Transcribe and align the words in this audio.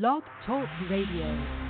Blog 0.00 0.22
Talk 0.46 0.66
Radio. 0.88 1.69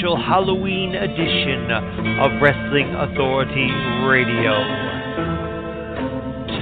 Special 0.00 0.16
Halloween 0.16 0.94
edition 0.94 1.70
of 2.20 2.40
Wrestling 2.40 2.88
Authority 2.94 3.68
Radio. 4.08 4.56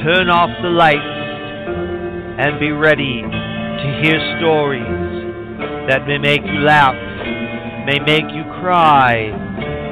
Turn 0.03 0.29
off 0.29 0.51
the 0.61 0.69
lights 0.69 0.99
and 2.43 2.59
be 2.59 2.73
ready 2.73 3.23
to 3.23 4.03
hear 4.03 4.19
stories 4.39 4.83
that 5.89 6.05
may 6.09 6.19
make 6.19 6.43
you 6.43 6.67
laugh, 6.67 6.97
may 7.87 8.01
make 8.01 8.27
you 8.35 8.43
cry, 8.59 9.31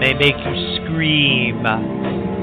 may 0.01 0.13
make 0.15 0.35
you 0.35 0.77
scream, 0.83 1.63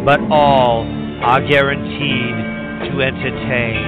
but 0.06 0.22
all 0.32 0.88
are 1.22 1.46
guaranteed 1.46 2.88
to 2.88 2.96
to 2.96 3.02
entertain. 3.02 3.84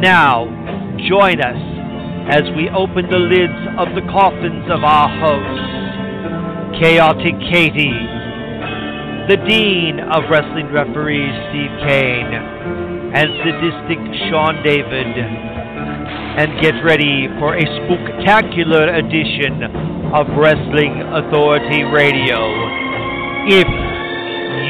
Now, 0.00 0.46
join 1.08 1.40
us 1.40 1.69
as 2.30 2.42
we 2.54 2.70
open 2.70 3.10
the 3.10 3.18
lids 3.18 3.58
of 3.74 3.90
the 3.98 4.06
coffins 4.06 4.62
of 4.70 4.84
our 4.86 5.10
hosts, 5.18 6.78
Chaotic 6.78 7.34
Katie, 7.50 8.06
the 9.26 9.34
Dean 9.50 9.98
of 9.98 10.30
Wrestling 10.30 10.70
Referees, 10.70 11.34
Steve 11.50 11.74
Kane, 11.82 12.30
and 13.18 13.28
Sadistic 13.42 13.98
Sean 14.30 14.62
David. 14.62 15.10
And 16.38 16.62
get 16.62 16.78
ready 16.84 17.26
for 17.40 17.56
a 17.56 17.66
spectacular 17.66 18.94
edition 18.94 19.66
of 20.14 20.30
Wrestling 20.38 21.02
Authority 21.10 21.82
Radio. 21.82 22.38
If 23.50 23.66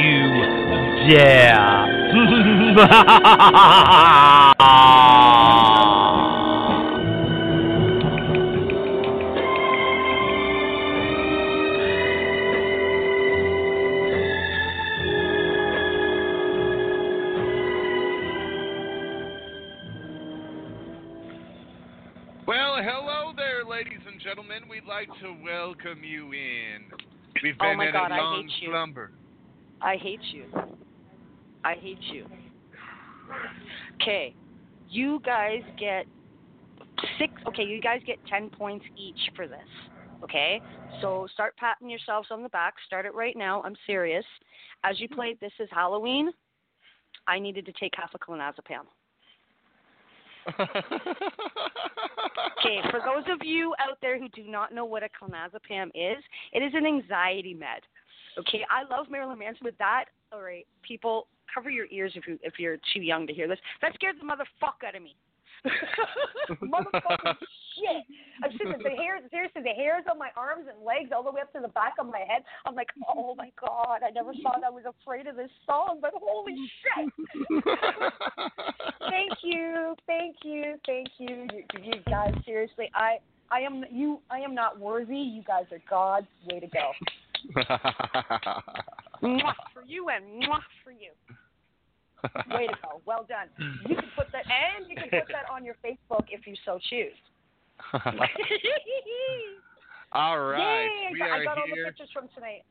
you 0.01 0.33
dare. 1.13 1.77
to 25.21 25.37
welcome 25.45 26.03
you 26.03 26.33
in. 26.33 26.85
We've 27.43 27.55
Oh 27.61 27.69
been 27.71 27.79
my 27.79 27.87
in 27.87 27.93
God, 27.93 28.11
a 28.11 28.15
I 28.15 28.19
long 28.19 28.43
hate 28.43 28.63
you. 28.63 28.71
slumber. 28.71 29.13
I 29.83 29.97
hate 29.97 30.21
you. 30.33 30.45
I 31.65 31.75
hate 31.75 31.99
you. 32.13 32.27
Okay, 34.01 34.35
you 34.89 35.21
guys 35.25 35.63
get 35.79 36.07
six. 37.19 37.33
Okay, 37.47 37.65
you 37.65 37.81
guys 37.81 38.01
get 38.07 38.19
ten 38.29 38.51
points 38.51 38.85
each 38.97 39.19
for 39.37 39.47
this. 39.47 39.59
Okay, 40.25 40.61
so 41.01 41.27
start 41.33 41.55
patting 41.57 41.89
yourselves 41.89 42.29
on 42.31 42.43
the 42.43 42.49
back. 42.51 42.75
Start 42.87 43.07
it 43.07 43.15
right 43.15 43.37
now. 43.37 43.63
I'm 43.63 43.77
serious. 43.87 44.25
As 44.85 45.01
you 45.01 45.09
played 45.09 45.39
This 45.41 45.53
Is 45.61 45.69
Halloween, 45.71 46.31
I 47.27 47.39
needed 47.39 47.67
to 47.67 47.73
take 47.73 47.93
half 47.97 48.11
a 48.15 48.19
clonazepam. 48.19 48.85
Okay, 52.61 52.81
for 52.91 53.01
those 53.01 53.25
of 53.33 53.47
you 53.47 53.75
out 53.81 53.97
there 54.03 54.19
who 54.19 54.29
do 54.29 54.45
not 54.47 54.75
know 54.75 54.85
what 54.85 55.03
a 55.03 55.09
clonazepam 55.09 55.89
is, 55.95 56.23
it 56.53 56.63
is 56.63 56.73
an 56.75 56.85
anxiety 56.85 57.55
med. 57.55 57.81
Okay, 58.39 58.65
I 58.71 58.83
love 58.95 59.07
Marilyn 59.11 59.39
Manson, 59.39 59.63
but 59.63 59.75
that, 59.79 60.07
all 60.31 60.43
right, 60.43 60.67
people, 60.83 61.27
cover 61.53 61.71
your 61.71 61.87
ears 61.91 62.13
if 62.15 62.27
you 62.27 62.39
if 62.43 62.59
you're 62.59 62.77
too 62.93 63.01
young 63.01 63.27
to 63.27 63.33
hear 63.33 63.49
this. 63.49 63.59
That 63.83 63.95
scared 63.95 64.17
the 64.21 64.27
motherfuck 64.27 64.87
out 64.87 64.95
of 64.95 65.03
me. 65.03 65.17
Motherfucking 66.63 67.37
shit! 67.77 68.05
I'm 68.43 68.53
sitting 68.53 68.83
the 68.83 68.97
hairs, 68.97 69.23
seriously, 69.31 69.63
the 69.63 69.71
hairs 69.71 70.05
on 70.11 70.19
my 70.19 70.31
arms 70.37 70.67
and 70.73 70.85
legs, 70.85 71.11
all 71.15 71.23
the 71.23 71.31
way 71.31 71.41
up 71.41 71.53
to 71.53 71.61
the 71.61 71.69
back 71.69 71.95
of 71.99 72.07
my 72.07 72.19
head. 72.19 72.43
I'm 72.67 72.75
like, 72.75 72.89
oh 73.09 73.35
my 73.37 73.51
god, 73.61 74.01
I 74.07 74.11
never 74.11 74.33
thought 74.43 74.63
I 74.65 74.71
was 74.71 74.85
afraid 74.85 75.27
of 75.27 75.37
this 75.37 75.51
song, 75.67 75.99
but 76.01 76.13
holy 76.15 76.57
shit! 76.83 77.13
thank 79.11 79.33
you, 79.43 79.95
thank 80.07 80.37
you, 80.43 80.75
thank 80.87 81.09
you, 81.19 81.47
you, 81.53 81.65
you 81.83 81.95
guys. 82.09 82.35
Seriously, 82.45 82.91
I, 82.95 83.19
I 83.51 83.61
am 83.61 83.85
you. 83.91 84.21
I 84.31 84.39
am 84.39 84.55
not 84.55 84.79
worthy. 84.79 85.17
You 85.17 85.43
guys 85.47 85.65
are 85.73 85.83
God's 85.89 86.27
way 86.51 86.61
to 86.61 86.67
go. 86.69 86.93
Mwah 89.23 89.55
for 89.75 89.83
you 89.87 90.09
and 90.09 90.25
mwah 90.43 90.61
for 90.83 90.93
you. 90.93 91.11
Way 92.51 92.67
to 92.67 92.75
go. 92.83 93.01
Well 93.07 93.27
done. 93.29 93.49
You 93.89 93.95
can 93.97 94.05
put 94.17 94.31
that, 94.33 94.45
and 94.47 94.89
you 94.89 94.97
can 94.97 95.09
put 95.11 95.29
that 95.33 95.51
on 95.53 95.65
your 95.65 95.77
Facebook 95.85 96.25
if 96.31 96.47
you 96.47 96.55
so 96.65 96.79
choose. 96.89 97.17
All 100.13 100.41
right, 100.41 100.85
Yay! 100.85 101.13
we 101.13 101.23
I 101.23 101.29
are 101.29 101.45
got 101.45 101.59
all 101.59 101.65
the 101.69 101.75
here. 101.75 101.85
pictures 101.87 102.09
from 102.13 102.29
tonight. 102.35 102.65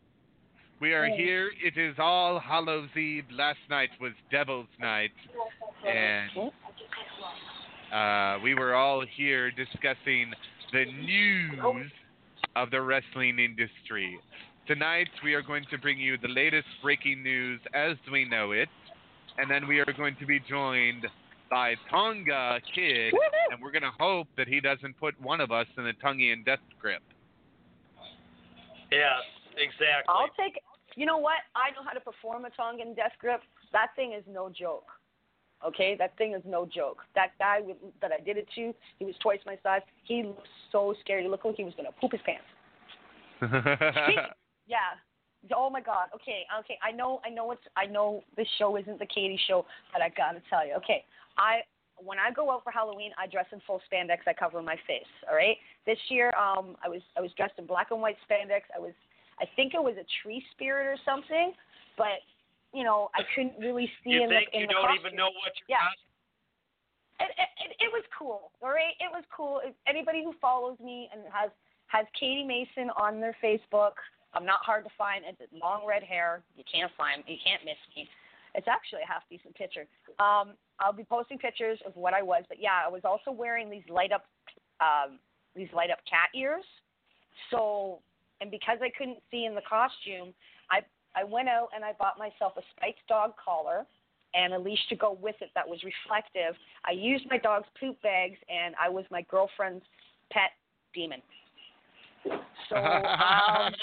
We 0.81 0.93
are 0.93 1.07
Yay. 1.07 1.17
here. 1.17 1.51
It 1.63 1.77
is 1.77 1.95
All 1.97 2.37
Hallows 2.39 2.89
Eve. 2.97 3.23
Last 3.31 3.59
night 3.69 3.89
was 4.01 4.11
Devil's 4.29 4.67
Night, 4.79 5.11
and 5.87 6.51
uh, 7.93 8.39
we 8.43 8.55
were 8.55 8.75
all 8.75 9.03
here 9.15 9.51
discussing 9.51 10.31
the 10.73 10.85
news 10.85 11.91
of 12.55 12.71
the 12.71 12.81
wrestling 12.81 13.39
industry. 13.39 14.19
Tonight, 14.67 15.07
we 15.23 15.33
are 15.33 15.41
going 15.41 15.65
to 15.71 15.77
bring 15.77 15.97
you 15.97 16.17
the 16.17 16.27
latest 16.27 16.67
breaking 16.83 17.23
news 17.23 17.59
as 17.73 17.95
we 18.11 18.25
know 18.25 18.51
it, 18.51 18.69
and 19.39 19.49
then 19.49 19.67
we 19.67 19.79
are 19.79 19.93
going 19.97 20.15
to 20.19 20.25
be 20.25 20.39
joined 20.39 21.05
by 21.49 21.75
Tonga 21.89 22.59
Kid, 22.75 23.13
and 23.51 23.61
we're 23.61 23.71
going 23.71 23.83
to 23.83 23.91
hope 23.97 24.27
that 24.37 24.47
he 24.47 24.59
doesn't 24.59 24.99
put 24.99 25.19
one 25.21 25.41
of 25.41 25.51
us 25.51 25.65
in 25.77 25.83
the 25.83 25.93
Tongian 26.03 26.45
death 26.45 26.59
grip. 26.79 27.01
Yes, 28.91 29.23
exactly. 29.57 30.09
I'll 30.09 30.29
take. 30.37 30.61
You 30.95 31.05
know 31.05 31.17
what? 31.17 31.37
I 31.55 31.71
know 31.71 31.83
how 31.85 31.93
to 31.93 31.99
perform 31.99 32.45
a 32.45 32.49
Tongan 32.49 32.93
death 32.95 33.13
grip. 33.19 33.41
That 33.71 33.87
thing 33.95 34.13
is 34.13 34.23
no 34.29 34.49
joke. 34.49 34.87
Okay, 35.65 35.95
that 35.99 36.17
thing 36.17 36.33
is 36.33 36.41
no 36.45 36.65
joke. 36.65 36.99
That 37.15 37.31
guy 37.37 37.59
with, 37.61 37.77
that 38.01 38.11
I 38.11 38.23
did 38.23 38.37
it 38.37 38.47
to, 38.55 38.73
he 38.97 39.05
was 39.05 39.15
twice 39.21 39.39
my 39.45 39.57
size. 39.61 39.81
He 40.03 40.23
looked 40.23 40.47
so 40.71 40.95
scared. 41.01 41.23
He 41.23 41.29
looked 41.29 41.45
like 41.45 41.55
he 41.55 41.63
was 41.63 41.73
gonna 41.75 41.89
poop 41.99 42.11
his 42.11 42.21
pants. 42.21 42.45
Yeah. 44.69 45.01
Oh 45.55 45.69
my 45.69 45.81
God. 45.81 46.07
Okay. 46.15 46.43
Okay. 46.59 46.77
I 46.83 46.91
know. 46.91 47.21
I 47.25 47.29
know 47.29 47.51
it's. 47.51 47.61
I 47.77 47.85
know 47.85 48.23
this 48.35 48.47
show 48.57 48.77
isn't 48.77 48.99
the 48.99 49.05
Katie 49.05 49.39
show, 49.47 49.65
but 49.93 50.01
I 50.01 50.09
gotta 50.09 50.41
tell 50.49 50.65
you. 50.67 50.73
Okay. 50.75 51.03
I 51.37 51.61
when 51.97 52.17
I 52.19 52.31
go 52.31 52.51
out 52.51 52.63
for 52.63 52.71
Halloween, 52.71 53.11
I 53.17 53.27
dress 53.27 53.45
in 53.51 53.61
full 53.67 53.81
spandex. 53.91 54.19
I 54.27 54.33
cover 54.33 54.61
my 54.61 54.75
face. 54.87 55.07
All 55.29 55.35
right. 55.35 55.57
This 55.85 55.97
year, 56.09 56.31
um, 56.35 56.75
I 56.83 56.89
was 56.89 57.01
I 57.17 57.21
was 57.21 57.31
dressed 57.37 57.55
in 57.57 57.65
black 57.65 57.91
and 57.91 58.01
white 58.01 58.17
spandex. 58.29 58.61
I 58.75 58.79
was. 58.79 58.93
I 59.39 59.45
think 59.55 59.73
it 59.73 59.81
was 59.81 59.95
a 59.95 60.03
tree 60.21 60.43
spirit 60.51 60.85
or 60.87 60.97
something, 61.05 61.53
but 61.97 62.19
you 62.73 62.83
know 62.83 63.09
I 63.15 63.23
couldn't 63.33 63.55
really 63.57 63.89
see 64.03 64.11
you 64.11 64.23
in 64.23 64.29
think 64.29 64.51
the 64.51 64.57
in 64.57 64.61
you 64.63 64.67
the 64.67 64.73
don't 64.73 64.83
costume. 64.91 65.05
even 65.07 65.15
know 65.15 65.31
what 65.39 65.55
you're 65.63 65.79
Yeah. 65.79 67.23
it, 67.23 67.31
it, 67.39 67.49
it, 67.63 67.71
it 67.87 67.91
was 67.95 68.03
cool. 68.11 68.51
All 68.61 68.69
right, 68.75 68.95
it 68.99 69.07
was 69.11 69.23
cool. 69.31 69.61
If 69.63 69.73
anybody 69.87 70.23
who 70.23 70.33
follows 70.41 70.75
me 70.83 71.07
and 71.13 71.21
has 71.31 71.51
has 71.87 72.05
Katie 72.19 72.43
Mason 72.43 72.91
on 72.99 73.19
their 73.19 73.35
Facebook, 73.41 73.95
I'm 74.33 74.45
not 74.45 74.59
hard 74.61 74.83
to 74.83 74.91
find. 74.97 75.23
It's 75.27 75.41
long 75.53 75.85
red 75.87 76.03
hair. 76.03 76.41
You 76.55 76.63
can't 76.71 76.91
find. 76.97 77.23
You 77.27 77.37
can't 77.43 77.63
miss 77.65 77.77
me. 77.95 78.07
It's 78.55 78.67
actually 78.67 79.01
a 79.03 79.07
half 79.07 79.23
decent 79.29 79.55
picture. 79.55 79.85
Um, 80.19 80.53
I'll 80.79 80.93
be 80.93 81.03
posting 81.03 81.37
pictures 81.37 81.79
of 81.85 81.95
what 81.95 82.13
I 82.13 82.21
was, 82.21 82.43
but 82.47 82.57
yeah, 82.59 82.81
I 82.85 82.89
was 82.89 83.01
also 83.03 83.31
wearing 83.31 83.69
these 83.69 83.83
light 83.89 84.11
up, 84.11 84.25
um, 84.81 85.19
these 85.55 85.69
light 85.73 85.91
up 85.91 85.99
cat 86.09 86.29
ears. 86.35 86.65
So, 87.51 87.99
and 88.41 88.49
because 88.49 88.79
I 88.81 88.89
couldn't 88.97 89.19
see 89.29 89.45
in 89.45 89.55
the 89.55 89.61
costume, 89.67 90.33
I 90.71 90.81
I 91.15 91.23
went 91.23 91.49
out 91.49 91.69
and 91.75 91.83
I 91.83 91.93
bought 91.93 92.17
myself 92.17 92.53
a 92.57 92.61
spiked 92.75 93.05
dog 93.07 93.33
collar 93.43 93.85
and 94.33 94.53
a 94.53 94.59
leash 94.59 94.79
to 94.89 94.95
go 94.95 95.17
with 95.19 95.35
it 95.41 95.49
that 95.55 95.67
was 95.67 95.79
reflective. 95.83 96.55
I 96.85 96.91
used 96.91 97.25
my 97.29 97.37
dog's 97.37 97.67
poop 97.79 97.99
bags, 98.01 98.37
and 98.47 98.75
I 98.81 98.89
was 98.89 99.05
my 99.09 99.23
girlfriend's 99.23 99.85
pet 100.31 100.51
demon. 100.93 101.21
So 102.69 102.75
um, 102.75 103.73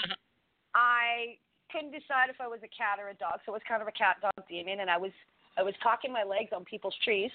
I 0.77 1.41
couldn't 1.73 1.97
decide 1.97 2.29
if 2.29 2.37
I 2.37 2.47
was 2.47 2.61
a 2.61 2.69
cat 2.69 3.01
or 3.01 3.09
a 3.09 3.17
dog, 3.17 3.41
so 3.43 3.57
it 3.57 3.57
was 3.57 3.65
kind 3.65 3.81
of 3.81 3.89
a 3.89 3.97
cat 3.97 4.21
dog 4.21 4.37
demon, 4.45 4.85
and 4.85 4.93
I 4.93 5.01
was 5.01 5.11
I 5.57 5.65
was 5.65 5.73
cocking 5.83 6.13
my 6.13 6.23
legs 6.23 6.53
on 6.53 6.69
people's 6.69 6.95
trees, 7.01 7.33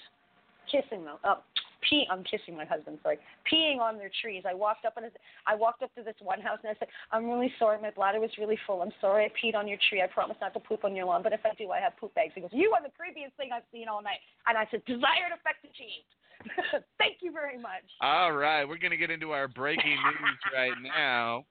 kissing 0.70 1.02
them. 1.02 1.18
Oh, 1.26 1.42
pee. 1.82 2.06
I'm 2.06 2.22
kissing 2.22 2.54
my 2.54 2.64
husband. 2.64 3.02
Sorry, 3.02 3.18
peeing 3.50 3.82
on 3.82 3.98
their 3.98 4.14
trees. 4.22 4.46
I 4.46 4.54
walked 4.54 4.86
up 4.86 4.94
and 4.96 5.10
I 5.50 5.58
walked 5.58 5.82
up 5.82 5.90
to 5.98 6.06
this 6.06 6.14
one 6.22 6.40
house 6.40 6.62
and 6.62 6.70
I 6.70 6.78
said, 6.78 6.86
"I'm 7.10 7.26
really 7.26 7.52
sorry. 7.58 7.82
My 7.82 7.90
bladder 7.90 8.20
was 8.22 8.30
really 8.38 8.58
full. 8.64 8.80
I'm 8.80 8.94
sorry 9.02 9.26
I 9.26 9.30
peed 9.34 9.58
on 9.58 9.66
your 9.66 9.78
tree. 9.90 10.00
I 10.00 10.06
promise 10.06 10.38
not 10.40 10.54
to 10.54 10.60
poop 10.60 10.84
on 10.84 10.94
your 10.94 11.06
lawn, 11.06 11.22
but 11.26 11.32
if 11.34 11.42
I 11.44 11.50
do, 11.58 11.74
I 11.74 11.80
have 11.80 11.98
poop 11.98 12.14
bags." 12.14 12.32
He 12.34 12.40
goes, 12.40 12.54
"You 12.54 12.70
are 12.78 12.82
the 12.82 12.94
creepiest 12.94 13.34
thing 13.34 13.50
I've 13.50 13.66
seen 13.74 13.88
all 13.88 14.02
night." 14.02 14.22
And 14.46 14.56
I 14.56 14.70
said, 14.70 14.86
"Desired 14.86 15.34
effect 15.34 15.66
achieved." 15.66 16.14
Thank 16.98 17.18
you 17.20 17.32
very 17.32 17.58
much. 17.58 17.86
All 18.00 18.32
right, 18.32 18.64
we're 18.64 18.78
going 18.78 18.90
to 18.90 18.96
get 18.96 19.10
into 19.10 19.30
our 19.30 19.46
breaking 19.46 19.98
news 19.98 20.38
right 20.54 20.74
now. 20.82 21.44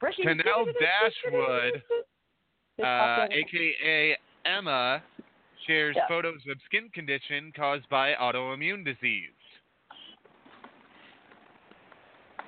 Breaking- 0.00 0.24
Tenille 0.26 0.72
Dashwood, 0.78 1.82
uh, 2.82 3.26
aka 3.30 4.16
Emma, 4.44 5.02
shares 5.66 5.96
Yeah. 5.96 6.06
photos 6.08 6.40
of 6.48 6.60
skin 6.66 6.90
condition 6.90 7.50
caused 7.52 7.88
by 7.88 8.14
autoimmune 8.14 8.84
disease. 8.84 9.30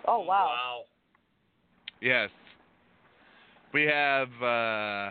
Oh 0.06 0.20
wow. 0.20 0.46
Wow. 0.46 0.84
Yes. 2.00 2.30
We 3.72 3.82
have 3.84 4.28
uh, 4.42 5.10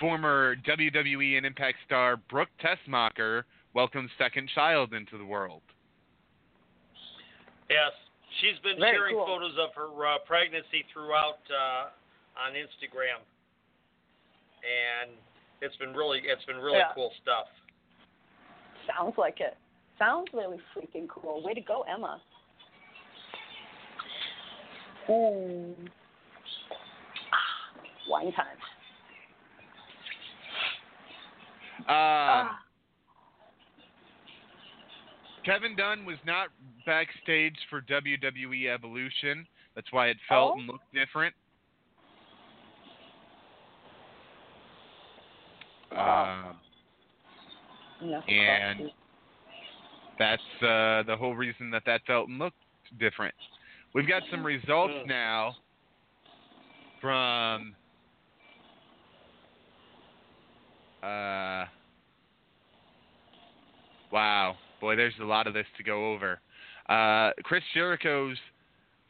former 0.00 0.56
WWE 0.56 1.36
and 1.36 1.46
Impact 1.46 1.78
star 1.86 2.16
Brooke 2.16 2.48
Tessmacher 2.60 3.44
welcomes 3.74 4.10
second 4.18 4.48
child 4.54 4.92
into 4.94 5.18
the 5.18 5.24
world. 5.24 5.62
Yes, 7.70 7.92
she's 8.40 8.58
been 8.62 8.78
Very 8.78 8.96
sharing 8.96 9.14
cool. 9.16 9.26
photos 9.26 9.54
of 9.58 9.70
her 9.74 9.90
uh, 10.06 10.18
pregnancy 10.26 10.84
throughout 10.92 11.38
uh, 11.50 11.90
on 12.40 12.52
Instagram, 12.54 13.20
and 14.64 15.12
it's 15.60 15.76
been 15.76 15.92
really 15.94 16.20
it's 16.24 16.44
been 16.46 16.56
really 16.56 16.78
Yeah. 16.78 16.92
cool 16.94 17.12
stuff. 17.22 17.46
Sounds 18.86 19.14
like 19.16 19.40
it. 19.40 19.56
Sounds 19.98 20.28
really 20.32 20.58
freaking 20.76 21.08
cool. 21.08 21.42
Way 21.44 21.54
to 21.54 21.60
go, 21.60 21.82
Emma. 21.82 22.20
Ooh. 25.10 25.74
Ah, 27.32 27.80
wine 28.08 28.32
time. 28.32 28.56
Um, 31.80 31.84
Ah. 31.88 32.63
Kevin 35.44 35.76
Dunn 35.76 36.04
was 36.04 36.16
not 36.24 36.48
backstage 36.86 37.56
for 37.68 37.82
WWE 37.82 38.68
Evolution. 38.72 39.46
That's 39.74 39.92
why 39.92 40.08
it 40.08 40.16
felt 40.28 40.54
Oh? 40.54 40.58
and 40.58 40.66
looked 40.66 40.92
different. 40.92 41.34
Wow. 45.92 46.56
No, 48.00 48.20
and 48.20 48.90
that's 50.18 50.42
uh, 50.62 51.02
the 51.04 51.16
whole 51.18 51.34
reason 51.34 51.70
that 51.70 51.84
that 51.86 52.02
felt 52.06 52.28
and 52.28 52.38
looked 52.38 52.56
different. 52.98 53.34
We've 53.94 54.08
got 54.08 54.22
some 54.30 54.44
results 54.44 54.92
Mm. 54.94 55.06
now 55.06 55.56
from 57.00 57.76
uh 61.02 61.66
wow 64.10 64.56
boy 64.84 64.94
there's 64.94 65.14
a 65.22 65.24
lot 65.24 65.46
of 65.46 65.54
this 65.54 65.64
to 65.78 65.82
go 65.82 66.12
over 66.12 66.38
uh 66.90 67.30
chris 67.42 67.62
jericho's 67.72 68.36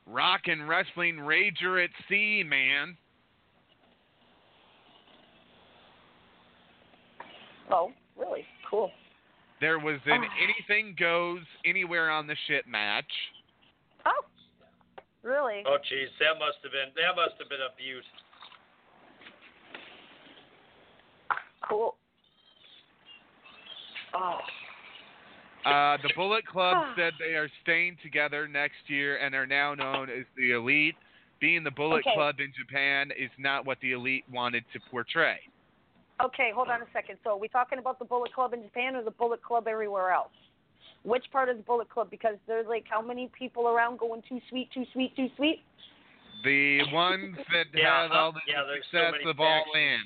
rock 0.06 0.42
and 0.46 0.68
wrestling 0.68 1.16
rager 1.16 1.82
at 1.82 1.90
sea 2.08 2.44
man 2.46 2.96
Oh, 7.72 7.92
really? 8.16 8.44
Cool. 8.70 8.90
there 9.60 9.78
was 9.80 9.98
an 10.06 10.22
Ah. 10.22 10.34
anything 10.40 10.94
goes 10.96 11.40
anywhere 11.64 12.08
on 12.08 12.28
the 12.28 12.36
ship 12.46 12.66
match 12.68 13.10
Oh, 14.06 14.22
really? 15.22 15.64
Oh, 15.66 15.78
jeez, 15.90 16.06
that 16.20 16.38
must 16.38 16.58
have 16.62 16.70
been 16.70 16.92
that 16.94 17.16
must 17.16 17.34
have 17.40 17.48
been 17.48 17.62
abuse. 17.72 18.04
Cool. 21.68 21.96
Oh, 24.12 24.38
Uh, 25.64 25.96
the 26.02 26.10
Bullet 26.14 26.46
Club 26.46 26.76
said 26.96 27.12
they 27.18 27.34
are 27.34 27.48
staying 27.62 27.96
together 28.02 28.46
next 28.48 28.76
year 28.88 29.16
and 29.18 29.34
are 29.34 29.46
now 29.46 29.74
known 29.74 30.10
as 30.10 30.24
the 30.36 30.52
Elite. 30.52 30.94
Being 31.40 31.64
the 31.64 31.70
Bullet 31.70 32.00
Okay. 32.00 32.14
Club 32.14 32.36
in 32.38 32.52
Japan 32.58 33.10
is 33.18 33.30
not 33.38 33.66
what 33.66 33.78
the 33.80 33.92
Elite 33.92 34.24
wanted 34.32 34.64
to 34.72 34.80
portray. 34.90 35.38
okay. 36.24 36.52
Hold 36.54 36.68
on 36.68 36.80
a 36.80 36.86
second. 36.92 37.18
So, 37.24 37.30
are 37.30 37.36
we 37.38 37.48
talking 37.48 37.78
about 37.78 37.98
the 37.98 38.04
Bullet 38.04 38.32
Club 38.32 38.52
in 38.54 38.62
Japan 38.62 38.96
or 38.96 39.02
the 39.02 39.10
Bullet 39.10 39.42
Club 39.42 39.66
everywhere 39.68 40.10
else? 40.12 40.30
Which 41.02 41.24
part 41.32 41.48
of 41.50 41.56
the 41.58 41.62
Bullet 41.62 41.90
Club? 41.90 42.08
Because 42.10 42.36
there's 42.46 42.66
like 42.66 42.84
how 42.88 43.02
many 43.02 43.30
people 43.38 43.68
around 43.68 43.98
going 43.98 44.22
too 44.28 44.40
sweet, 44.48 44.70
too 44.72 44.84
sweet, 44.92 45.14
too 45.16 45.28
sweet? 45.36 45.60
The 46.44 46.80
ones 46.92 47.36
that 47.52 47.66
Yeah, 47.74 48.02
had 48.04 48.12
all 48.12 48.32
the 48.32 48.40
yeah, 48.46 48.62
there's 48.66 48.84
so 48.90 48.98
success 48.98 49.12
many 49.12 49.30
of 49.30 49.40
All 49.40 49.64
factions. 49.64 50.04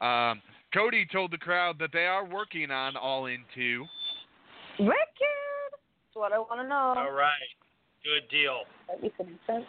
In. 0.00 0.06
Um, 0.06 0.42
Cody 0.72 1.06
told 1.10 1.30
the 1.30 1.38
crowd 1.38 1.78
that 1.78 1.90
they 1.92 2.06
are 2.06 2.24
working 2.24 2.70
on 2.70 2.96
All 2.96 3.26
In 3.26 3.44
2. 3.54 3.84
Wicked. 4.80 4.94
That's 5.70 6.14
what 6.14 6.32
I 6.32 6.38
want 6.38 6.60
to 6.60 6.68
know. 6.68 6.94
All 6.96 7.12
right, 7.12 7.30
good 8.04 8.28
deal. 8.30 8.60
That 8.88 9.02
makes 9.02 9.14
any 9.20 9.38
sense. 9.46 9.64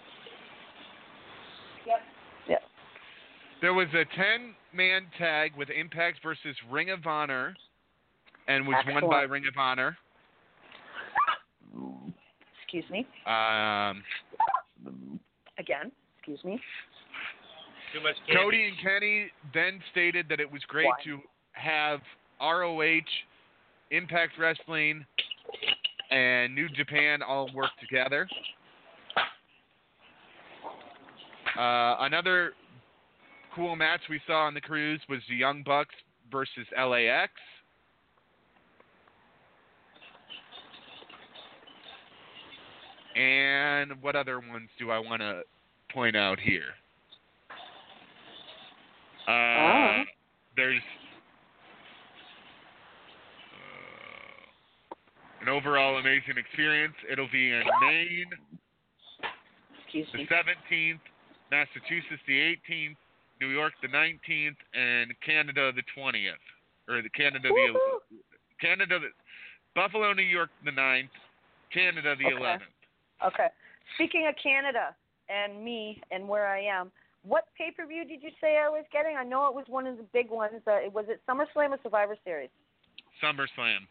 Yep. 1.85 1.99
Yep. 2.49 2.61
There 3.61 3.73
was 3.73 3.87
a 3.93 4.03
10 4.15 4.55
man 4.73 5.07
tag 5.17 5.53
with 5.57 5.69
Impact 5.69 6.19
versus 6.21 6.55
Ring 6.69 6.89
of 6.89 7.05
Honor 7.05 7.55
and 8.47 8.67
was 8.67 8.83
won 8.87 9.09
by 9.09 9.21
Ring 9.21 9.43
of 9.47 9.57
Honor. 9.57 9.97
Excuse 12.63 12.85
me. 12.91 13.07
Um, 13.25 14.03
Again. 15.57 15.91
Excuse 16.17 16.43
me. 16.43 16.59
Too 17.97 18.03
much 18.03 18.15
candy. 18.27 18.41
Cody 18.41 18.67
and 18.67 18.77
Kenny 18.79 19.31
then 19.53 19.81
stated 19.91 20.27
that 20.29 20.39
it 20.39 20.51
was 20.51 20.61
great 20.67 20.85
Why? 20.85 21.03
to 21.05 21.19
have 21.53 21.99
ROH, 22.39 23.01
Impact 23.91 24.33
Wrestling, 24.37 25.05
and 26.11 26.53
New 26.53 26.69
Japan 26.69 27.21
all 27.23 27.49
work 27.55 27.71
together. 27.79 28.27
Uh, 31.57 31.95
another 32.01 32.51
cool 33.55 33.75
match 33.75 34.01
we 34.09 34.21
saw 34.27 34.45
on 34.45 34.53
the 34.53 34.61
cruise 34.61 35.01
was 35.09 35.19
the 35.27 35.35
Young 35.35 35.63
Bucks 35.63 35.95
versus 36.31 36.67
LAX. 36.77 37.31
And 43.15 43.99
what 44.03 44.15
other 44.15 44.39
ones 44.39 44.69
do 44.77 44.91
I 44.91 44.99
want 44.99 45.23
to 45.23 45.41
point 45.91 46.15
out 46.15 46.39
here? 46.39 46.75
Uh, 49.27 49.31
Ah. 49.31 50.03
There's 50.55 50.81
uh, 53.53 55.41
an 55.41 55.49
overall 55.49 55.97
amazing 55.97 56.37
experience. 56.37 56.95
It'll 57.11 57.29
be 57.31 57.51
in 57.51 57.63
Maine 57.81 58.29
Excuse 59.83 60.07
the 60.11 60.19
me. 60.19 60.27
17th, 60.29 60.99
Massachusetts 61.51 62.21
the 62.27 62.55
18th, 62.69 62.95
New 63.39 63.49
York 63.49 63.73
the 63.81 63.87
19th, 63.87 64.55
and 64.73 65.13
Canada 65.25 65.71
the 65.75 65.83
20th, 65.97 66.33
or 66.89 67.01
the 67.01 67.09
Canada 67.09 67.47
the 67.47 67.53
Woohoo. 67.53 67.99
Canada 68.59 68.99
the, 68.99 69.07
Buffalo, 69.75 70.11
New 70.13 70.23
York 70.23 70.49
the 70.65 70.71
9th, 70.71 71.09
Canada 71.73 72.15
the 72.17 72.25
Okay. 72.25 72.35
11th. 72.35 73.27
Okay. 73.27 73.47
Speaking 73.95 74.27
of 74.27 74.35
Canada 74.41 74.95
and 75.29 75.63
me 75.63 76.01
and 76.11 76.27
where 76.27 76.47
I 76.47 76.59
am, 76.61 76.91
what 77.27 77.45
pay 77.57 77.71
per 77.75 77.85
view 77.85 78.05
did 78.05 78.23
you 78.23 78.29
say 78.39 78.57
I 78.57 78.69
was 78.69 78.85
getting? 78.91 79.17
I 79.17 79.23
know 79.23 79.47
it 79.47 79.53
was 79.53 79.65
one 79.67 79.85
of 79.85 79.97
the 79.97 80.05
big 80.13 80.29
ones. 80.29 80.61
Uh, 80.65 80.89
was 80.93 81.05
it 81.09 81.21
SummerSlam 81.27 81.71
or 81.71 81.79
Survivor 81.83 82.15
Series? 82.23 82.49
SummerSlam. 83.23 83.87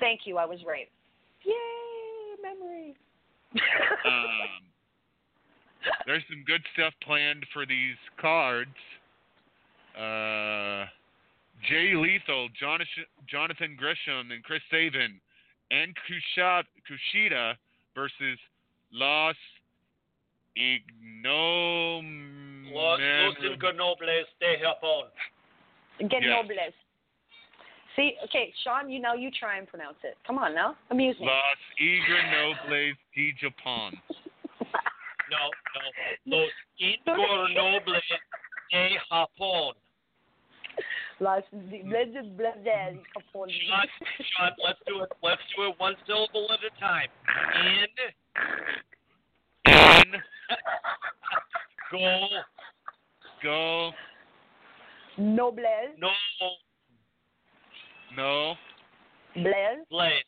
Thank 0.00 0.20
you. 0.24 0.38
I 0.38 0.46
was 0.46 0.58
right. 0.66 0.88
Yay, 1.44 2.42
memory. 2.42 2.96
Um, 4.04 4.72
there's 6.06 6.22
some 6.30 6.44
good 6.46 6.62
stuff 6.74 6.92
planned 7.04 7.44
for 7.52 7.66
these 7.66 7.96
cards. 8.20 8.70
Uh, 9.96 10.86
Jay 11.68 11.94
Lethal, 11.94 12.48
Jonathan, 12.58 13.04
Jonathan 13.28 13.76
Gresham, 13.78 14.30
and 14.30 14.42
Chris 14.42 14.62
Sabin, 14.70 15.20
and 15.70 15.94
Kushida, 16.06 16.64
Kushida 16.88 17.54
versus 17.94 18.38
Los 18.92 19.36
Ignom. 22.72 23.00
Los, 23.00 23.38
los 23.38 23.52
Ingonobles 23.52 24.26
de 24.40 24.58
Japón. 24.58 25.08
Get 26.00 26.22
Yes. 26.22 26.30
nobles. 26.30 26.74
See, 27.94 28.16
okay, 28.24 28.52
Sean, 28.64 28.88
you 28.88 28.98
know 29.00 29.14
you 29.14 29.30
try 29.30 29.58
and 29.58 29.68
pronounce 29.68 29.98
it. 30.02 30.16
Come 30.26 30.38
on 30.38 30.54
now, 30.54 30.76
amuse 30.90 31.18
me. 31.20 31.26
Los 31.26 31.58
Ignobles 31.78 32.96
de 33.14 33.34
Japón. 33.40 34.00
No, 35.30 35.48
no. 36.26 36.36
Los 36.36 36.50
Ingonobles 36.78 38.02
de 38.70 38.98
Japón. 39.10 39.74
Las 41.20 41.42
blended 41.52 42.36
blended 42.36 42.98
Sean, 43.32 43.48
Sean, 43.48 44.50
let's 44.62 44.78
do 44.86 45.02
it. 45.02 45.12
Let's 45.22 45.40
do 45.56 45.68
it 45.68 45.74
one 45.78 45.94
syllable 46.06 46.48
at 46.52 46.58
a 46.64 46.70
time. 46.80 47.08
In, 47.64 47.86
In, 49.64 50.12
go, 51.92 52.28
go, 53.42 53.90
Nobles, 55.18 55.96
no, 55.98 56.10
no, 58.16 58.54
blaze. 59.34 59.84
blaze. 59.90 60.24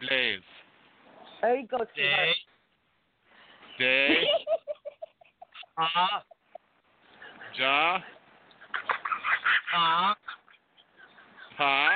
blaze. 0.00 0.40
There 1.42 1.56
you 1.56 1.66
go, 1.66 1.78
sweetheart. 1.94 2.36
De, 3.78 4.26
ha, 5.76 6.24
ja, 7.58 8.02
ha. 9.72 10.16
pa, 11.56 11.90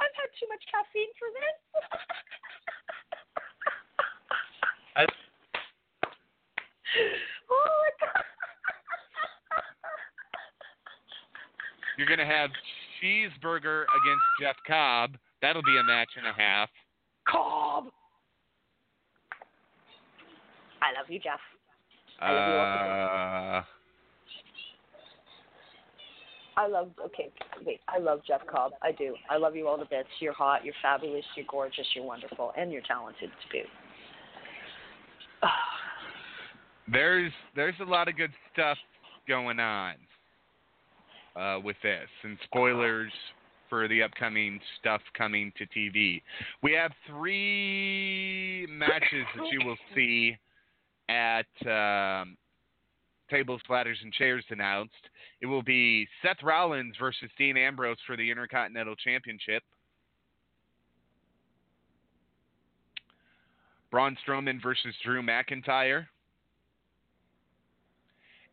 I've 0.00 0.14
had 0.16 0.30
too 0.38 0.48
much 0.48 0.64
caffeine 0.70 1.12
for 1.18 1.28
this. 1.34 1.56
I- 4.96 5.06
oh 7.50 7.82
my 7.82 8.06
god. 8.06 8.24
You're 11.96 12.08
gonna 12.08 12.26
have 12.26 12.50
Cheeseburger 13.02 13.82
against 13.82 14.24
Jeff 14.40 14.56
Cobb. 14.66 15.16
That'll 15.42 15.62
be 15.62 15.76
a 15.78 15.82
match 15.82 16.10
and 16.16 16.26
a 16.26 16.32
half. 16.32 16.68
Cobb. 17.28 17.84
I 20.82 20.98
love 20.98 21.08
you, 21.08 21.18
Jeff. 21.18 21.40
I 22.20 22.32
love 22.32 22.48
you 22.48 22.54
all 22.54 23.58
Uh, 23.58 23.64
I 26.56 26.66
love. 26.68 26.90
Okay, 27.06 27.30
wait. 27.64 27.80
I 27.88 27.98
love 27.98 28.20
Jeff 28.26 28.46
Cobb. 28.46 28.72
I 28.82 28.92
do. 28.92 29.14
I 29.28 29.36
love 29.36 29.56
you 29.56 29.66
all 29.66 29.78
to 29.78 29.84
bits. 29.84 30.08
You're 30.20 30.32
hot. 30.32 30.64
You're 30.64 30.74
fabulous. 30.82 31.24
You're 31.36 31.46
gorgeous. 31.48 31.86
You're 31.94 32.04
wonderful, 32.04 32.52
and 32.56 32.72
you're 32.72 32.82
talented 32.82 33.30
to 33.30 33.52
boot. 33.52 33.66
There's 36.90 37.32
there's 37.56 37.74
a 37.80 37.84
lot 37.84 38.08
of 38.08 38.16
good 38.16 38.32
stuff 38.52 38.78
going 39.26 39.58
on 39.58 39.94
uh, 41.36 41.58
with 41.62 41.76
this, 41.82 42.08
and 42.22 42.36
spoilers 42.44 43.12
for 43.68 43.88
the 43.88 44.02
upcoming 44.02 44.60
stuff 44.78 45.00
coming 45.16 45.52
to 45.56 45.66
TV. 45.66 46.22
We 46.62 46.72
have 46.72 46.92
three 47.08 48.66
matches 48.70 49.26
that 49.36 49.46
you 49.50 49.66
will 49.66 49.78
see 49.94 50.36
at 51.08 51.46
um, 51.66 52.36
tables, 53.30 53.62
ladders, 53.68 53.98
and 54.02 54.12
chairs 54.12 54.44
announced. 54.50 54.92
It 55.40 55.46
will 55.46 55.62
be 55.62 56.06
Seth 56.22 56.42
Rollins 56.42 56.94
versus 57.00 57.30
Dean 57.38 57.56
Ambrose 57.56 57.96
for 58.06 58.16
the 58.16 58.30
Intercontinental 58.30 58.94
Championship. 58.96 59.62
Braun 63.90 64.16
Strowman 64.26 64.62
versus 64.62 64.94
Drew 65.04 65.22
McIntyre. 65.22 66.06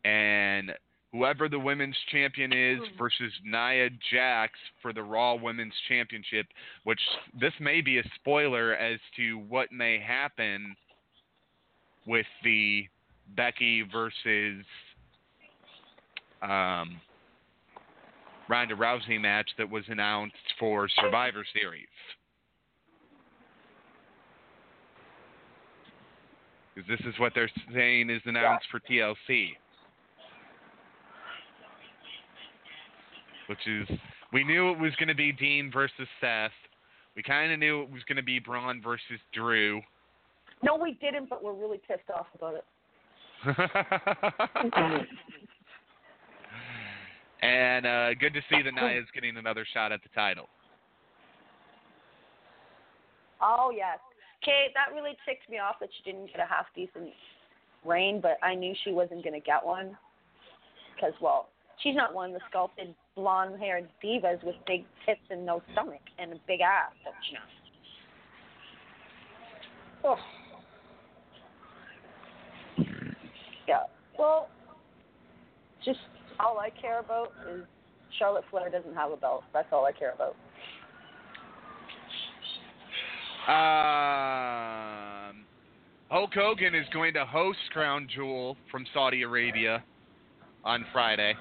And 0.06 0.72
whoever 1.12 1.50
the 1.50 1.60
women's 1.60 1.98
champion 2.12 2.54
is 2.54 2.80
versus 2.98 3.32
Nia 3.44 3.90
Jax 4.12 4.54
for 4.82 4.94
the 4.94 5.04
Raw 5.04 5.36
Women's 5.36 5.74
Championship, 5.88 6.48
which 6.84 7.00
this 7.40 7.54
may 7.60 7.82
be 7.82 8.00
a 8.00 8.04
spoiler 8.16 8.76
as 8.76 9.00
to 9.18 9.40
what 9.50 9.72
may 9.72 10.00
happen 10.00 10.76
with 12.08 12.26
the 12.44 12.86
Becky 13.36 13.84
versus 13.92 14.66
um, 16.42 17.00
Ronda 18.50 18.76
Rousey 18.76 19.20
match 19.20 19.50
that 19.58 19.70
was 19.70 19.84
announced 19.88 20.36
for 20.60 20.88
Survivor 21.02 21.46
Series. 21.54 21.88
Because 26.74 26.90
this 26.90 27.00
is 27.08 27.20
what 27.20 27.34
they're 27.36 27.52
saying 27.74 28.10
is 28.10 28.22
announced 28.26 28.66
for 28.72 28.80
TLC. 28.80 29.50
Which 33.52 33.68
is, 33.68 34.00
we 34.32 34.46
knew 34.46 34.72
it 34.72 34.80
was 34.80 34.96
going 34.96 35.10
to 35.10 35.14
be 35.14 35.34
Dean 35.34 35.70
versus 35.74 36.08
Seth. 36.22 36.52
We 37.18 37.22
kind 37.22 37.52
of 37.52 37.60
knew 37.60 37.82
it 37.82 37.92
was 37.92 38.02
going 38.08 38.16
to 38.16 38.24
be 38.24 38.40
Braun 38.40 38.82
versus 38.82 39.20
Drew. 39.34 39.82
No, 40.64 40.78
we 40.78 40.94
didn't, 41.02 41.30
but 41.30 41.44
we're 41.44 41.52
really 41.52 41.82
pissed 41.86 42.10
off 42.16 42.28
about 42.34 42.56
it. 42.56 42.64
and 47.42 47.86
uh, 47.86 48.14
good 48.14 48.34
to 48.34 48.40
see 48.50 48.62
that 48.62 48.74
Nia's 48.74 49.04
getting 49.14 49.36
another 49.36 49.68
shot 49.74 49.92
at 49.92 50.02
the 50.02 50.10
title. 50.16 50.48
Oh 53.42 53.74
yes. 53.76 54.00
Kate, 54.46 54.72
that 54.76 54.96
really 54.96 55.18
ticked 55.28 55.50
me 55.50 55.60
off 55.60 55.76
that 55.82 55.90
she 55.98 56.10
didn't 56.10 56.28
get 56.28 56.40
a 56.40 56.48
half 56.48 56.68
decent 56.74 57.10
reign, 57.86 58.22
but 58.22 58.38
I 58.42 58.56
knew 58.56 58.74
she 58.86 58.92
wasn't 58.94 59.26
going 59.26 59.34
to 59.34 59.46
get 59.46 59.66
one 59.66 59.98
because, 60.96 61.12
well, 61.22 61.50
she's 61.84 61.98
not 61.98 62.14
one 62.14 62.30
of 62.30 62.36
the 62.36 62.42
sculpted 62.50 62.96
blonde-haired 63.16 63.88
divas 64.04 64.44
with 64.44 64.56
big 64.66 64.86
tits 65.06 65.22
and 65.30 65.46
no 65.46 65.62
stomach 65.74 66.02
and 66.18 66.34
a 66.34 66.38
big 66.48 66.62
ass, 66.62 66.92
don't 67.04 67.16
you 67.30 67.38
know? 67.38 67.42
Oh. 70.04 70.18
Yeah. 73.68 73.84
Well, 74.18 74.50
just 75.84 76.00
all 76.40 76.60
I 76.60 76.70
care 76.70 77.00
about 77.00 77.32
is 77.54 77.64
Charlotte 78.18 78.46
Flair 78.50 78.70
doesn't 78.70 78.96
have 78.96 79.12
a 79.12 79.18
belt. 79.18 79.44
That's 79.54 79.68
all 79.72 79.86
I 79.86 79.92
care 79.92 80.14
about. 80.14 80.36
Um, 83.48 85.46
Hulk 86.10 86.32
Hogan 86.34 86.76
is 86.76 86.86
going 86.94 87.14
to 87.16 87.26
host 87.26 87.60
Crown 87.72 88.08
Jewel 88.14 88.56
from 88.70 88.86
Saudi 88.94 89.24
Arabia 89.24 89.84
on 90.64 90.86
Friday. 90.94 91.34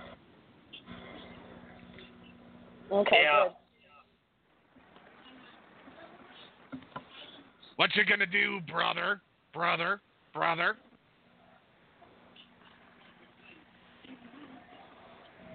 Okay, 2.91 3.23
Yeah. 3.23 3.49
good. 6.73 6.81
What 7.77 7.97
you 7.97 8.05
gonna 8.05 8.27
do, 8.27 8.61
brother? 8.71 9.21
Brother? 9.53 10.01
Brother? 10.35 10.77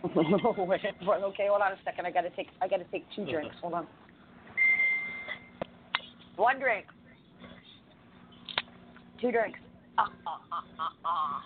Okay, 0.05 1.47
hold 1.47 1.61
on 1.61 1.71
a 1.71 1.77
second. 1.83 2.05
I 2.05 2.11
gotta 2.11 2.29
take 2.29 2.49
I 2.61 2.67
gotta 2.67 2.83
take 2.85 3.05
two 3.15 3.25
drinks. 3.25 3.55
Hold 3.61 3.73
on. 3.73 3.87
One 6.35 6.59
drink. 6.59 6.85
Two 9.19 9.31
drinks. 9.31 9.59
Ah, 9.97 10.11
ah, 10.27 10.63
ah, 11.05 11.41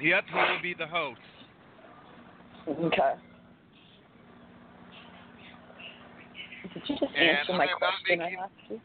Yep, 0.00 0.24
he 0.28 0.34
will 0.34 0.62
be 0.62 0.74
the 0.74 0.86
host. 0.86 1.20
Okay. 2.68 3.14
Did 6.74 6.82
you 6.86 6.96
just 6.98 7.12
And 7.16 7.38
answer 7.38 7.52
my 7.54 7.66
question 7.66 8.20
I 8.20 8.42
asked 8.42 8.52
you? 8.68 8.80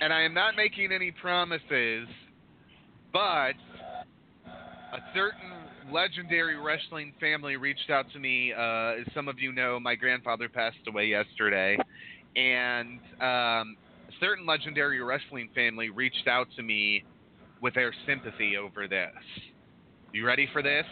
And 0.00 0.12
I 0.12 0.22
am 0.22 0.34
not 0.34 0.56
making 0.56 0.92
any 0.92 1.10
promises, 1.10 2.06
but 3.12 3.54
a 4.46 5.00
certain 5.14 5.52
legendary 5.90 6.56
wrestling 6.56 7.12
family 7.18 7.56
reached 7.56 7.90
out 7.90 8.06
to 8.12 8.18
me. 8.18 8.52
Uh, 8.52 9.00
as 9.00 9.06
some 9.14 9.28
of 9.28 9.38
you 9.38 9.52
know, 9.52 9.80
my 9.80 9.94
grandfather 9.94 10.48
passed 10.48 10.76
away 10.86 11.06
yesterday, 11.06 11.78
and 12.36 13.00
um, 13.20 13.76
a 14.08 14.12
certain 14.20 14.46
legendary 14.46 15.02
wrestling 15.02 15.48
family 15.54 15.90
reached 15.90 16.28
out 16.28 16.48
to 16.56 16.62
me 16.62 17.04
with 17.60 17.74
their 17.74 17.92
sympathy 18.06 18.56
over 18.56 18.88
this. 18.88 19.10
You 20.12 20.26
ready 20.26 20.48
for 20.52 20.62
this? 20.62 20.84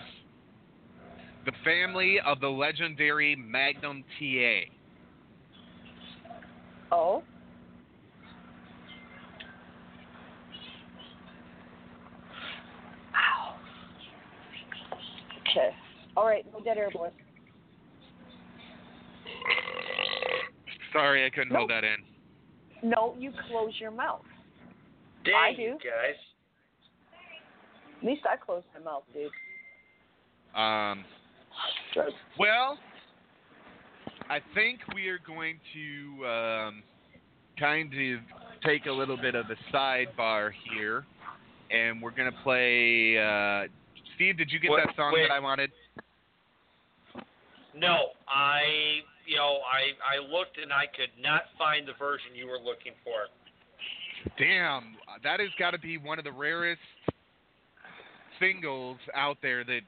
The 1.44 1.52
family 1.62 2.18
of 2.24 2.40
the 2.40 2.48
legendary 2.48 3.36
Magnum 3.36 4.04
TA. 4.18 4.60
Oh. 6.90 7.22
Ow. 13.14 13.56
Okay. 15.42 15.70
All 16.16 16.26
right. 16.26 16.46
No 16.52 16.60
dead 16.64 16.78
air, 16.78 16.90
boys. 16.90 17.10
Sorry, 20.92 21.26
I 21.26 21.30
couldn't 21.30 21.54
hold 21.54 21.70
that 21.70 21.84
in. 21.84 21.96
No, 22.88 23.14
you 23.18 23.32
close 23.48 23.72
your 23.80 23.90
mouth. 23.90 24.22
Dang, 25.24 25.34
I 25.34 25.48
you 25.50 25.72
do. 25.72 25.78
guys. 25.78 26.14
At 28.04 28.10
least 28.10 28.26
I 28.30 28.36
closed 28.36 28.66
my 28.74 28.84
mouth, 28.84 29.02
dude. 29.14 29.30
Um, 30.54 31.06
well, 32.38 32.76
I 34.28 34.40
think 34.54 34.80
we 34.94 35.08
are 35.08 35.18
going 35.26 35.58
to 35.72 36.26
um, 36.26 36.82
kind 37.58 37.90
of 37.94 38.20
take 38.62 38.84
a 38.84 38.92
little 38.92 39.16
bit 39.16 39.34
of 39.34 39.46
a 39.46 39.74
sidebar 39.74 40.50
here, 40.76 41.06
and 41.70 42.02
we're 42.02 42.10
going 42.10 42.30
to 42.30 42.38
play. 42.42 43.16
Uh, 43.16 43.68
Steve, 44.16 44.36
did 44.36 44.50
you 44.52 44.60
get 44.60 44.72
Wait, 44.72 44.82
that 44.84 44.94
song 44.96 45.14
wait. 45.14 45.28
that 45.28 45.32
I 45.32 45.40
wanted? 45.40 45.70
No, 47.74 48.08
I, 48.28 49.00
you 49.26 49.36
know, 49.36 49.60
I, 49.64 49.96
I 50.04 50.20
looked 50.30 50.58
and 50.62 50.74
I 50.74 50.84
could 50.94 51.10
not 51.22 51.44
find 51.56 51.88
the 51.88 51.94
version 51.98 52.26
you 52.34 52.48
were 52.48 52.58
looking 52.58 52.92
for. 53.02 53.32
Damn, 54.38 54.96
that 55.22 55.40
has 55.40 55.48
got 55.58 55.70
to 55.70 55.78
be 55.78 55.96
one 55.96 56.18
of 56.18 56.24
the 56.26 56.32
rarest 56.32 56.80
singles 58.44 58.98
out 59.14 59.38
there 59.42 59.64
that 59.64 59.80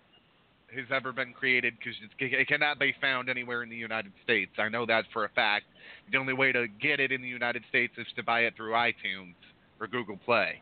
has 0.75 0.87
ever 0.91 1.13
been 1.13 1.33
created 1.33 1.75
because 1.79 1.95
it 2.19 2.49
cannot 2.49 2.79
be 2.79 2.95
found 3.01 3.29
anywhere 3.29 3.63
in 3.63 3.69
the 3.69 3.77
United 3.77 4.13
States. 4.25 4.51
I 4.59 4.69
know 4.69 4.85
that 4.87 5.05
for 5.13 5.25
a 5.25 5.29
fact. 5.31 5.67
The 6.11 6.19
only 6.19 6.33
way 6.33 6.53
to 6.53 6.67
get 6.81 6.99
it 7.01 7.13
in 7.13 7.23
the 7.23 7.29
United 7.29 7.63
States 7.69 7.93
is 7.99 8.07
to 8.17 8.23
buy 8.23 8.41
it 8.41 8.55
through 8.57 8.73
iTunes 8.73 9.35
or 9.81 9.87
Google 9.87 10.19
Play. 10.25 10.61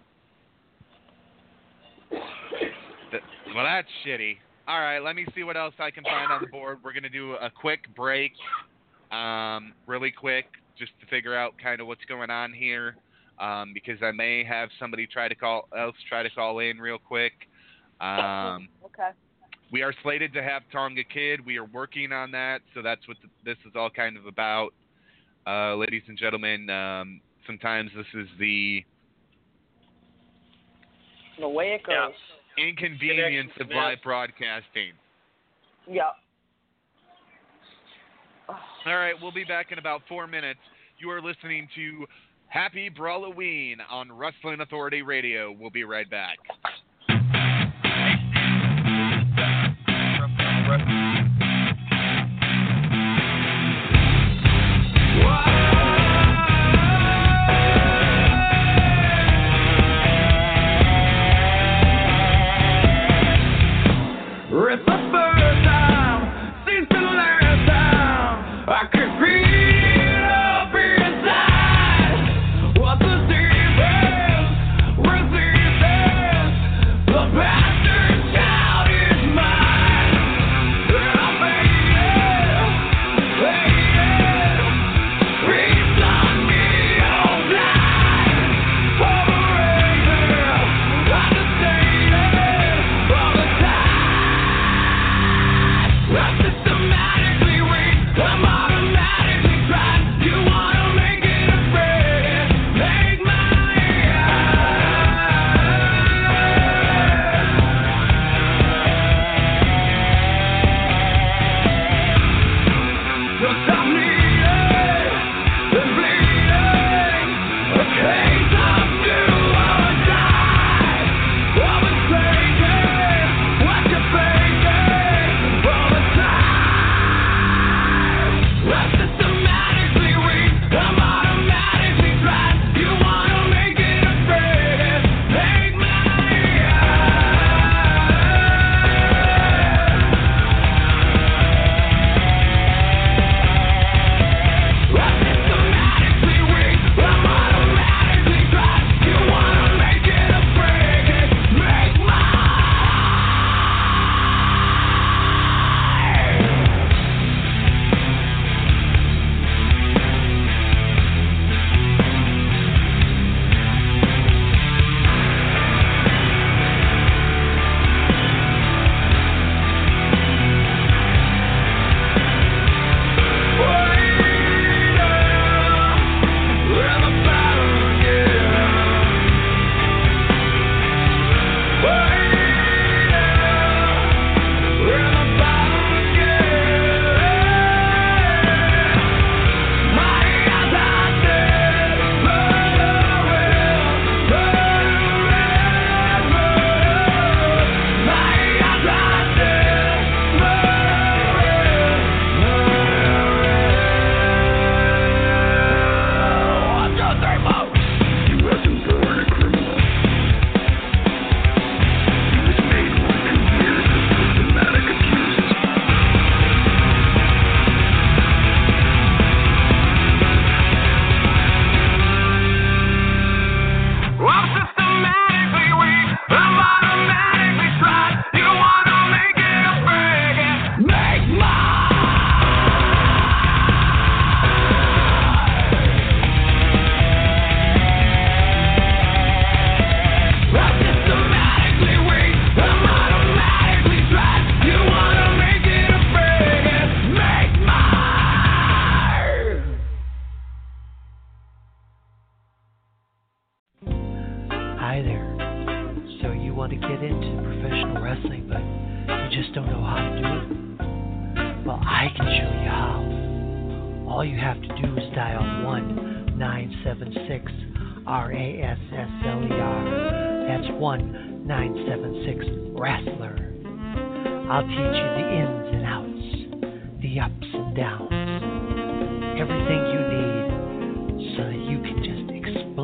Well, 2.10 3.64
that's 3.64 3.88
shitty. 4.06 4.36
All 4.66 4.80
right, 4.80 4.98
let 4.98 5.14
me 5.14 5.26
see 5.34 5.42
what 5.42 5.56
else 5.56 5.74
I 5.78 5.90
can 5.90 6.04
find 6.04 6.32
on 6.32 6.40
the 6.40 6.48
board. 6.48 6.78
We're 6.82 6.92
going 6.92 7.04
to 7.04 7.08
do 7.08 7.34
a 7.34 7.50
quick 7.50 7.94
break, 7.94 8.32
um, 9.12 9.72
really 9.86 10.10
quick, 10.10 10.46
just 10.78 10.92
to 11.00 11.06
figure 11.06 11.36
out 11.36 11.54
kind 11.62 11.80
of 11.80 11.86
what's 11.86 12.04
going 12.08 12.30
on 12.30 12.52
here, 12.52 12.96
um, 13.38 13.72
because 13.72 13.98
I 14.02 14.10
may 14.10 14.42
have 14.42 14.70
somebody 14.80 15.06
try 15.06 15.28
to 15.28 15.34
call 15.34 15.68
else 15.78 15.94
try 16.08 16.22
to 16.22 16.30
call 16.30 16.58
in 16.60 16.78
real 16.78 16.98
quick. 16.98 17.32
Um, 18.00 18.68
Okay. 18.86 19.10
we 19.72 19.82
are 19.82 19.92
slated 20.02 20.32
to 20.34 20.42
have 20.42 20.62
Tonga 20.70 21.02
Kid. 21.04 21.44
We 21.44 21.56
are 21.58 21.64
working 21.64 22.12
on 22.12 22.30
that, 22.30 22.60
so 22.74 22.82
that's 22.82 23.06
what 23.08 23.16
th 23.20 23.30
this 23.44 23.56
is 23.66 23.72
all 23.74 23.90
kind 23.90 24.16
of 24.16 24.26
about, 24.26 24.70
uh, 25.46 25.74
ladies 25.74 26.02
and 26.06 26.16
gentlemen. 26.16 26.70
Um, 26.70 27.20
sometimes 27.46 27.90
this 27.96 28.06
is 28.14 28.28
the 28.38 28.84
The 31.40 31.48
way 31.48 31.72
it 31.74 31.82
goes. 31.84 32.14
Inconvenience 32.56 33.50
of 33.60 33.68
live 33.70 33.98
broadcasting. 34.04 34.92
Yeah. 35.88 36.10
All 38.86 38.96
right, 38.96 39.14
we'll 39.20 39.32
be 39.32 39.44
back 39.44 39.72
in 39.72 39.78
about 39.78 40.02
four 40.08 40.26
minutes. 40.26 40.60
You 40.98 41.10
are 41.10 41.20
listening 41.20 41.66
to 41.74 42.06
Happy 42.48 42.88
Brawloween 42.88 43.76
on 43.90 44.12
Wrestling 44.12 44.60
Authority 44.60 45.02
Radio. 45.02 45.50
We'll 45.50 45.70
be 45.70 45.82
right 45.84 46.08
back. 46.08 46.36
Hi 50.74 51.03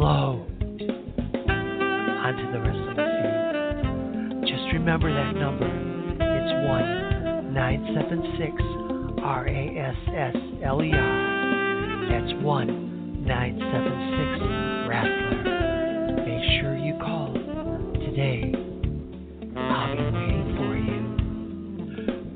explode 0.01 0.49
onto 2.25 2.53
the 2.53 2.61
wrestling 2.61 2.97
scene. 2.97 4.45
Just 4.47 4.73
remember 4.73 5.13
that 5.13 5.35
number. 5.37 5.67
It's 5.67 6.53
1 6.67 7.53
976 7.53 8.63
RASSLER. 9.23 10.97
That's 12.09 12.33
1 12.43 13.27
976 13.27 14.89
Wrestler. 14.89 15.45
Make 16.25 16.45
sure 16.61 16.77
you 16.79 16.95
call 16.99 17.35
today. 18.01 18.55
I'll 19.55 19.97
be 19.97 20.03
waiting 20.17 20.57
for 20.57 20.73
you. 20.81 21.01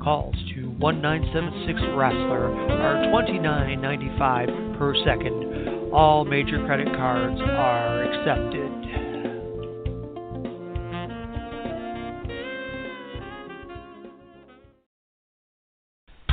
Calls 0.03 0.35
to 0.53 0.69
1976 0.77 1.81
Wrestler 1.97 2.53
are 2.77 3.07
$29.95 3.07 4.77
per 4.77 4.93
second. 5.03 5.44
All 5.95 6.25
major 6.25 6.59
credit 6.65 6.87
cards 6.87 7.39
are 7.39 8.03
accepted. 8.03 8.69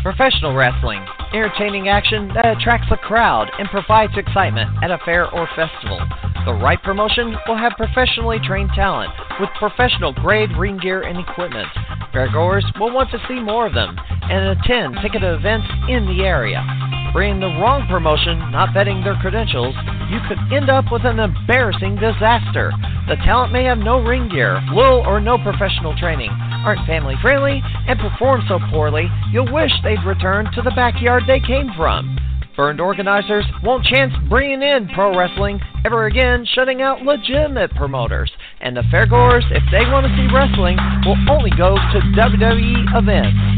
Professional 0.02 0.56
wrestling, 0.56 1.06
entertaining 1.32 1.88
action 1.88 2.32
that 2.34 2.44
attracts 2.44 2.88
a 2.90 2.96
crowd 2.96 3.52
and 3.56 3.68
provides 3.68 4.12
excitement 4.16 4.68
at 4.82 4.90
a 4.90 4.98
fair 5.04 5.30
or 5.30 5.46
festival. 5.54 6.00
The 6.44 6.54
right 6.54 6.82
promotion 6.82 7.36
will 7.46 7.56
have 7.56 7.74
professionally 7.76 8.40
trained 8.44 8.70
talent 8.74 9.12
with 9.38 9.48
professional 9.60 10.12
grade 10.12 10.50
ring 10.58 10.76
gear 10.82 11.02
and 11.02 11.20
equipment. 11.20 11.68
Fairgoers 12.12 12.64
will 12.80 12.92
want 12.92 13.12
to 13.12 13.24
see 13.28 13.38
more 13.38 13.68
of 13.68 13.74
them 13.74 13.96
and 14.22 14.58
attend 14.58 14.96
ticketed 15.00 15.38
events 15.38 15.68
in 15.88 16.04
the 16.06 16.24
area. 16.24 16.64
Bringing 17.12 17.40
the 17.40 17.52
wrong 17.60 17.84
promotion, 17.92 18.40
not 18.48 18.72
vetting 18.72 19.04
their 19.04 19.20
credentials, 19.20 19.76
you 20.08 20.16
could 20.24 20.40
end 20.48 20.70
up 20.70 20.88
with 20.90 21.04
an 21.04 21.20
embarrassing 21.20 21.96
disaster. 22.00 22.72
The 23.06 23.20
talent 23.20 23.52
may 23.52 23.64
have 23.64 23.76
no 23.76 24.00
ring 24.00 24.30
gear, 24.32 24.56
little 24.72 25.04
or 25.04 25.20
no 25.20 25.36
professional 25.36 25.92
training, 26.00 26.30
aren't 26.64 26.86
family 26.86 27.16
friendly, 27.20 27.60
and 27.86 28.00
perform 28.00 28.40
so 28.48 28.58
poorly 28.70 29.12
you'll 29.30 29.52
wish 29.52 29.72
they'd 29.84 30.02
return 30.08 30.48
to 30.54 30.62
the 30.62 30.72
backyard 30.72 31.24
they 31.28 31.40
came 31.40 31.68
from. 31.76 32.16
Burned 32.56 32.80
organizers 32.80 33.44
won't 33.62 33.84
chance 33.84 34.12
bringing 34.28 34.62
in 34.62 34.88
pro 34.94 35.16
wrestling 35.16 35.60
ever 35.84 36.06
again, 36.06 36.46
shutting 36.54 36.80
out 36.80 37.02
legitimate 37.02 37.74
promoters. 37.76 38.30
And 38.60 38.76
the 38.76 38.88
fairgoers, 38.92 39.44
if 39.50 39.64
they 39.70 39.88
want 39.90 40.06
to 40.06 40.12
see 40.16 40.32
wrestling, 40.32 40.76
will 41.04 41.16
only 41.28 41.50
go 41.56 41.76
to 41.76 41.98
WWE 42.16 42.96
events. 42.96 43.51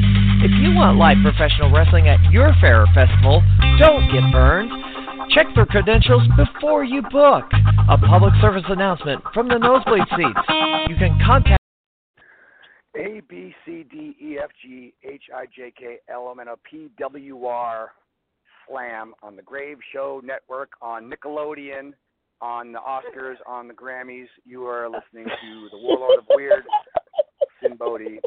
If 0.44 0.50
you 0.61 0.74
want 0.74 0.98
live 0.98 1.16
professional 1.22 1.72
wrestling 1.72 2.07
at 2.07 2.20
your 2.30 2.52
fair 2.61 2.85
festival, 2.94 3.42
don't 3.78 4.12
get 4.12 4.30
burned. 4.30 4.70
Check 5.30 5.46
their 5.54 5.64
credentials 5.64 6.20
before 6.37 6.85
you 6.85 7.00
book. 7.00 7.44
A 7.88 7.96
public 7.96 8.35
service 8.42 8.62
announcement 8.68 9.24
from 9.33 9.48
the 9.48 9.57
nosebleed 9.57 10.04
seats. 10.11 10.38
You 10.90 10.96
can 10.96 11.18
contact 11.24 11.59
A 12.94 13.22
B 13.26 13.54
C 13.64 13.87
D 13.90 14.14
E 14.20 14.37
F 14.38 14.50
G 14.62 14.92
H 15.02 15.22
I 15.35 15.46
J 15.46 15.72
K 15.74 15.96
L 16.12 16.28
M 16.30 16.40
N 16.40 16.48
O 16.50 16.57
P 16.70 16.90
W 16.98 17.46
R 17.46 17.92
Slam 18.68 19.14
on 19.22 19.37
the 19.37 19.42
Grave 19.42 19.78
Show 19.94 20.20
Network 20.22 20.72
on 20.83 21.11
Nickelodeon, 21.11 21.94
on 22.42 22.70
the 22.70 22.80
Oscars, 22.80 23.37
on 23.48 23.66
the 23.66 23.72
Grammys. 23.72 24.28
You 24.44 24.66
are 24.66 24.90
listening 24.90 25.24
to 25.24 25.68
the 25.70 25.78
Warlord 25.78 26.18
of 26.18 26.26
Weird, 26.28 26.64
Sinn 27.62 27.78
Bodhi. 27.78 28.20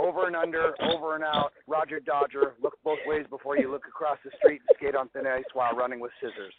Over 0.00 0.26
and 0.26 0.34
under, 0.34 0.74
over 0.80 1.14
and 1.14 1.24
out. 1.24 1.52
Roger 1.66 2.00
Dodger. 2.00 2.54
Look 2.62 2.78
both 2.82 2.98
ways 3.06 3.26
before 3.28 3.58
you 3.58 3.70
look 3.70 3.86
across 3.86 4.18
the 4.24 4.30
street 4.38 4.62
and 4.66 4.76
skate 4.76 4.94
on 4.94 5.08
thin 5.10 5.26
ice 5.26 5.44
while 5.52 5.74
running 5.74 6.00
with 6.00 6.10
scissors. 6.20 6.54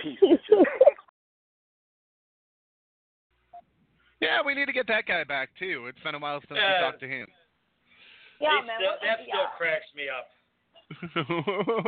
Peace. 0.00 0.18
Yeah, 4.20 4.40
we 4.44 4.54
need 4.54 4.66
to 4.66 4.72
get 4.72 4.86
that 4.86 5.06
guy 5.06 5.24
back 5.24 5.50
too. 5.58 5.86
It's 5.88 6.00
been 6.02 6.14
a 6.14 6.18
while 6.18 6.40
since 6.48 6.52
we 6.52 6.80
talked 6.80 7.00
to 7.00 7.08
him. 7.08 7.26
Yeah, 8.40 8.60
man. 8.66 8.78
still- 8.78 8.96
that 9.02 9.18
yeah. 9.26 9.34
still 9.34 9.48
cracks 9.58 9.84
me 9.94 10.08
up. 10.08 10.26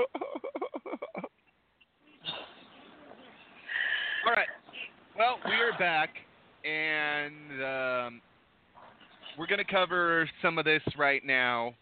All 4.27 4.33
right. 4.33 4.49
Well, 5.17 5.39
we 5.47 5.53
are 5.53 5.79
back, 5.79 6.11
and 6.65 7.63
um, 7.63 8.21
we're 9.39 9.47
going 9.47 9.65
to 9.65 9.65
cover 9.65 10.29
some 10.43 10.59
of 10.59 10.65
this 10.65 10.83
right 10.97 11.25
now. 11.25 11.75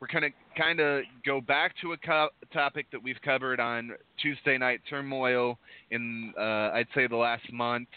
We're 0.00 0.08
going 0.08 0.30
to 0.30 0.60
kind 0.60 0.80
of 0.80 1.02
go 1.24 1.40
back 1.40 1.74
to 1.80 1.92
a 1.92 1.96
co- 1.96 2.28
topic 2.52 2.86
that 2.92 3.02
we've 3.02 3.20
covered 3.24 3.60
on 3.60 3.92
Tuesday 4.20 4.58
Night 4.58 4.80
Turmoil 4.88 5.58
in, 5.90 6.32
uh, 6.38 6.70
I'd 6.72 6.88
say, 6.94 7.06
the 7.06 7.16
last 7.16 7.50
month. 7.52 7.88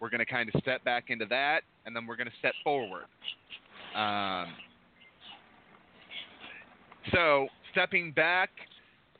We're 0.00 0.10
going 0.10 0.20
to 0.20 0.26
kind 0.26 0.50
of 0.52 0.60
step 0.60 0.84
back 0.84 1.04
into 1.08 1.26
that, 1.26 1.62
and 1.86 1.96
then 1.96 2.06
we're 2.06 2.16
going 2.16 2.28
to 2.28 2.36
step 2.38 2.54
forward. 2.62 3.04
Um, 3.96 4.46
so, 7.12 7.48
stepping 7.72 8.12
back, 8.12 8.50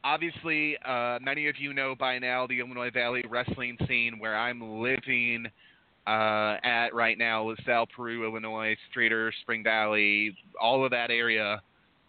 obviously, 0.04 0.76
uh, 0.85 1.18
many 1.20 1.48
of 1.48 1.57
you 1.59 1.72
know 1.72 1.94
by 1.98 2.18
now 2.18 2.46
the 2.46 2.61
Illinois 2.61 2.90
Valley 2.90 3.24
wrestling 3.28 3.76
scene 3.88 4.18
where 4.18 4.37
I'm 4.37 4.81
living 4.81 5.46
uh, 6.09 6.57
at 6.64 6.94
right 6.94 7.18
now, 7.18 7.42
LaSalle, 7.42 7.87
Peru, 7.94 8.25
Illinois, 8.27 8.75
Streator, 8.90 9.31
Spring 9.42 9.62
Valley, 9.62 10.35
all 10.59 10.83
of 10.83 10.90
that 10.90 11.11
area 11.11 11.61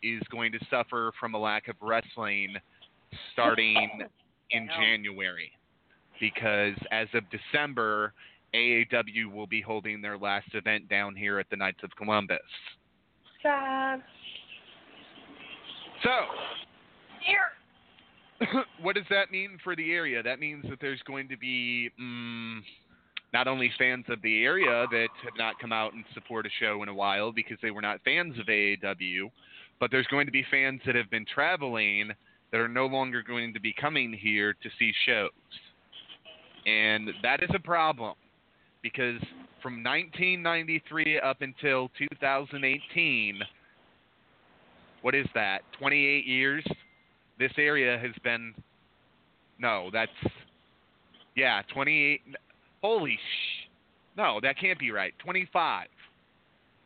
is 0.01 0.21
going 0.31 0.53
to 0.53 0.59
suffer 0.69 1.11
from 1.19 1.35
a 1.35 1.37
lack 1.37 1.67
of 1.67 1.75
wrestling 1.81 2.55
starting 3.33 3.89
in 4.51 4.69
January. 4.79 5.51
Because 6.17 6.75
as 6.91 7.09
of 7.13 7.23
December, 7.29 8.13
AAW 8.55 9.33
will 9.33 9.47
be 9.47 9.59
holding 9.59 10.01
their 10.01 10.17
last 10.17 10.47
event 10.53 10.87
down 10.87 11.13
here 11.13 11.37
at 11.37 11.49
the 11.49 11.57
Knights 11.57 11.79
of 11.83 11.89
Columbus. 11.97 12.39
Sad. 13.43 14.01
So, 16.03 16.09
Here. 17.25 18.63
what 18.81 18.95
does 18.95 19.05
that 19.09 19.31
mean 19.31 19.57
for 19.61 19.75
the 19.75 19.91
area? 19.91 20.23
That 20.23 20.39
means 20.39 20.63
that 20.69 20.79
there's 20.79 21.01
going 21.05 21.27
to 21.27 21.35
be 21.35 21.89
mm, 22.01 22.59
not 23.33 23.47
only 23.47 23.71
fans 23.77 24.05
of 24.09 24.21
the 24.21 24.43
area 24.43 24.85
that 24.91 25.09
have 25.23 25.37
not 25.37 25.59
come 25.59 25.71
out 25.71 25.93
and 25.93 26.03
support 26.13 26.45
a 26.45 26.49
show 26.59 26.81
in 26.83 26.89
a 26.89 26.93
while 26.93 27.31
because 27.31 27.57
they 27.61 27.71
were 27.71 27.81
not 27.81 28.01
fans 28.03 28.37
of 28.39 28.47
AAW, 28.47 29.29
but 29.79 29.91
there's 29.91 30.07
going 30.07 30.25
to 30.25 30.31
be 30.31 30.45
fans 30.49 30.81
that 30.85 30.95
have 30.95 31.09
been 31.09 31.25
traveling 31.33 32.11
that 32.51 32.59
are 32.59 32.67
no 32.67 32.87
longer 32.87 33.21
going 33.21 33.53
to 33.53 33.59
be 33.59 33.73
coming 33.79 34.11
here 34.11 34.53
to 34.53 34.69
see 34.79 34.91
shows. 35.05 35.29
And 36.65 37.09
that 37.21 37.43
is 37.43 37.49
a 37.53 37.59
problem 37.59 38.15
because 38.81 39.21
from 39.61 39.83
1993 39.83 41.19
up 41.19 41.41
until 41.41 41.89
2018, 41.97 43.39
what 45.01 45.15
is 45.15 45.27
that? 45.33 45.59
28 45.79 46.25
years? 46.25 46.65
This 47.37 47.51
area 47.57 47.97
has 47.97 48.11
been. 48.23 48.53
No, 49.59 49.89
that's. 49.93 50.11
Yeah, 51.35 51.61
28. 51.73 52.21
Holy 52.81 53.15
sh. 53.15 53.67
No, 54.17 54.39
that 54.41 54.57
can't 54.57 54.79
be 54.79 54.91
right. 54.91 55.13
25. 55.19 55.87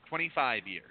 25 0.10 0.68
years. 0.68 0.84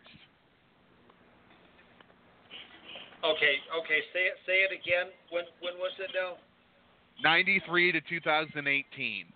Okay, 3.22 3.62
okay, 3.70 4.00
say 4.12 4.26
it 4.26 4.34
say 4.46 4.66
it 4.66 4.72
again. 4.74 5.12
When 5.30 5.44
when 5.60 5.74
was 5.78 5.92
it 6.00 6.10
now? 6.10 6.38
93 7.22 7.92
to 7.92 8.00
2018. 8.00 9.26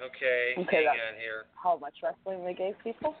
Okay, 0.00 0.54
Okay, 0.58 0.84
hang 0.84 0.86
on 0.88 1.16
here. 1.18 1.44
How 1.56 1.78
much 1.78 1.94
wrestling 2.02 2.44
they 2.44 2.52
gave 2.52 2.74
people? 2.84 3.14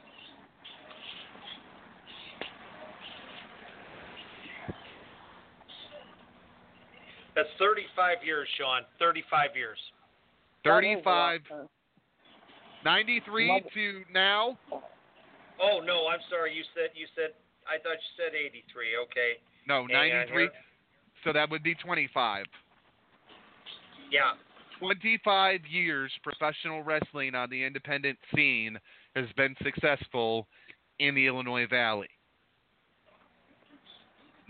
That's 7.34 7.48
35 7.58 8.18
years, 8.24 8.48
Sean. 8.58 8.82
35 8.98 9.56
years. 9.56 9.78
35. 10.64 11.04
That 11.04 11.44
is 11.44 11.50
a 11.50 11.54
lot. 11.54 11.70
93 12.84 13.62
to 13.74 14.02
now? 14.12 14.58
Oh 15.60 15.80
no, 15.84 16.08
I'm 16.08 16.20
sorry. 16.30 16.54
You 16.54 16.62
said 16.74 16.90
you 16.94 17.06
said 17.14 17.36
I 17.68 17.76
thought 17.82 18.00
you 18.00 18.12
said 18.16 18.34
83. 18.34 18.96
Okay. 19.04 19.32
No, 19.68 19.86
Hang 19.90 20.12
uh, 20.12 20.24
93. 20.32 20.48
So 21.24 21.32
that 21.32 21.50
would 21.50 21.62
be 21.62 21.74
25. 21.74 22.46
Yeah. 24.10 24.32
25 24.78 25.60
years 25.70 26.10
professional 26.22 26.82
wrestling 26.82 27.34
on 27.34 27.50
the 27.50 27.62
independent 27.62 28.18
scene 28.34 28.78
has 29.14 29.26
been 29.36 29.54
successful 29.62 30.48
in 30.98 31.14
the 31.14 31.26
Illinois 31.26 31.66
Valley. 31.68 32.08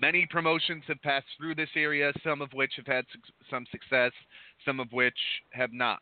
Many 0.00 0.26
promotions 0.30 0.82
have 0.88 1.00
passed 1.02 1.26
through 1.38 1.54
this 1.56 1.68
area, 1.76 2.12
some 2.24 2.40
of 2.40 2.50
which 2.52 2.72
have 2.76 2.86
had 2.86 3.04
suc- 3.12 3.34
some 3.50 3.66
success, 3.70 4.12
some 4.64 4.80
of 4.80 4.90
which 4.92 5.18
have 5.50 5.72
not. 5.72 6.00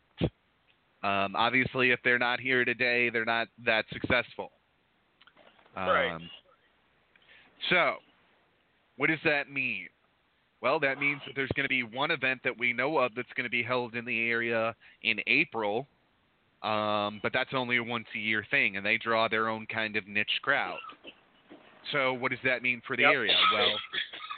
Um, 1.01 1.35
obviously, 1.35 1.91
if 1.91 1.99
they're 2.03 2.19
not 2.19 2.39
here 2.39 2.65
today, 2.65 3.09
they're 3.09 3.25
not 3.25 3.47
that 3.65 3.85
successful. 3.91 4.51
Right. 5.75 6.11
Um, 6.11 6.29
so, 7.69 7.95
what 8.97 9.07
does 9.07 9.19
that 9.23 9.49
mean? 9.49 9.87
Well, 10.61 10.79
that 10.81 10.99
means 10.99 11.21
that 11.25 11.33
there's 11.35 11.51
going 11.55 11.63
to 11.63 11.69
be 11.69 11.83
one 11.83 12.11
event 12.11 12.41
that 12.43 12.57
we 12.57 12.73
know 12.73 12.97
of 12.97 13.15
that's 13.15 13.31
going 13.35 13.45
to 13.45 13.49
be 13.49 13.63
held 13.63 13.95
in 13.95 14.03
the 14.03 14.29
area 14.29 14.75
in 15.03 15.19
April, 15.27 15.87
um, 16.63 17.19
but 17.23 17.31
that's 17.33 17.51
only 17.53 17.77
a 17.77 17.83
once 17.83 18.07
a 18.13 18.19
year 18.19 18.45
thing, 18.51 18.75
and 18.75 18.85
they 18.85 18.97
draw 18.97 19.29
their 19.29 19.47
own 19.47 19.65
kind 19.67 19.95
of 19.95 20.05
niche 20.07 20.39
crowd. 20.41 20.79
So, 21.91 22.13
what 22.13 22.31
does 22.31 22.39
that 22.43 22.61
mean 22.61 22.81
for 22.85 22.95
the 22.95 23.03
Yep. 23.03 23.13
area? 23.13 23.35
Well, 23.53 23.79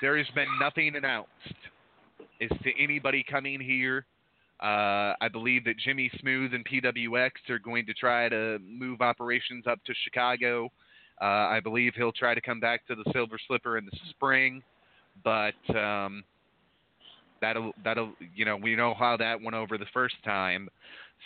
there 0.02 0.18
has 0.18 0.30
been 0.30 0.48
nothing 0.60 0.96
announced 0.96 1.30
as 2.40 2.50
to 2.64 2.80
anybody 2.82 3.24
coming 3.24 3.60
here. 3.60 4.06
Uh, 4.62 5.16
I 5.20 5.28
believe 5.28 5.64
that 5.66 5.78
Jimmy 5.78 6.10
Smooth 6.20 6.54
and 6.54 6.64
PWX 6.66 7.50
are 7.50 7.60
going 7.60 7.86
to 7.88 7.94
try 7.94 8.30
to 8.30 8.60
move 8.60 9.02
operations 9.02 9.66
up 9.66 9.84
to 9.86 9.94
Chicago. 10.04 10.72
Uh, 11.20 11.26
I 11.26 11.60
believe 11.60 11.94
he'll 11.96 12.12
try 12.12 12.36
to 12.36 12.42
come 12.42 12.60
back 12.60 12.86
to 12.88 12.96
the 12.96 13.04
Silver 13.12 13.38
Slipper 13.48 13.78
in 13.78 13.86
the 13.86 13.98
spring, 14.10 14.64
but 15.24 15.54
um, 15.76 16.24
that'll 17.42 17.74
that'll 17.84 18.14
you 18.36 18.46
know 18.46 18.56
we 18.56 18.76
know 18.76 18.94
how 18.94 19.18
that 19.18 19.42
went 19.42 19.56
over 19.56 19.78
the 19.78 19.86
first 19.94 20.16
time, 20.24 20.70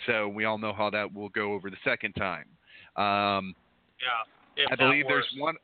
so 0.06 0.28
we 0.28 0.46
all 0.46 0.58
know 0.58 0.74
how 0.74 0.90
that 0.90 1.14
will 1.14 1.30
go 1.30 1.54
over 1.54 1.70
the 1.70 1.78
second 1.84 2.14
time. 2.14 2.46
Um, 2.96 3.56
Yeah. 4.00 4.64
If 4.64 4.72
I 4.72 4.76
believe 4.76 5.06
there's 5.08 5.28
one. 5.38 5.56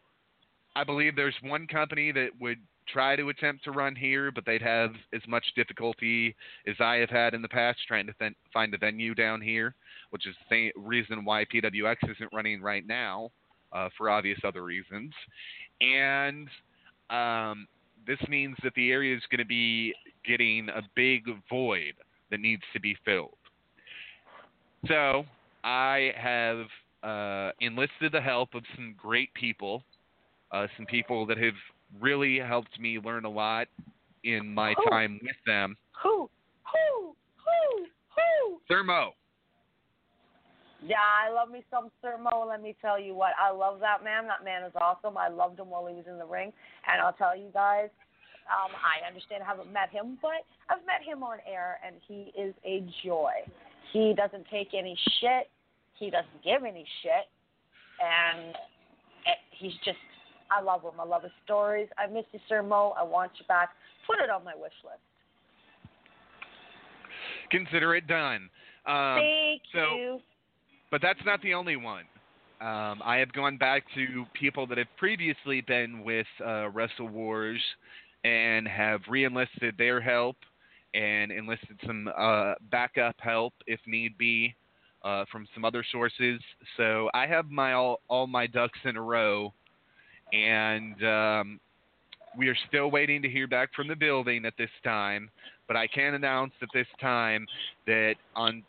I 0.76 0.84
believe 0.84 1.16
there's 1.16 1.36
one 1.42 1.68
company 1.68 2.12
that 2.12 2.30
would 2.40 2.60
try 2.88 3.16
to 3.16 3.30
attempt 3.30 3.64
to 3.66 3.72
run 3.72 3.96
here, 3.96 4.32
but 4.32 4.46
they'd 4.46 4.62
have 4.62 4.92
as 5.14 5.22
much 5.28 5.46
difficulty 5.56 6.36
as 6.68 6.76
I 6.80 6.96
have 6.96 7.10
had 7.10 7.34
in 7.34 7.42
the 7.42 7.50
past 7.50 7.80
trying 7.88 8.08
to 8.08 8.14
th- 8.20 8.34
find 8.54 8.74
a 8.74 8.78
venue 8.78 9.14
down 9.14 9.42
here, 9.42 9.76
which 10.10 10.28
is 10.28 10.36
the 10.50 10.72
reason 10.76 11.24
why 11.26 11.46
PWX 11.46 11.98
isn't 12.04 12.34
running 12.34 12.62
right 12.62 12.86
now, 12.86 13.32
uh, 13.74 13.90
for 13.98 14.10
obvious 14.10 14.40
other 14.44 14.64
reasons. 14.64 15.14
And 15.80 16.48
um, 17.10 17.68
this 18.06 18.20
means 18.28 18.56
that 18.64 18.74
the 18.76 18.92
area 18.92 19.16
is 19.16 19.24
going 19.30 19.40
to 19.40 19.46
be 19.46 19.94
getting 20.26 20.70
a 20.70 20.82
big 20.96 21.26
void 21.50 21.94
that 22.30 22.40
needs 22.40 22.64
to 22.74 22.80
be 22.80 22.96
filled. 23.06 23.36
So 24.88 25.26
I 25.64 26.12
have 26.18 26.66
uh, 27.04 27.52
enlisted 27.60 28.12
the 28.12 28.22
help 28.22 28.56
of 28.56 28.64
some 28.76 28.96
great 28.98 29.34
people, 29.34 29.84
uh, 30.52 30.68
some 30.78 30.86
people 30.86 31.26
that 31.26 31.38
have 31.38 31.54
really 32.00 32.40
helped 32.40 32.80
me 32.80 33.00
learn 33.00 33.26
a 33.26 33.30
lot 33.30 33.68
in 34.24 34.54
my 34.54 34.74
Who? 34.78 34.90
time 34.90 35.20
with 35.22 35.36
them. 35.46 35.76
Who? 36.04 36.30
Who? 36.64 37.16
Who? 37.36 37.86
Who? 38.16 38.62
Sir 38.68 38.84
Mo. 38.84 39.12
Yeah, 40.84 40.98
I 40.98 41.32
love 41.32 41.52
me 41.52 41.64
some 41.70 41.90
Sir 42.02 42.18
Mo. 42.18 42.46
Let 42.50 42.62
me 42.62 42.76
tell 42.82 43.00
you 43.00 43.14
what, 43.14 43.34
I 43.40 43.52
love 43.52 43.80
that 43.82 44.04
man. 44.04 44.26
That 44.28 44.44
man 44.44 44.64
is 44.64 44.74
awesome. 44.76 45.16
I 45.18 45.30
loved 45.30 45.60
him 45.60 45.70
while 45.70 45.86
he 45.88 45.94
was 45.94 46.06
in 46.08 46.18
the 46.18 46.26
ring, 46.26 46.52
and 46.92 47.02
I'll 47.02 47.14
tell 47.14 47.38
you 47.38 47.50
guys, 47.54 47.90
um, 48.50 48.72
I 48.74 49.08
understand 49.08 49.44
I 49.44 49.46
haven't 49.46 49.72
met 49.72 49.92
him, 49.92 50.18
but 50.22 50.42
I've 50.70 50.84
met 50.86 51.06
him 51.06 51.22
on 51.22 51.38
air, 51.48 51.80
and 51.86 51.96
he 52.08 52.34
is 52.40 52.56
a 52.66 52.84
joy. 53.06 53.32
He 53.94 54.14
doesn't 54.18 54.46
take 54.50 54.70
any 54.74 54.98
shit. 55.20 55.50
He 56.00 56.10
doesn't 56.10 56.44
give 56.44 56.64
any 56.64 56.86
shit, 57.04 57.30
and 58.02 58.56
it, 59.26 59.38
he's 59.52 59.74
just. 59.86 59.98
I 60.52 60.62
love 60.62 60.82
him. 60.84 61.00
I 61.00 61.06
love 61.06 61.24
his 61.24 61.32
stories. 61.46 61.88
I 61.98 62.08
miss 62.08 62.26
you, 62.32 62.40
Sir 62.50 62.62
Mo. 62.62 62.94
I 63.00 63.04
want 63.04 63.32
you 63.40 63.46
back. 63.48 63.70
Put 64.06 64.20
it 64.24 64.30
on 64.30 64.44
my 64.44 64.54
wish 64.56 64.74
list. 64.84 65.00
Consider 67.50 67.96
it 67.96 68.08
done. 68.08 68.50
Um, 68.86 69.20
Thank 69.20 69.62
so- 69.74 69.96
you. 69.96 70.20
but 70.90 71.02
that's 71.02 71.20
not 71.26 71.42
the 71.42 71.54
only 71.54 71.76
one. 71.76 72.06
Um, 72.60 73.02
I 73.04 73.18
have 73.18 73.34
gone 73.34 73.58
back 73.58 73.84
to 73.96 74.26
people 74.34 74.68
that 74.68 74.78
have 74.78 74.88
previously 74.98 75.62
been 75.62 76.04
with 76.04 76.28
uh, 76.46 76.70
Wrestle 76.70 77.08
Wars 77.08 77.60
and 78.24 78.68
have 78.68 79.02
re-enlisted 79.10 79.76
their 79.80 80.00
help 80.00 80.36
and 80.94 81.32
enlisted 81.32 81.80
some 81.88 82.08
uh, 82.16 82.54
backup 82.70 83.16
help 83.20 83.54
if 83.66 83.80
need 83.88 84.16
be 84.18 84.54
uh, 85.04 85.26
from 85.32 85.48
some 85.56 85.66
other 85.66 85.84
sources. 85.92 86.40
So 86.78 87.10
I 87.16 87.26
have 87.26 87.50
my 87.50 87.74
all, 87.74 88.02
all 88.10 88.28
my 88.28 88.46
ducks 88.46 88.78
in 88.86 88.96
a 88.96 89.02
row, 89.02 89.54
and 90.34 91.04
um, 91.04 91.60
we 92.38 92.48
are 92.48 92.58
still 92.68 92.92
waiting 92.92 93.22
to 93.22 93.30
hear 93.30 93.48
back 93.48 93.74
from 93.76 93.88
the 93.88 93.96
building 93.96 94.46
at 94.46 94.54
this 94.58 94.70
time. 94.84 95.30
But 95.68 95.78
I 95.78 95.88
can 95.88 96.14
announce 96.14 96.54
at 96.62 96.70
this 96.74 96.88
time 97.00 97.46
that 97.88 98.16
on 98.36 98.64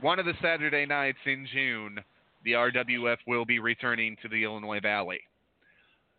one 0.00 0.18
of 0.18 0.26
the 0.26 0.34
Saturday 0.42 0.86
nights 0.86 1.18
in 1.26 1.46
June, 1.52 1.98
the 2.44 2.52
RWF 2.52 3.18
will 3.26 3.44
be 3.44 3.58
returning 3.58 4.16
to 4.22 4.28
the 4.28 4.44
Illinois 4.44 4.80
Valley. 4.80 5.20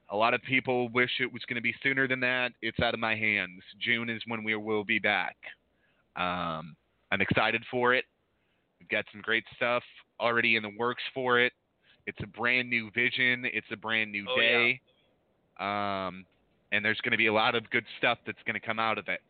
A 0.10 0.16
lot 0.16 0.34
of 0.34 0.42
people 0.44 0.90
wish 0.90 1.10
it 1.20 1.32
was 1.32 1.42
going 1.48 1.56
to 1.56 1.62
be 1.62 1.74
sooner 1.82 2.08
than 2.08 2.20
that. 2.22 2.52
It's 2.62 2.80
out 2.80 2.94
of 2.94 3.00
my 3.00 3.16
hands. 3.16 3.62
June 3.82 4.10
is 4.10 4.22
when 4.28 4.44
we 4.44 4.56
will 4.56 4.84
be 4.84 5.00
back. 5.00 5.36
Um, 6.16 6.76
I'm 7.12 7.22
excited 7.22 7.64
for 7.72 7.94
it. 7.94 8.06
We've 8.80 8.90
got 8.90 9.06
some 9.12 9.22
great 9.22 9.44
stuff 9.56 9.84
already 10.20 10.56
in 10.56 10.64
the 10.64 10.72
works 10.78 11.04
for 11.14 11.40
it. 11.40 11.54
It's 12.06 12.20
a 12.22 12.28
brand 12.28 12.70
new 12.70 12.92
vision. 12.92 13.46
It's 13.46 13.68
a 13.72 13.78
brand 13.78 14.12
new 14.12 14.26
Oh, 14.30 14.40
day. 14.40 14.82
Um, 15.60 16.26
and 16.72 16.84
there's 16.84 17.00
going 17.02 17.12
to 17.12 17.18
be 17.18 17.28
a 17.28 17.34
lot 17.34 17.56
of 17.56 17.70
good 17.70 17.86
stuff 17.98 18.18
that's 18.26 18.42
going 18.46 18.60
to 18.60 18.66
come 18.66 18.80
out 18.80 18.98
of 18.98 19.08
it. 19.08 19.22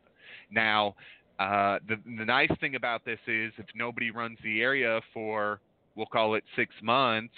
Now, 0.52 0.96
uh, 1.40 1.80
the 1.88 1.98
the 2.18 2.26
nice 2.26 2.52
thing 2.60 2.76
about 2.76 3.04
this 3.06 3.20
is 3.28 3.52
if 3.58 3.66
nobody 3.76 4.12
runs 4.12 4.38
the 4.44 4.62
area 4.62 5.02
for 5.14 5.60
we'll 5.96 6.06
call 6.06 6.36
it 6.36 6.44
six 6.56 6.74
months, 6.82 7.34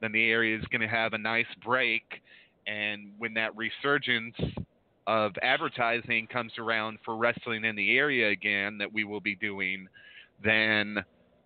then 0.00 0.12
the 0.12 0.30
area 0.30 0.56
is 0.58 0.64
going 0.66 0.80
to 0.80 0.88
have 0.88 1.12
a 1.12 1.18
nice 1.18 1.46
break, 1.64 2.22
and 2.66 3.12
when 3.18 3.34
that 3.34 3.56
resurgence 3.56 4.34
of 5.06 5.32
advertising 5.42 6.26
comes 6.26 6.52
around 6.58 6.98
for 7.04 7.16
wrestling 7.16 7.64
in 7.64 7.76
the 7.76 7.96
area 7.96 8.28
again 8.30 8.76
that 8.78 8.92
we 8.92 9.04
will 9.04 9.20
be 9.20 9.36
doing, 9.36 9.86
then 10.42 10.98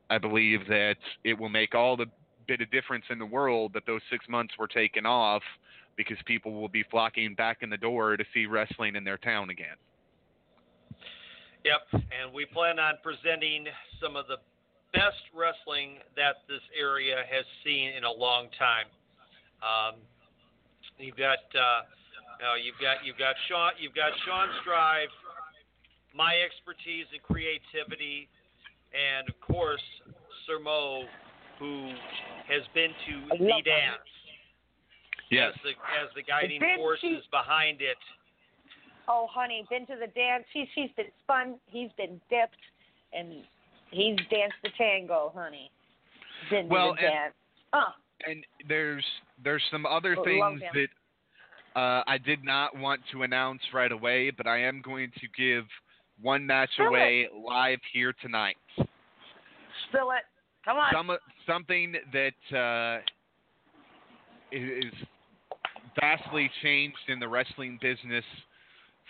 I 0.09 0.19
believe 0.19 0.67
that 0.69 0.97
it 1.25 1.39
will 1.39 1.51
make 1.51 1.75
all 1.75 1.97
the 1.97 2.07
bit 2.51 2.61
of 2.61 2.69
difference 2.73 3.05
in 3.11 3.19
the 3.21 3.31
world 3.39 3.71
that 3.75 3.87
those 3.87 4.01
six 4.11 4.29
months 4.29 4.53
were 4.59 4.67
taken 4.67 5.07
off 5.07 5.43
because 5.97 6.17
people 6.27 6.51
will 6.51 6.69
be 6.69 6.83
flocking 6.91 7.33
back 7.33 7.59
in 7.63 7.71
the 7.71 7.77
door 7.77 8.17
to 8.17 8.25
see 8.35 8.47
wrestling 8.47 8.97
in 8.97 9.05
their 9.05 9.19
town 9.19 9.51
again. 9.51 9.79
Yep, 11.65 12.03
and 12.11 12.35
we 12.35 12.45
plan 12.47 12.81
on 12.81 12.95
presenting 13.05 13.67
some 14.03 14.17
of 14.17 14.27
the 14.27 14.39
best 14.93 15.23
wrestling 15.31 16.03
that 16.17 16.43
this 16.49 16.65
area 16.75 17.23
has 17.31 17.45
seen 17.63 17.95
in 17.95 18.03
a 18.03 18.11
long 18.11 18.49
time. 18.59 18.91
Um, 19.63 20.01
you've 20.99 21.17
got, 21.17 21.47
uh, 21.55 21.87
you 22.35 22.43
know, 22.43 22.55
you've 22.59 22.81
got, 22.83 23.07
you've 23.07 23.19
got 23.19 23.37
Sean, 23.47 23.79
you've 23.79 23.95
got 23.95 24.11
Sean 24.27 24.49
Strive, 24.63 25.15
my 26.17 26.35
expertise 26.43 27.07
and 27.15 27.23
creativity, 27.23 28.27
and 28.91 29.29
of 29.29 29.39
course 29.39 29.87
Sir 30.49 30.59
Mo, 30.59 31.07
who 31.61 31.93
has 32.49 32.63
been 32.75 32.91
to 33.07 33.37
the 33.39 33.63
dance 33.63 34.09
Yes. 35.31 35.53
as 35.55 35.63
the 35.63 35.71
as 36.03 36.09
the 36.17 36.23
guiding 36.23 36.59
Been 36.59 36.71
to- 36.71 36.77
forces 36.77 37.25
behind 37.31 37.81
it. 37.83 37.99
Oh, 39.07 39.29
honey, 39.31 39.65
been 39.71 39.87
to 39.87 39.95
the 39.97 40.09
dance. 40.09 40.45
He's 40.53 40.67
he's 40.75 40.91
been 40.97 41.07
spun. 41.23 41.61
He's 41.67 41.91
been 41.97 42.21
dipped, 42.31 42.57
and 43.13 43.45
he's 43.93 44.17
danced 44.31 44.57
the 44.65 44.71
tango, 44.77 45.31
honey. 45.35 45.71
Been 46.51 46.65
to 46.69 46.73
Well, 46.75 46.95
the 46.95 47.01
and- 47.03 47.13
dance. 47.13 47.35
Uh, 47.73 47.93
and 48.27 48.45
there's 48.69 49.05
there's 49.45 49.63
some 49.71 49.87
other 49.87 50.17
Love 50.17 50.25
things 50.25 50.63
that 50.75 51.81
uh, 51.81 52.03
I 52.09 52.19
did 52.19 52.43
not 52.43 52.77
want 52.77 53.01
to 53.13 53.23
announce 53.23 53.63
right 53.73 53.93
away, 53.93 54.31
but 54.31 54.47
I 54.49 54.59
am 54.63 54.81
going 54.83 55.13
to 55.21 55.29
give 55.37 55.65
one 56.21 56.45
match 56.45 56.71
Spill 56.75 56.87
it. 56.87 56.89
away 56.89 57.29
live 57.47 57.79
here 57.93 58.13
tonight. 58.21 58.57
spill 59.89 60.11
it. 60.11 60.25
Come 60.65 60.77
on. 60.77 60.93
Some 60.93 61.17
something 61.47 61.95
that 62.13 62.57
uh, 62.57 63.01
is 64.53 64.93
vastly 65.99 66.51
changed 66.63 66.99
in 67.09 67.19
the 67.19 67.29
wrestling 67.29 67.79
business 67.81 68.25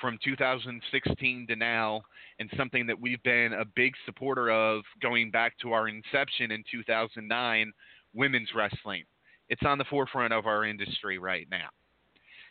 from 0.00 0.18
2016 0.24 1.46
to 1.48 1.56
now, 1.56 2.02
and 2.38 2.48
something 2.56 2.86
that 2.86 2.98
we've 2.98 3.22
been 3.22 3.52
a 3.52 3.64
big 3.76 3.92
supporter 4.06 4.50
of 4.50 4.82
going 5.02 5.30
back 5.30 5.58
to 5.58 5.72
our 5.72 5.88
inception 5.88 6.50
in 6.50 6.64
2009, 6.70 7.72
women's 8.14 8.48
wrestling. 8.54 9.04
It's 9.50 9.62
on 9.64 9.78
the 9.78 9.84
forefront 9.84 10.32
of 10.32 10.46
our 10.46 10.64
industry 10.64 11.18
right 11.18 11.46
now. 11.50 11.68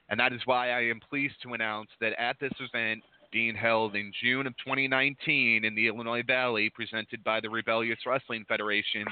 And 0.09 0.19
that 0.19 0.33
is 0.33 0.41
why 0.45 0.71
I 0.71 0.81
am 0.81 0.99
pleased 0.99 1.35
to 1.43 1.53
announce 1.53 1.89
that 2.01 2.13
at 2.19 2.39
this 2.39 2.53
event 2.59 3.01
being 3.31 3.55
held 3.55 3.95
in 3.95 4.11
June 4.21 4.47
of 4.47 4.57
2019 4.57 5.65
in 5.65 5.75
the 5.75 5.87
Illinois 5.87 6.23
Valley, 6.25 6.69
presented 6.69 7.23
by 7.23 7.39
the 7.39 7.49
Rebellious 7.49 7.99
Wrestling 8.05 8.45
Federation, 8.47 9.05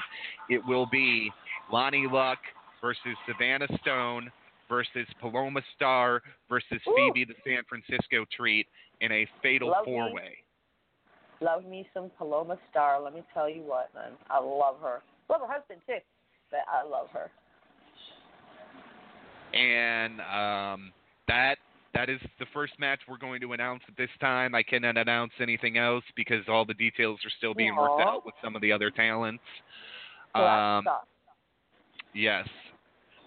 it 0.48 0.64
will 0.66 0.86
be 0.86 1.30
Lonnie 1.72 2.08
Luck 2.10 2.38
versus 2.80 3.16
Savannah 3.26 3.68
Stone 3.80 4.30
versus 4.68 5.06
Paloma 5.20 5.60
Star 5.76 6.22
versus 6.48 6.80
Ooh. 6.86 6.94
Phoebe 6.94 7.24
the 7.24 7.34
San 7.44 7.62
Francisco 7.68 8.24
Treat 8.36 8.66
in 9.00 9.12
a 9.12 9.26
fatal 9.42 9.74
four 9.84 10.12
way. 10.12 10.38
Love 11.40 11.64
me 11.64 11.88
some 11.94 12.10
Paloma 12.18 12.58
Star. 12.70 13.00
Let 13.00 13.14
me 13.14 13.22
tell 13.32 13.48
you 13.48 13.62
what, 13.62 13.90
man. 13.94 14.12
I 14.28 14.40
love 14.40 14.76
her. 14.82 15.02
Love 15.30 15.42
her 15.42 15.46
husband 15.52 15.80
too, 15.86 15.98
but 16.50 16.60
I 16.68 16.86
love 16.86 17.08
her. 17.12 17.30
And 19.56 20.20
um, 20.20 20.92
that 21.28 21.56
that 21.94 22.08
is 22.08 22.20
the 22.38 22.46
first 22.52 22.74
match 22.78 23.00
we're 23.08 23.18
going 23.18 23.40
to 23.40 23.52
announce 23.52 23.82
at 23.88 23.96
this 23.96 24.10
time. 24.20 24.54
I 24.54 24.62
cannot 24.62 24.96
announce 24.96 25.32
anything 25.40 25.78
else 25.78 26.04
because 26.16 26.44
all 26.48 26.64
the 26.64 26.74
details 26.74 27.18
are 27.24 27.32
still 27.38 27.54
being 27.54 27.74
worked 27.74 28.02
out 28.02 28.24
with 28.26 28.34
some 28.42 28.54
of 28.54 28.62
the 28.62 28.72
other 28.72 28.90
talents. 28.90 29.42
So 30.34 30.42
Um. 30.42 30.84
Yes. 32.14 32.48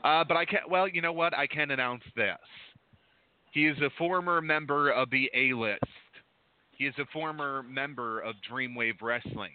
Uh, 0.04 0.24
but 0.24 0.36
I 0.38 0.46
can't, 0.46 0.70
well, 0.70 0.88
you 0.88 1.02
know 1.02 1.14
what? 1.14 1.38
I 1.38 1.48
can 1.48 1.72
announce 1.72 2.04
this. 2.16 2.38
He 3.52 3.68
is 3.68 3.78
a 3.80 3.90
former 3.98 4.42
member 4.42 4.90
of 4.90 5.10
the 5.12 5.30
A 5.36 5.54
list. 5.54 5.84
He 6.78 6.86
is 6.86 6.96
a 6.98 7.06
former 7.14 7.64
member 7.64 8.22
of 8.22 8.36
Dreamwave 8.50 9.02
Wrestling. 9.02 9.52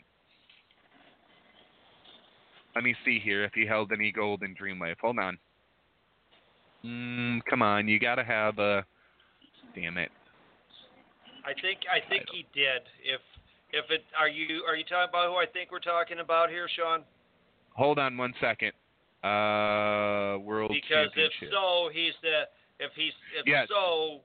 Let 2.75 2.85
me 2.85 2.95
see 3.05 3.19
here 3.19 3.43
if 3.43 3.53
he 3.55 3.67
held 3.67 3.91
any 3.91 4.13
gold 4.13 4.43
in 4.43 4.55
Dreamwave. 4.55 4.97
Hold 5.01 5.19
on. 5.19 5.39
Mm, 6.85 7.41
come 7.49 7.63
on, 7.63 7.89
you 7.89 7.99
gotta 7.99 8.23
have 8.23 8.59
a. 8.59 8.85
Damn 9.77 9.99
it. 9.99 10.11
I 11.45 11.53
think 11.61 11.81
I 11.87 12.01
think 12.09 12.25
he 12.33 12.47
did. 12.55 12.83
If 13.05 13.21
if 13.73 13.91
it 13.91 14.03
are 14.19 14.29
you 14.29 14.65
are 14.67 14.75
you 14.75 14.85
talking 14.85 15.11
about 15.11 15.29
who 15.29 15.37
I 15.37 15.47
think 15.47 15.71
we're 15.71 15.79
talking 15.79 16.19
about 16.19 16.49
here, 16.49 16.67
Sean? 16.75 17.03
Hold 17.75 17.99
on 17.99 18.17
one 18.17 18.33
second. 18.41 18.73
Uh, 19.23 20.39
World 20.41 20.73
Because 20.73 21.11
if 21.15 21.33
so, 21.53 21.91
he's 21.93 22.15
the 22.23 22.49
if 22.81 22.91
he's 22.97 23.13
if 23.39 23.47
Yes. 23.47 23.69
so 23.69 24.21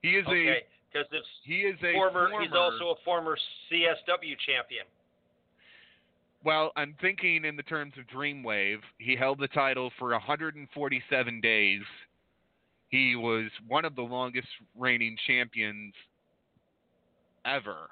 He 0.00 0.16
is 0.16 0.26
Okay, 0.26 0.64
because 0.90 1.06
it's 1.12 1.26
a 1.26 1.48
he 1.48 1.60
is 1.60 1.76
a 1.84 1.92
former, 1.92 2.30
former. 2.30 2.42
He's 2.42 2.52
also 2.56 2.96
a 2.98 3.04
former 3.04 3.36
CSW 3.70 4.36
champion. 4.46 4.86
Well, 6.44 6.72
I'm 6.76 6.94
thinking 7.00 7.44
in 7.44 7.56
the 7.56 7.62
terms 7.62 7.94
of 7.98 8.06
Dreamwave. 8.06 8.80
He 8.98 9.16
held 9.16 9.38
the 9.38 9.48
title 9.48 9.90
for 9.98 10.10
147 10.10 11.40
days. 11.40 11.80
He 12.94 13.16
was 13.16 13.50
one 13.66 13.84
of 13.84 13.96
the 13.96 14.02
longest 14.02 14.46
reigning 14.78 15.16
champions 15.26 15.92
ever. 17.44 17.90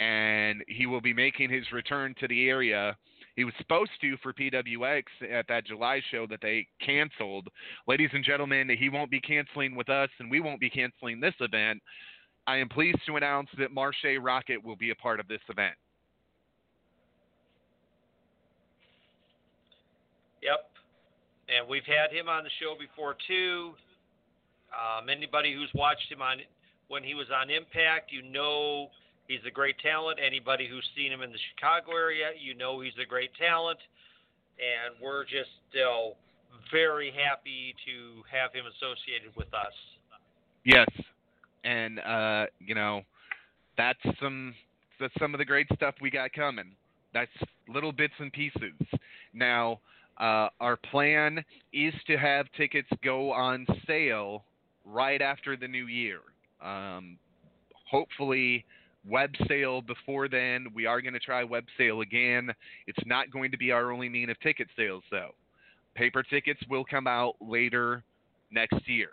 And 0.00 0.64
he 0.68 0.86
will 0.86 1.02
be 1.02 1.12
making 1.12 1.50
his 1.50 1.70
return 1.70 2.14
to 2.18 2.28
the 2.28 2.48
area. 2.48 2.96
He 3.34 3.44
was 3.44 3.52
supposed 3.58 3.90
to 4.00 4.16
for 4.22 4.32
PWX 4.32 5.02
at 5.30 5.46
that 5.48 5.66
July 5.66 6.00
show 6.10 6.26
that 6.28 6.38
they 6.40 6.66
canceled. 6.80 7.48
Ladies 7.86 8.08
and 8.14 8.24
gentlemen, 8.24 8.70
he 8.70 8.88
won't 8.88 9.10
be 9.10 9.20
canceling 9.20 9.76
with 9.76 9.90
us, 9.90 10.08
and 10.18 10.30
we 10.30 10.40
won't 10.40 10.58
be 10.58 10.70
canceling 10.70 11.20
this 11.20 11.34
event. 11.40 11.82
I 12.46 12.56
am 12.56 12.70
pleased 12.70 13.00
to 13.06 13.16
announce 13.16 13.50
that 13.58 13.70
Marshe 13.70 14.18
Rockett 14.18 14.64
will 14.64 14.76
be 14.76 14.92
a 14.92 14.94
part 14.94 15.20
of 15.20 15.28
this 15.28 15.42
event. 15.50 15.74
Yep. 20.42 20.70
And 21.48 21.68
we've 21.68 21.86
had 21.86 22.10
him 22.10 22.28
on 22.28 22.44
the 22.44 22.50
show 22.60 22.74
before 22.78 23.16
too. 23.26 23.72
Um, 24.74 25.08
anybody 25.08 25.54
who's 25.54 25.70
watched 25.74 26.10
him 26.10 26.20
on 26.20 26.38
when 26.88 27.02
he 27.02 27.14
was 27.14 27.26
on 27.30 27.50
Impact, 27.50 28.10
you 28.10 28.22
know 28.22 28.88
he's 29.28 29.44
a 29.46 29.50
great 29.50 29.78
talent. 29.78 30.18
Anybody 30.24 30.68
who's 30.68 30.86
seen 30.96 31.12
him 31.12 31.22
in 31.22 31.30
the 31.30 31.38
Chicago 31.54 31.92
area, 31.92 32.30
you 32.38 32.54
know 32.54 32.80
he's 32.80 32.96
a 33.02 33.06
great 33.06 33.30
talent. 33.38 33.78
And 34.58 34.96
we're 35.02 35.24
just 35.24 35.50
still 35.70 36.16
very 36.72 37.12
happy 37.12 37.74
to 37.86 38.22
have 38.30 38.52
him 38.52 38.64
associated 38.66 39.36
with 39.36 39.52
us. 39.54 39.74
Yes, 40.64 40.88
and 41.64 42.00
uh, 42.00 42.46
you 42.58 42.74
know, 42.74 43.02
that's 43.76 44.00
some 44.20 44.54
that's 44.98 45.14
some 45.20 45.34
of 45.34 45.38
the 45.38 45.44
great 45.44 45.66
stuff 45.74 45.94
we 46.00 46.10
got 46.10 46.32
coming. 46.32 46.72
That's 47.14 47.30
little 47.68 47.92
bits 47.92 48.14
and 48.18 48.32
pieces. 48.32 48.72
Now, 49.32 49.80
uh, 50.18 50.48
our 50.60 50.76
plan 50.90 51.44
is 51.72 51.94
to 52.06 52.16
have 52.16 52.46
tickets 52.56 52.88
go 53.04 53.32
on 53.32 53.66
sale 53.86 54.44
right 54.84 55.20
after 55.20 55.56
the 55.56 55.68
new 55.68 55.86
year. 55.86 56.20
Um, 56.64 57.18
hopefully, 57.90 58.64
web 59.08 59.30
sale 59.48 59.82
before 59.82 60.28
then. 60.28 60.68
We 60.74 60.86
are 60.86 61.00
going 61.00 61.14
to 61.14 61.20
try 61.20 61.44
web 61.44 61.64
sale 61.76 62.00
again. 62.00 62.50
It's 62.86 63.06
not 63.06 63.30
going 63.30 63.50
to 63.50 63.58
be 63.58 63.70
our 63.70 63.92
only 63.92 64.08
mean 64.08 64.30
of 64.30 64.40
ticket 64.40 64.68
sales, 64.76 65.04
though. 65.10 65.30
Paper 65.94 66.22
tickets 66.22 66.60
will 66.68 66.84
come 66.84 67.06
out 67.06 67.36
later 67.40 68.02
next 68.50 68.88
year 68.88 69.10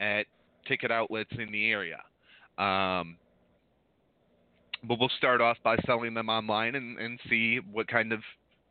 at 0.00 0.26
ticket 0.66 0.90
outlets 0.90 1.30
in 1.38 1.50
the 1.52 1.70
area. 1.70 2.00
Um, 2.58 3.16
but 4.84 4.98
we'll 4.98 5.10
start 5.18 5.40
off 5.40 5.56
by 5.62 5.76
selling 5.86 6.14
them 6.14 6.28
online 6.28 6.74
and, 6.74 6.98
and 6.98 7.18
see 7.28 7.58
what 7.70 7.86
kind 7.86 8.12
of 8.12 8.20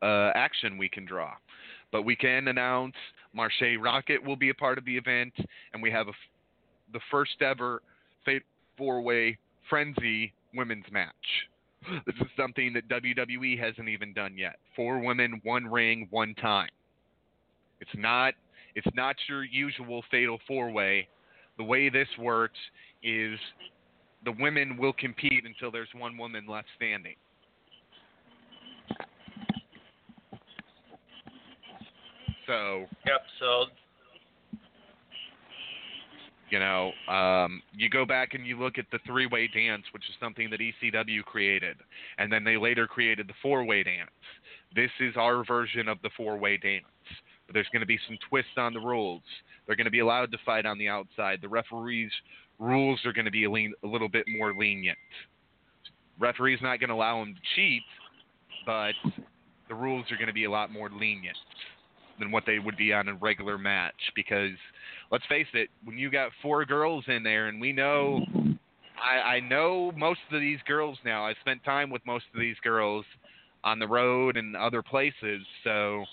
uh, 0.02 0.32
action 0.34 0.76
we 0.76 0.88
can 0.88 1.04
draw. 1.04 1.32
But 1.92 2.02
we 2.02 2.16
can 2.16 2.48
announce 2.48 2.94
Marshe 3.36 3.76
Rockett 3.78 4.22
will 4.24 4.36
be 4.36 4.50
a 4.50 4.54
part 4.54 4.78
of 4.78 4.84
the 4.84 4.96
event, 4.96 5.32
and 5.72 5.82
we 5.82 5.90
have 5.90 6.08
a, 6.08 6.12
the 6.92 7.00
first 7.10 7.42
ever 7.42 7.82
Fate 8.24 8.42
Four 8.76 9.02
Way 9.02 9.38
Frenzy 9.68 10.32
women's 10.54 10.86
match. 10.90 11.14
This 12.06 12.16
is 12.20 12.26
something 12.36 12.74
that 12.74 12.88
WWE 12.88 13.58
hasn't 13.58 13.88
even 13.88 14.12
done 14.12 14.36
yet. 14.36 14.56
Four 14.76 14.98
women, 14.98 15.40
one 15.44 15.64
ring, 15.64 16.08
one 16.10 16.34
time. 16.34 16.68
It's 17.80 17.90
not 17.94 18.34
it's 18.74 18.94
not 18.94 19.16
your 19.28 19.44
usual 19.44 20.04
fatal 20.10 20.38
four 20.46 20.70
way. 20.70 21.08
The 21.56 21.64
way 21.64 21.88
this 21.88 22.08
works 22.18 22.58
is 23.02 23.38
the 24.24 24.32
women 24.32 24.76
will 24.76 24.92
compete 24.92 25.44
until 25.44 25.70
there's 25.70 25.88
one 25.96 26.16
woman 26.16 26.46
left 26.46 26.68
standing. 26.76 27.16
So 32.50 32.86
Yep. 33.06 33.22
So 33.38 33.64
you 36.50 36.58
know, 36.58 36.90
um, 37.08 37.62
you 37.72 37.88
go 37.88 38.04
back 38.04 38.34
and 38.34 38.44
you 38.44 38.58
look 38.58 38.76
at 38.76 38.86
the 38.90 38.98
three-way 39.06 39.48
dance, 39.54 39.84
which 39.92 40.02
is 40.08 40.16
something 40.18 40.50
that 40.50 40.58
ECW 40.58 41.22
created, 41.22 41.76
and 42.18 42.32
then 42.32 42.42
they 42.42 42.56
later 42.56 42.88
created 42.88 43.28
the 43.28 43.34
four-way 43.40 43.84
dance. 43.84 44.10
This 44.74 44.90
is 44.98 45.14
our 45.16 45.44
version 45.44 45.86
of 45.86 45.98
the 46.02 46.10
four-way 46.16 46.56
dance. 46.56 46.84
But 47.46 47.54
there's 47.54 47.68
going 47.72 47.82
to 47.82 47.86
be 47.86 48.00
some 48.08 48.18
twists 48.28 48.50
on 48.56 48.74
the 48.74 48.80
rules. 48.80 49.22
They're 49.64 49.76
going 49.76 49.84
to 49.84 49.92
be 49.92 50.00
allowed 50.00 50.32
to 50.32 50.38
fight 50.44 50.66
on 50.66 50.76
the 50.76 50.88
outside. 50.88 51.38
The 51.40 51.48
referees' 51.48 52.10
rules 52.58 52.98
are 53.04 53.12
going 53.12 53.26
to 53.26 53.30
be 53.30 53.44
a, 53.44 53.50
lean, 53.50 53.72
a 53.84 53.86
little 53.86 54.08
bit 54.08 54.26
more 54.28 54.52
lenient. 54.52 54.98
Referee's 56.18 56.60
not 56.60 56.80
going 56.80 56.88
to 56.88 56.96
allow 56.96 57.20
them 57.20 57.36
to 57.36 57.40
cheat, 57.54 57.82
but 58.66 58.94
the 59.68 59.74
rules 59.76 60.04
are 60.10 60.16
going 60.16 60.26
to 60.26 60.34
be 60.34 60.46
a 60.46 60.50
lot 60.50 60.72
more 60.72 60.90
lenient 60.90 61.36
than 62.20 62.30
what 62.30 62.44
they 62.46 62.58
would 62.58 62.76
be 62.76 62.92
on 62.92 63.08
a 63.08 63.14
regular 63.14 63.58
match 63.58 63.94
because 64.14 64.56
let's 65.10 65.26
face 65.26 65.46
it, 65.54 65.68
when 65.84 65.98
you 65.98 66.10
got 66.10 66.30
four 66.42 66.64
girls 66.64 67.04
in 67.08 67.22
there 67.22 67.48
and 67.48 67.60
we 67.60 67.72
know 67.72 68.24
I, 69.02 69.36
I 69.36 69.40
know 69.40 69.92
most 69.96 70.20
of 70.30 70.40
these 70.40 70.58
girls 70.66 70.98
now. 71.04 71.26
I 71.26 71.34
spent 71.40 71.64
time 71.64 71.90
with 71.90 72.04
most 72.06 72.26
of 72.34 72.40
these 72.40 72.56
girls 72.62 73.04
on 73.64 73.78
the 73.78 73.88
road 73.88 74.36
and 74.36 74.54
other 74.54 74.82
places, 74.82 75.42
so 75.64 76.04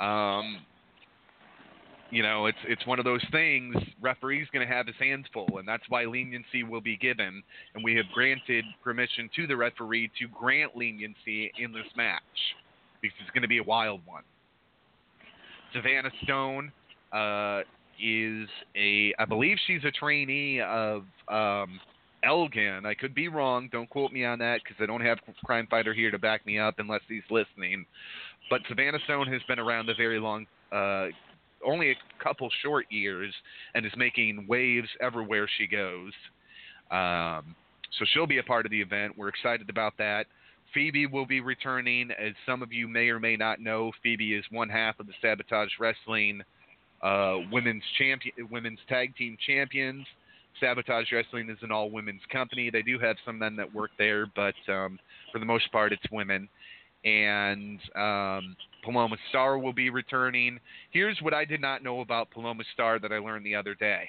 um 0.00 0.58
you 2.10 2.22
know, 2.22 2.46
it's 2.46 2.58
it's 2.66 2.86
one 2.86 2.98
of 2.98 3.04
those 3.04 3.24
things. 3.32 3.74
Referee's 4.00 4.46
going 4.52 4.66
to 4.66 4.72
have 4.72 4.86
his 4.86 4.96
hands 4.98 5.26
full, 5.32 5.58
and 5.58 5.66
that's 5.66 5.82
why 5.88 6.04
leniency 6.04 6.62
will 6.62 6.80
be 6.80 6.96
given. 6.96 7.42
And 7.74 7.82
we 7.82 7.94
have 7.96 8.06
granted 8.14 8.64
permission 8.82 9.28
to 9.36 9.46
the 9.46 9.56
referee 9.56 10.10
to 10.20 10.28
grant 10.28 10.76
leniency 10.76 11.52
in 11.58 11.72
this 11.72 11.86
match 11.96 12.22
because 13.00 13.16
it's 13.20 13.30
going 13.30 13.42
to 13.42 13.48
be 13.48 13.58
a 13.58 13.62
wild 13.64 14.00
one. 14.06 14.22
Savannah 15.76 16.10
Stone 16.24 16.72
uh, 17.12 17.60
is 18.02 18.48
a, 18.74 19.14
I 19.18 19.24
believe 19.28 19.58
she's 19.66 19.84
a 19.84 19.90
trainee 19.90 20.60
of 20.60 21.02
um, 21.28 21.78
Elgin. 22.24 22.86
I 22.86 22.94
could 22.94 23.14
be 23.14 23.28
wrong. 23.28 23.68
Don't 23.70 23.88
quote 23.90 24.12
me 24.12 24.24
on 24.24 24.38
that 24.38 24.60
because 24.64 24.82
I 24.82 24.86
don't 24.86 25.02
have 25.02 25.18
Crime 25.44 25.66
Fighter 25.70 25.92
here 25.92 26.10
to 26.10 26.18
back 26.18 26.46
me 26.46 26.58
up 26.58 26.76
unless 26.78 27.02
he's 27.08 27.22
listening. 27.30 27.84
But 28.48 28.62
Savannah 28.68 28.98
Stone 29.04 29.26
has 29.32 29.42
been 29.48 29.58
around 29.58 29.90
a 29.90 29.94
very 29.94 30.18
long, 30.18 30.46
uh, 30.72 31.08
only 31.64 31.90
a 31.90 31.96
couple 32.22 32.48
short 32.62 32.86
years, 32.90 33.34
and 33.74 33.84
is 33.84 33.92
making 33.96 34.46
waves 34.48 34.88
everywhere 35.00 35.48
she 35.58 35.66
goes. 35.66 36.12
Um, 36.90 37.54
so 37.98 38.04
she'll 38.12 38.26
be 38.26 38.38
a 38.38 38.42
part 38.42 38.66
of 38.66 38.70
the 38.70 38.80
event. 38.80 39.14
We're 39.16 39.28
excited 39.28 39.68
about 39.68 39.94
that. 39.98 40.26
Phoebe 40.74 41.06
will 41.06 41.26
be 41.26 41.40
returning. 41.40 42.10
As 42.10 42.32
some 42.44 42.62
of 42.62 42.72
you 42.72 42.88
may 42.88 43.08
or 43.08 43.18
may 43.18 43.36
not 43.36 43.60
know, 43.60 43.92
Phoebe 44.02 44.34
is 44.34 44.44
one 44.50 44.68
half 44.68 44.98
of 45.00 45.06
the 45.06 45.12
Sabotage 45.22 45.70
Wrestling 45.78 46.42
uh, 47.02 47.36
women's 47.52 47.82
champion, 47.98 48.34
women's 48.50 48.78
tag 48.88 49.14
team 49.16 49.36
champions. 49.46 50.06
Sabotage 50.60 51.12
Wrestling 51.12 51.50
is 51.50 51.58
an 51.62 51.70
all 51.70 51.90
women's 51.90 52.22
company. 52.32 52.70
They 52.70 52.82
do 52.82 52.98
have 52.98 53.16
some 53.24 53.38
men 53.38 53.56
that 53.56 53.72
work 53.74 53.90
there, 53.98 54.26
but 54.34 54.54
um, 54.68 54.98
for 55.32 55.38
the 55.38 55.44
most 55.44 55.70
part, 55.70 55.92
it's 55.92 56.02
women. 56.10 56.48
And 57.04 57.78
um, 57.94 58.56
Paloma 58.82 59.16
Star 59.28 59.58
will 59.58 59.72
be 59.72 59.90
returning. 59.90 60.58
Here's 60.90 61.18
what 61.20 61.34
I 61.34 61.44
did 61.44 61.60
not 61.60 61.82
know 61.82 62.00
about 62.00 62.30
Paloma 62.30 62.64
Star 62.72 62.98
that 62.98 63.12
I 63.12 63.18
learned 63.18 63.44
the 63.44 63.54
other 63.54 63.74
day. 63.74 64.08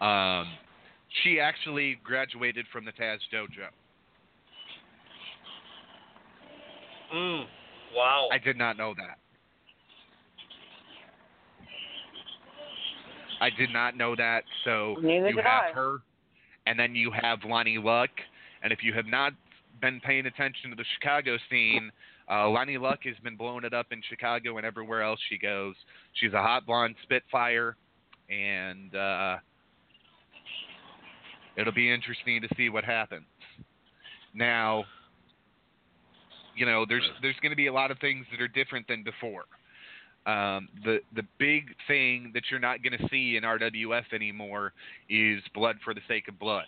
Um, 0.00 0.46
she 1.22 1.38
actually 1.38 1.98
graduated 2.02 2.66
from 2.72 2.84
the 2.84 2.92
Taz 2.92 3.18
Dojo. 3.32 3.68
Mm, 7.14 7.44
wow. 7.94 8.28
I 8.32 8.38
did 8.38 8.58
not 8.58 8.76
know 8.76 8.92
that. 8.96 9.18
I 13.40 13.50
did 13.50 13.72
not 13.72 13.96
know 13.96 14.16
that. 14.16 14.42
So 14.64 14.96
Neither 15.00 15.28
you 15.28 15.36
have 15.36 15.64
I. 15.70 15.72
her, 15.74 15.98
and 16.66 16.78
then 16.78 16.94
you 16.94 17.12
have 17.12 17.40
Lonnie 17.44 17.78
Luck. 17.78 18.10
And 18.62 18.72
if 18.72 18.80
you 18.82 18.92
have 18.94 19.06
not 19.06 19.32
been 19.80 20.00
paying 20.00 20.26
attention 20.26 20.70
to 20.70 20.76
the 20.76 20.84
Chicago 20.98 21.36
scene, 21.50 21.92
uh, 22.30 22.48
Lonnie 22.48 22.78
Luck 22.78 23.00
has 23.04 23.16
been 23.22 23.36
blowing 23.36 23.64
it 23.64 23.74
up 23.74 23.86
in 23.90 24.00
Chicago 24.08 24.56
and 24.56 24.66
everywhere 24.66 25.02
else 25.02 25.20
she 25.28 25.38
goes. 25.38 25.74
She's 26.14 26.32
a 26.32 26.40
hot 26.40 26.64
blonde 26.66 26.94
spitfire, 27.02 27.76
and 28.30 28.94
uh, 28.94 29.36
it'll 31.56 31.72
be 31.72 31.92
interesting 31.92 32.40
to 32.40 32.48
see 32.56 32.70
what 32.70 32.84
happens. 32.84 33.26
Now, 34.32 34.84
you 36.56 36.66
know, 36.66 36.84
there's 36.88 37.08
there's 37.22 37.36
going 37.42 37.50
to 37.50 37.56
be 37.56 37.66
a 37.66 37.72
lot 37.72 37.90
of 37.90 37.98
things 37.98 38.26
that 38.30 38.40
are 38.40 38.48
different 38.48 38.86
than 38.88 39.02
before. 39.02 39.44
Um, 40.26 40.68
the 40.84 41.00
the 41.14 41.24
big 41.38 41.74
thing 41.86 42.30
that 42.34 42.44
you're 42.50 42.60
not 42.60 42.82
going 42.82 42.98
to 42.98 43.08
see 43.08 43.36
in 43.36 43.42
RWF 43.42 44.12
anymore 44.12 44.72
is 45.08 45.42
blood 45.54 45.76
for 45.84 45.92
the 45.94 46.00
sake 46.08 46.28
of 46.28 46.38
blood. 46.38 46.64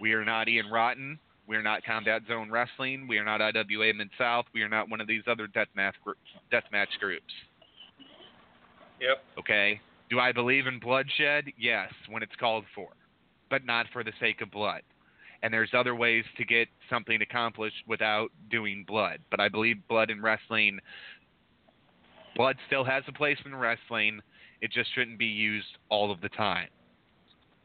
We 0.00 0.12
are 0.12 0.24
not 0.24 0.48
Ian 0.48 0.70
Rotten. 0.70 1.18
We 1.46 1.56
are 1.56 1.62
not 1.62 1.82
Combat 1.84 2.22
Zone 2.28 2.50
Wrestling. 2.50 3.08
We 3.08 3.18
are 3.18 3.24
not 3.24 3.40
IWA 3.40 3.94
Mid 3.94 4.10
South. 4.18 4.44
We 4.52 4.62
are 4.62 4.68
not 4.68 4.90
one 4.90 5.00
of 5.00 5.06
these 5.06 5.22
other 5.26 5.48
deathmatch 5.48 5.94
gr- 6.04 6.12
deathmatch 6.52 6.98
groups. 7.00 7.32
Yep. 9.00 9.22
Okay, 9.38 9.80
Do 10.10 10.18
I 10.18 10.32
believe 10.32 10.66
in 10.66 10.78
bloodshed? 10.78 11.44
Yes, 11.56 11.92
when 12.08 12.22
it's 12.22 12.34
called 12.38 12.64
for, 12.74 12.88
but 13.48 13.64
not 13.64 13.86
for 13.92 14.02
the 14.02 14.12
sake 14.20 14.40
of 14.40 14.50
blood. 14.50 14.82
And 15.42 15.54
there's 15.54 15.70
other 15.72 15.94
ways 15.94 16.24
to 16.36 16.44
get 16.44 16.68
something 16.90 17.22
accomplished 17.22 17.76
without 17.86 18.28
doing 18.50 18.84
blood. 18.86 19.20
But 19.30 19.40
I 19.40 19.48
believe 19.48 19.76
blood 19.88 20.10
in 20.10 20.20
wrestling, 20.20 20.80
blood 22.34 22.56
still 22.66 22.84
has 22.84 23.04
a 23.06 23.12
place 23.12 23.38
in 23.44 23.54
wrestling. 23.54 24.20
It 24.60 24.72
just 24.72 24.92
shouldn't 24.94 25.18
be 25.18 25.26
used 25.26 25.66
all 25.90 26.10
of 26.10 26.20
the 26.20 26.28
time 26.30 26.68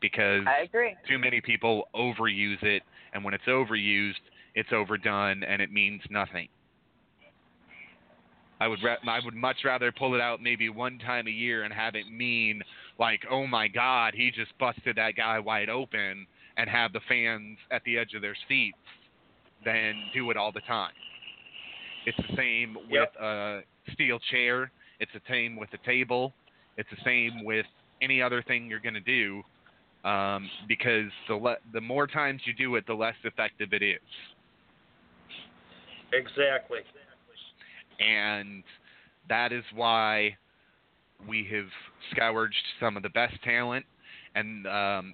because 0.02 0.44
I 0.46 0.64
agree. 0.64 0.96
too 1.08 1.18
many 1.18 1.42
people 1.42 1.86
overuse 1.96 2.62
it, 2.62 2.84
and 3.14 3.24
when 3.24 3.34
it's 3.34 3.46
overused, 3.46 4.14
it's 4.54 4.70
overdone 4.72 5.44
and 5.44 5.62
it 5.62 5.72
means 5.72 6.02
nothing. 6.12 6.50
I 8.60 8.68
would 8.68 8.84
ra- 8.84 8.98
I 9.08 9.20
would 9.26 9.34
much 9.34 9.58
rather 9.66 9.92
pull 9.92 10.14
it 10.14 10.22
out 10.22 10.42
maybe 10.42 10.70
one 10.70 11.00
time 11.00 11.28
a 11.28 11.32
year 11.32 11.64
and 11.64 11.74
have 11.74 11.96
it 11.96 12.10
mean 12.12 12.62
like, 13.00 13.22
oh 13.30 13.48
my 13.48 13.68
God, 13.68 14.14
he 14.16 14.32
just 14.32 14.58
busted 14.58 14.96
that 14.98 15.16
guy 15.16 15.40
wide 15.40 15.70
open, 15.70 16.28
and 16.58 16.70
have 16.70 16.94
the 16.94 17.00
fans 17.08 17.58
at 17.72 17.84
the 17.86 17.98
edge 17.98 18.14
of 18.16 18.22
their 18.22 18.36
seats 18.48 18.78
than 19.66 19.96
do 20.14 20.30
it 20.32 20.38
all 20.38 20.52
the 20.52 20.62
time. 20.62 20.94
It's 22.06 22.18
the 22.18 22.36
same 22.36 22.78
with 22.90 23.10
a 23.22 23.62
steel 23.94 24.20
chair. 24.32 24.72
It's 25.00 25.12
the 25.14 25.22
same 25.30 25.56
with 25.56 25.70
a 25.74 25.86
table. 25.86 26.34
It's 26.78 26.90
the 26.90 27.02
same 27.06 27.44
with 27.46 27.66
any 28.02 28.22
other 28.22 28.44
thing 28.44 28.68
you're 28.70 28.80
going 28.80 28.94
to 28.94 29.00
do, 29.00 29.42
um, 30.08 30.50
because 30.68 31.10
the 31.28 31.36
le- 31.36 31.58
the 31.74 31.82
more 31.82 32.08
times 32.08 32.42
you 32.46 32.54
do 32.54 32.76
it, 32.76 32.86
the 32.88 32.94
less 32.94 33.16
effective 33.24 33.70
it 33.72 33.82
is. 33.82 34.00
Exactly. 36.12 36.80
and 38.00 38.64
that 39.30 39.52
is 39.52 39.64
why 39.74 40.36
we 41.28 41.48
have 41.52 41.66
scourged 42.12 42.56
some 42.80 42.98
of 42.98 43.04
the 43.04 43.10
best 43.10 43.42
talent. 43.44 43.86
And 44.36 44.68
um, 44.68 45.14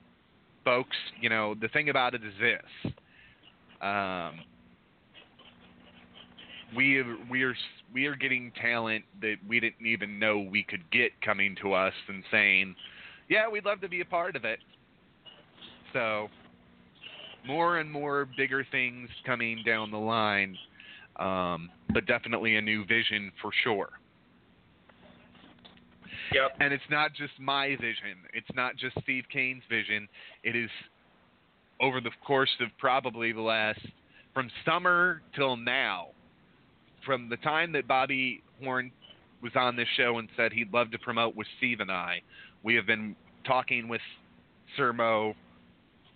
folks, 0.64 0.96
you 1.20 1.30
know, 1.30 1.56
the 1.60 1.68
thing 1.70 1.90
about 1.90 2.14
it 2.14 2.22
is 2.24 2.34
this: 2.40 2.94
um, 3.82 4.40
we 6.76 7.04
we 7.30 7.44
are 7.44 7.56
we 7.94 8.06
are 8.06 8.16
getting 8.16 8.52
talent 8.62 9.04
that 9.22 9.36
we 9.48 9.60
didn't 9.60 9.86
even 9.86 10.20
know 10.20 10.40
we 10.40 10.64
could 10.64 10.90
get 10.92 11.12
coming 11.22 11.56
to 11.62 11.74
us 11.74 11.94
and 12.08 12.24
saying, 12.32 12.76
"Yeah, 13.30 13.50
we'd 13.50 13.66
love 13.66 13.82
to 13.82 13.90
be 13.90 14.02
a 14.02 14.06
part 14.06 14.36
of 14.36 14.46
it." 14.46 14.60
So, 15.94 16.30
more 17.48 17.80
and 17.80 17.92
more 17.92 18.28
bigger 18.38 18.66
things 18.72 19.10
coming 19.26 19.64
down 19.66 19.92
the 19.92 19.98
line 19.98 20.56
um, 21.20 21.70
but 21.94 22.06
definitely 22.06 22.56
a 22.56 22.62
new 22.62 22.86
vision 22.86 23.32
for 23.42 23.52
sure. 23.64 23.90
Yep. 26.34 26.58
And 26.60 26.74
it's 26.74 26.84
not 26.90 27.14
just 27.14 27.34
my 27.40 27.70
vision. 27.70 28.18
It's 28.34 28.50
not 28.56 28.76
just 28.76 28.98
Steve 29.02 29.26
Kane's 29.32 29.64
vision. 29.70 30.08
It 30.44 30.56
is 30.56 30.70
over 31.82 32.02
the 32.02 32.12
course 32.26 32.50
of 32.60 32.70
probably 32.78 33.32
the 33.32 33.42
last 33.42 33.80
from 34.34 34.50
summer 34.66 35.22
till 35.36 35.58
now, 35.58 36.08
from 37.06 37.30
the 37.30 37.38
time 37.38 37.72
that 37.74 37.88
Bobby 37.88 38.44
Horn 38.64 38.92
was 39.42 39.52
on 39.56 39.76
this 39.76 39.88
show 39.96 40.20
and 40.20 40.30
said 40.36 40.52
he'd 40.52 40.74
love 40.74 40.92
to 40.92 41.00
promote 41.00 41.36
with 41.36 41.48
Steve 41.58 41.80
and 41.80 41.92
I, 41.92 42.22
we 42.64 42.76
have 42.76 42.86
been 42.86 43.16
talking 43.46 43.88
with 43.88 44.02
Sir 44.76 44.94
Mo, 44.94 45.34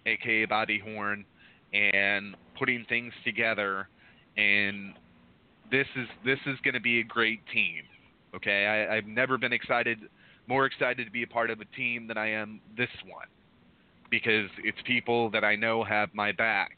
aka 0.06 0.46
Bobby 0.46 0.80
Horn, 0.84 1.26
and 1.74 2.36
putting 2.60 2.86
things 2.88 3.14
together 3.24 3.88
and 4.38 4.94
this 5.72 5.88
is 5.96 6.08
this 6.26 6.40
is 6.46 6.58
going 6.64 6.74
to 6.74 6.82
be 6.82 7.00
a 7.00 7.04
great 7.04 7.40
team. 7.52 7.84
Okay, 8.36 8.66
I, 8.66 8.98
I've 8.98 9.06
never 9.06 9.38
been 9.38 9.54
excited, 9.54 10.00
more 10.48 10.66
excited 10.66 11.06
to 11.06 11.12
be 11.12 11.24
a 11.24 11.28
part 11.28 11.50
of 11.50 11.62
a 11.62 11.66
team 11.76 12.08
than 12.08 12.18
I 12.18 12.30
am 12.32 12.60
this 12.76 12.90
one, 13.06 13.28
because 14.10 14.50
it's 14.64 14.78
people 14.86 15.30
that 15.32 15.44
I 15.44 15.56
know 15.56 15.84
have 15.84 16.10
my 16.14 16.32
back. 16.32 16.78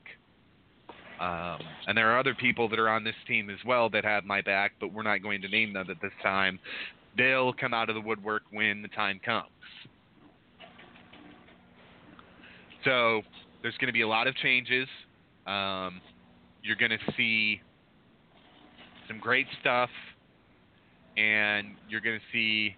Um, 1.19 1.59
and 1.87 1.97
there 1.97 2.11
are 2.11 2.19
other 2.19 2.35
people 2.35 2.67
that 2.67 2.77
are 2.77 2.89
on 2.89 3.05
this 3.05 3.15
team 3.25 3.49
as 3.49 3.59
well 3.65 3.89
that 3.91 4.03
have 4.03 4.25
my 4.25 4.41
back, 4.41 4.73
but 4.81 4.91
we're 4.91 5.03
not 5.03 5.23
going 5.23 5.41
to 5.43 5.47
name 5.47 5.71
them 5.71 5.89
at 5.89 6.01
this 6.01 6.11
time. 6.21 6.59
They'll 7.17 7.53
come 7.53 7.73
out 7.73 7.89
of 7.89 7.95
the 7.95 8.01
woodwork 8.01 8.43
when 8.51 8.81
the 8.81 8.89
time 8.89 9.21
comes. 9.23 9.47
So 12.83 13.21
there's 13.61 13.77
going 13.77 13.87
to 13.87 13.93
be 13.93 14.01
a 14.01 14.07
lot 14.07 14.27
of 14.27 14.35
changes. 14.35 14.87
Um, 15.47 16.01
you're 16.61 16.75
going 16.75 16.91
to 16.91 17.13
see 17.15 17.61
some 19.07 19.19
great 19.19 19.47
stuff, 19.61 19.89
and 21.17 21.75
you're 21.89 22.01
going 22.01 22.19
to 22.19 22.25
see 22.31 22.75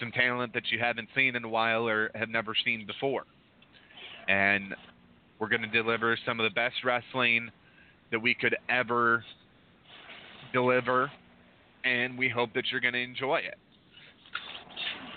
some 0.00 0.12
talent 0.12 0.52
that 0.54 0.64
you 0.70 0.78
haven't 0.78 1.08
seen 1.14 1.36
in 1.36 1.44
a 1.44 1.48
while 1.48 1.88
or 1.88 2.10
have 2.14 2.28
never 2.28 2.54
seen 2.64 2.86
before. 2.86 3.24
And 4.28 4.74
we're 5.38 5.48
going 5.48 5.62
to 5.62 5.68
deliver 5.68 6.18
some 6.26 6.40
of 6.40 6.44
the 6.44 6.54
best 6.54 6.76
wrestling 6.84 7.50
that 8.10 8.20
we 8.20 8.34
could 8.34 8.56
ever 8.68 9.24
deliver, 10.52 11.10
and 11.84 12.16
we 12.16 12.28
hope 12.28 12.52
that 12.54 12.64
you're 12.70 12.80
going 12.80 12.94
to 12.94 13.02
enjoy 13.02 13.36
it. 13.36 13.58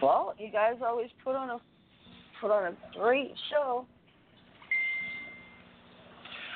Well, 0.01 0.33
you 0.37 0.51
guys 0.51 0.75
always 0.85 1.09
put 1.23 1.35
on 1.35 1.49
a 1.49 1.57
put 2.39 2.51
on 2.51 2.73
a 2.73 2.97
great 2.97 3.33
show. 3.51 3.85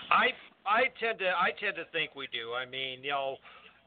I 0.09 0.27
I 0.65 0.83
tend 0.99 1.19
to 1.19 1.25
I 1.25 1.51
tend 1.59 1.75
to 1.75 1.85
think 1.91 2.15
we 2.15 2.27
do. 2.31 2.53
I 2.53 2.65
mean, 2.69 3.03
you 3.03 3.11
know, 3.11 3.37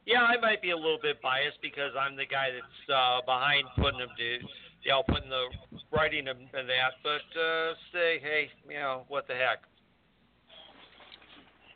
yeah, 0.07 0.23
I 0.23 0.41
might 0.41 0.63
be 0.63 0.71
a 0.71 0.77
little 0.77 1.01
bit 1.03 1.21
biased 1.21 1.61
because 1.61 1.91
I'm 1.99 2.17
the 2.17 2.27
guy 2.27 2.49
that's 2.55 2.91
uh, 2.91 3.21
behind 3.27 3.65
putting 3.77 3.99
them 3.99 4.09
to, 4.17 4.25
you 4.25 4.91
know, 4.91 5.03
putting 5.07 5.29
the 5.29 5.47
writing 5.91 6.29
and 6.29 6.39
that. 6.53 6.93
But 7.03 7.39
uh, 7.39 7.75
say, 7.93 8.21
hey, 8.23 8.49
you 8.69 8.77
know, 8.77 9.05
what 9.09 9.27
the 9.27 9.35
heck? 9.35 9.63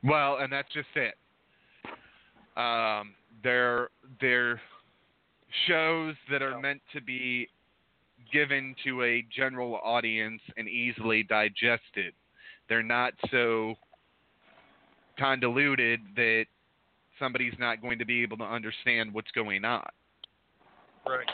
Well, 0.04 0.38
and 0.40 0.52
that's 0.52 0.72
just 0.72 0.88
it. 0.94 1.14
Um, 2.56 3.14
they're 3.42 3.88
they're 4.20 4.60
shows 5.66 6.14
that 6.30 6.42
are 6.42 6.60
meant 6.60 6.80
to 6.94 7.00
be 7.00 7.48
given 8.32 8.74
to 8.84 9.02
a 9.02 9.26
general 9.34 9.80
audience 9.82 10.40
and 10.56 10.68
easily 10.68 11.24
digested. 11.24 12.14
They're 12.68 12.82
not 12.82 13.14
so 13.30 13.74
convoluted 15.18 16.00
that 16.14 16.44
somebody's 17.20 17.54
not 17.60 17.80
going 17.80 17.98
to 18.00 18.04
be 18.04 18.22
able 18.22 18.36
to 18.38 18.44
understand 18.44 19.14
what's 19.14 19.30
going 19.30 19.64
on. 19.64 19.86
Right. 21.06 21.28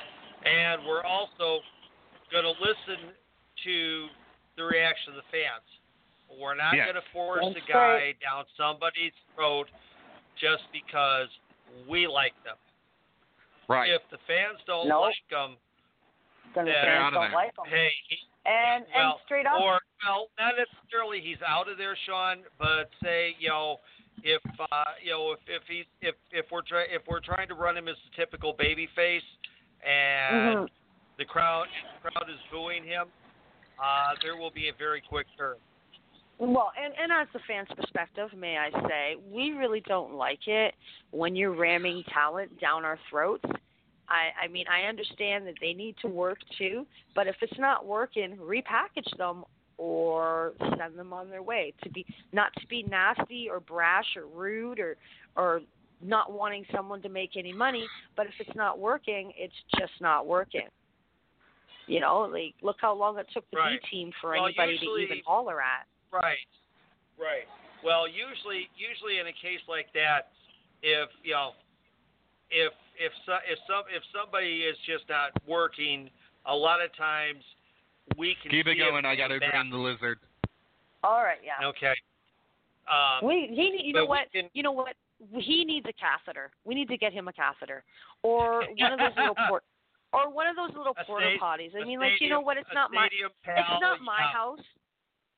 And 0.44 0.84
we're 0.84 1.02
also 1.04 1.62
going 2.30 2.44
to 2.44 2.54
listen 2.60 3.14
to 3.64 4.06
the 4.58 4.64
reaction 4.64 5.14
of 5.14 5.16
the 5.16 5.28
fans. 5.32 5.64
We're 6.38 6.54
not 6.54 6.74
Yes. 6.74 6.86
going 6.92 7.00
to 7.00 7.08
force 7.12 7.44
That's 7.54 7.64
a 7.64 7.72
guy 7.72 7.94
right. 8.12 8.16
down 8.20 8.44
somebody's 8.56 9.14
throat 9.34 9.70
just 10.36 10.64
because 10.72 11.28
we 11.88 12.06
like 12.06 12.34
them. 12.44 12.56
Right. 13.68 13.90
If 13.90 14.02
the 14.10 14.18
fans 14.26 14.58
don't 14.66 14.88
Nope. 14.88 15.02
like 15.10 15.28
them, 15.30 15.56
Then 16.54 16.66
the 16.66 16.70
Yeah. 16.72 16.82
fans 16.84 17.02
Out 17.02 17.06
of 17.08 17.12
don't 17.14 17.22
there. 17.24 17.32
like 17.32 17.56
them. 17.56 17.66
hey, 17.66 17.92
he, 18.08 18.18
And 18.46 18.84
and 18.84 18.94
well, 18.94 19.20
straight 19.24 19.44
up, 19.46 19.58
or 19.60 19.80
well, 20.04 20.30
not 20.38 20.54
necessarily 20.56 21.20
he's 21.20 21.42
out 21.42 21.68
of 21.68 21.76
there, 21.78 21.96
Sean, 22.06 22.44
but 22.58 22.88
say 23.02 23.34
you 23.40 23.48
know 23.48 23.80
if 24.22 24.42
uh, 24.58 24.84
you 25.02 25.10
know 25.10 25.32
if 25.32 25.40
if 25.46 25.62
he 25.68 25.84
if 26.00 26.14
if 26.30 26.46
we're 26.50 26.62
try, 26.62 26.84
if 26.90 27.02
we're 27.06 27.20
trying 27.20 27.48
to 27.48 27.54
run 27.54 27.76
him 27.76 27.88
as 27.88 27.96
the 28.10 28.16
typical 28.16 28.52
baby 28.52 28.88
face 28.94 29.22
and 29.82 30.58
Mhm. 30.58 30.70
the 31.18 31.24
crowd 31.24 31.66
the 32.02 32.10
crowd 32.10 32.30
is 32.30 32.40
booing 32.50 32.84
him, 32.84 33.08
uh, 33.78 34.14
there 34.22 34.36
will 34.36 34.50
be 34.50 34.68
a 34.68 34.72
very 34.72 35.00
quick 35.00 35.26
turn. 35.36 35.56
Well, 36.38 36.72
and 36.76 36.92
and 36.98 37.12
as 37.12 37.28
the 37.32 37.40
fans' 37.40 37.68
perspective, 37.74 38.32
may 38.34 38.58
I 38.58 38.70
say, 38.88 39.16
we 39.30 39.52
really 39.52 39.80
don't 39.80 40.14
like 40.14 40.46
it 40.46 40.74
when 41.10 41.34
you're 41.34 41.54
ramming 41.54 42.02
talent 42.12 42.60
down 42.60 42.84
our 42.84 42.98
throats. 43.08 43.44
I 44.08 44.32
I 44.42 44.48
mean, 44.48 44.66
I 44.68 44.82
understand 44.82 45.46
that 45.46 45.54
they 45.60 45.72
need 45.72 45.96
to 45.98 46.08
work 46.08 46.38
too, 46.58 46.86
but 47.14 47.26
if 47.26 47.36
it's 47.40 47.58
not 47.58 47.86
working, 47.86 48.36
repackage 48.36 49.16
them 49.16 49.44
or 49.78 50.52
send 50.78 50.98
them 50.98 51.12
on 51.12 51.28
their 51.30 51.42
way. 51.42 51.72
To 51.84 51.90
be 51.90 52.06
not 52.32 52.52
to 52.60 52.66
be 52.66 52.82
nasty 52.84 53.48
or 53.50 53.60
brash 53.60 54.16
or 54.16 54.26
rude 54.26 54.78
or 54.80 54.96
or 55.36 55.60
not 56.02 56.32
wanting 56.32 56.64
someone 56.74 57.00
to 57.02 57.08
make 57.08 57.36
any 57.36 57.52
money, 57.52 57.86
but 58.16 58.26
if 58.26 58.32
it's 58.38 58.54
not 58.56 58.78
working, 58.78 59.32
it's 59.36 59.54
just 59.78 59.92
not 60.00 60.26
working. 60.26 60.68
You 61.86 62.00
know, 62.00 62.20
like 62.30 62.54
look 62.62 62.76
how 62.80 62.94
long 62.94 63.18
it 63.18 63.26
took 63.32 63.48
the 63.50 63.58
Right. 63.58 63.80
B 63.82 63.88
team 63.90 64.12
for 64.20 64.32
Well, 64.32 64.46
anybody 64.46 64.72
usually- 64.72 65.06
to 65.06 65.12
even 65.12 65.24
holler 65.24 65.60
at. 65.62 65.86
Right. 66.10 66.46
Right. 67.18 67.46
Well, 67.82 68.08
usually, 68.08 68.68
usually 68.76 69.18
in 69.18 69.26
a 69.26 69.32
case 69.32 69.60
like 69.68 69.92
that, 69.92 70.32
if 70.82 71.08
you 71.22 71.32
know, 71.32 71.52
if 72.50 72.72
if 72.98 73.12
so, 73.24 73.38
if 73.46 73.58
some 73.66 73.84
if 73.90 74.02
somebody 74.12 74.64
is 74.64 74.76
just 74.86 75.08
not 75.08 75.30
working, 75.46 76.10
a 76.46 76.54
lot 76.54 76.82
of 76.82 76.94
times 76.96 77.42
we 78.16 78.36
can 78.42 78.50
Keep 78.50 78.66
it 78.66 78.76
going. 78.76 79.04
I 79.04 79.16
got 79.16 79.28
to 79.28 79.40
back. 79.40 79.50
grin 79.52 79.70
the 79.70 79.76
lizard. 79.76 80.18
All 81.02 81.22
right, 81.22 81.38
yeah. 81.44 81.66
Okay. 81.68 81.94
Um, 82.88 83.26
We 83.26 83.48
he 83.50 83.70
need- 83.70 83.86
you 83.86 83.92
know 83.92 84.06
what 84.06 84.30
can- 84.32 84.50
you 84.54 84.62
know 84.62 84.72
what 84.72 84.94
he 85.32 85.64
needs 85.64 85.86
a 85.88 85.92
catheter. 85.94 86.50
We 86.64 86.74
need 86.74 86.88
to 86.88 86.96
get 86.96 87.12
him 87.12 87.26
a 87.28 87.32
catheter 87.32 87.82
or 88.22 88.62
one 88.78 88.92
of 88.92 88.98
those 88.98 89.16
little 89.16 89.34
port 89.48 89.64
or 90.12 90.30
one 90.30 90.46
of 90.46 90.56
those 90.56 90.70
little 90.76 90.94
A 90.96 91.04
porta 91.04 91.34
sta- 91.36 91.44
potties. 91.44 91.74
I 91.74 91.84
mean, 91.84 91.98
like 92.00 92.20
you 92.20 92.28
know 92.28 92.40
what? 92.40 92.56
It's 92.56 92.68
not 92.72 92.92
my 92.92 93.06
stadium 93.08 93.30
it's 93.44 93.80
not 93.80 94.00
my 94.02 94.18
yeah. 94.20 94.32
house. 94.32 94.60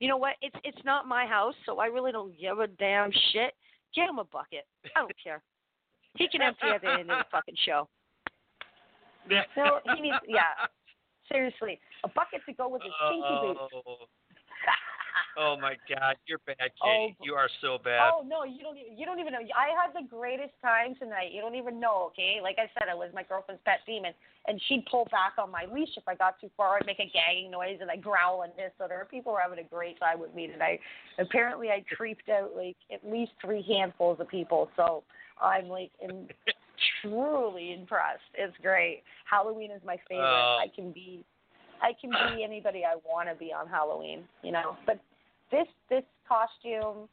You 0.00 0.08
know 0.08 0.16
what? 0.18 0.34
It's 0.42 0.56
it's 0.64 0.84
not 0.84 1.06
my 1.06 1.26
house, 1.26 1.54
so 1.66 1.78
I 1.80 1.86
really 1.86 2.12
don't 2.12 2.38
give 2.38 2.58
a 2.60 2.66
damn 2.66 3.10
shit. 3.32 3.54
Get 3.94 4.08
him 4.08 4.18
a 4.18 4.24
bucket. 4.24 4.66
I 4.94 5.00
don't 5.00 5.12
care. 5.22 5.42
He 6.16 6.28
can 6.28 6.42
empty 6.42 6.68
at 6.68 6.82
the 6.82 6.90
end 6.90 7.10
of 7.10 7.18
the 7.18 7.24
fucking 7.30 7.56
show. 7.64 7.88
No, 9.56 9.80
he 9.94 10.00
needs. 10.00 10.16
Yeah, 10.26 10.40
seriously, 11.30 11.80
a 12.04 12.08
bucket 12.08 12.40
to 12.46 12.52
go 12.52 12.68
with 12.68 12.82
his 12.82 12.92
stinky 13.06 13.36
boots. 13.40 13.60
Oh. 13.72 14.08
oh 15.38 15.56
my 15.60 15.76
God, 15.88 16.16
you're 16.26 16.42
bad, 16.46 16.56
oh, 16.82 16.86
Katie. 16.86 17.16
Oh, 17.20 17.24
you 17.24 17.34
are 17.34 17.48
so 17.60 17.78
bad. 17.82 18.10
Oh 18.12 18.24
no, 18.26 18.44
you 18.44 18.62
don't. 18.62 18.76
You 18.76 19.06
don't 19.06 19.20
even 19.20 19.32
know. 19.32 19.44
I 19.54 19.70
had 19.76 19.94
the 19.94 20.06
greatest 20.08 20.52
time 20.62 20.94
tonight. 20.98 21.30
You 21.32 21.40
don't 21.40 21.54
even 21.54 21.78
know. 21.78 22.10
Okay, 22.12 22.40
like 22.42 22.56
I 22.58 22.66
said, 22.74 22.88
I 22.90 22.94
was 22.94 23.10
my 23.14 23.22
girlfriend's 23.22 23.62
pet 23.64 23.80
demon, 23.86 24.12
and 24.46 24.60
she'd 24.68 24.84
pull 24.90 25.06
back 25.10 25.34
on 25.38 25.50
my 25.50 25.66
leash 25.72 25.94
if 25.96 26.06
I 26.08 26.14
got 26.14 26.40
too 26.40 26.50
far. 26.56 26.76
I'd 26.76 26.86
make 26.86 27.00
a 27.00 27.10
gagging 27.12 27.50
noise 27.50 27.78
and 27.80 27.90
I 27.90 27.96
growl 27.96 28.42
and 28.42 28.52
hiss 28.56 28.72
there 28.78 28.88
her. 28.88 29.08
People 29.10 29.32
were 29.32 29.40
having 29.40 29.58
a 29.58 29.68
great 29.68 29.98
time 30.00 30.20
with 30.20 30.34
me 30.34 30.46
tonight. 30.46 30.80
Apparently, 31.18 31.68
I 31.68 31.84
creeped 31.94 32.28
out 32.28 32.56
like 32.56 32.76
at 32.92 33.08
least 33.08 33.32
three 33.40 33.62
handfuls 33.62 34.20
of 34.20 34.28
people. 34.28 34.70
So 34.76 35.04
I'm 35.40 35.68
like 35.68 35.90
in, 36.00 36.28
truly 37.00 37.72
impressed. 37.72 38.22
It's 38.34 38.56
great. 38.62 39.02
Halloween 39.30 39.70
is 39.70 39.82
my 39.84 39.96
favorite. 40.08 40.24
Oh. 40.24 40.58
I 40.60 40.68
can 40.74 40.92
be, 40.92 41.24
I 41.82 41.92
can 42.00 42.10
be 42.10 42.44
anybody 42.44 42.82
I 42.84 42.96
want 43.06 43.28
to 43.28 43.34
be 43.34 43.52
on 43.52 43.68
Halloween. 43.68 44.24
You 44.42 44.52
know, 44.52 44.76
but 44.86 45.00
this 45.50 45.66
this 45.88 46.04
costume 46.28 47.08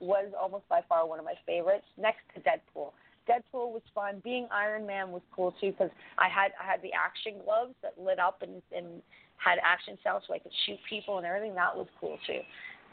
was 0.00 0.32
almost 0.38 0.68
by 0.68 0.80
far 0.88 1.06
one 1.06 1.18
of 1.18 1.24
my 1.24 1.34
favorites, 1.46 1.86
next 1.96 2.20
to 2.34 2.40
Deadpool. 2.40 2.90
Deadpool 3.28 3.70
was 3.70 3.82
fun. 3.94 4.20
Being 4.24 4.48
Iron 4.50 4.86
Man 4.86 5.12
was 5.12 5.22
cool 5.34 5.54
too 5.60 5.70
because 5.70 5.90
I 6.18 6.28
had 6.28 6.52
I 6.60 6.68
had 6.68 6.82
the 6.82 6.90
action 6.92 7.40
gloves 7.44 7.74
that 7.82 7.94
lit 7.98 8.18
up 8.18 8.42
and 8.42 8.60
and 8.74 9.02
had 9.36 9.58
action 9.62 9.98
sounds 10.02 10.24
so 10.26 10.34
I 10.34 10.38
could 10.38 10.52
shoot 10.66 10.78
people 10.88 11.18
and 11.18 11.26
everything. 11.26 11.54
That 11.54 11.76
was 11.76 11.86
cool 12.00 12.18
too. 12.26 12.40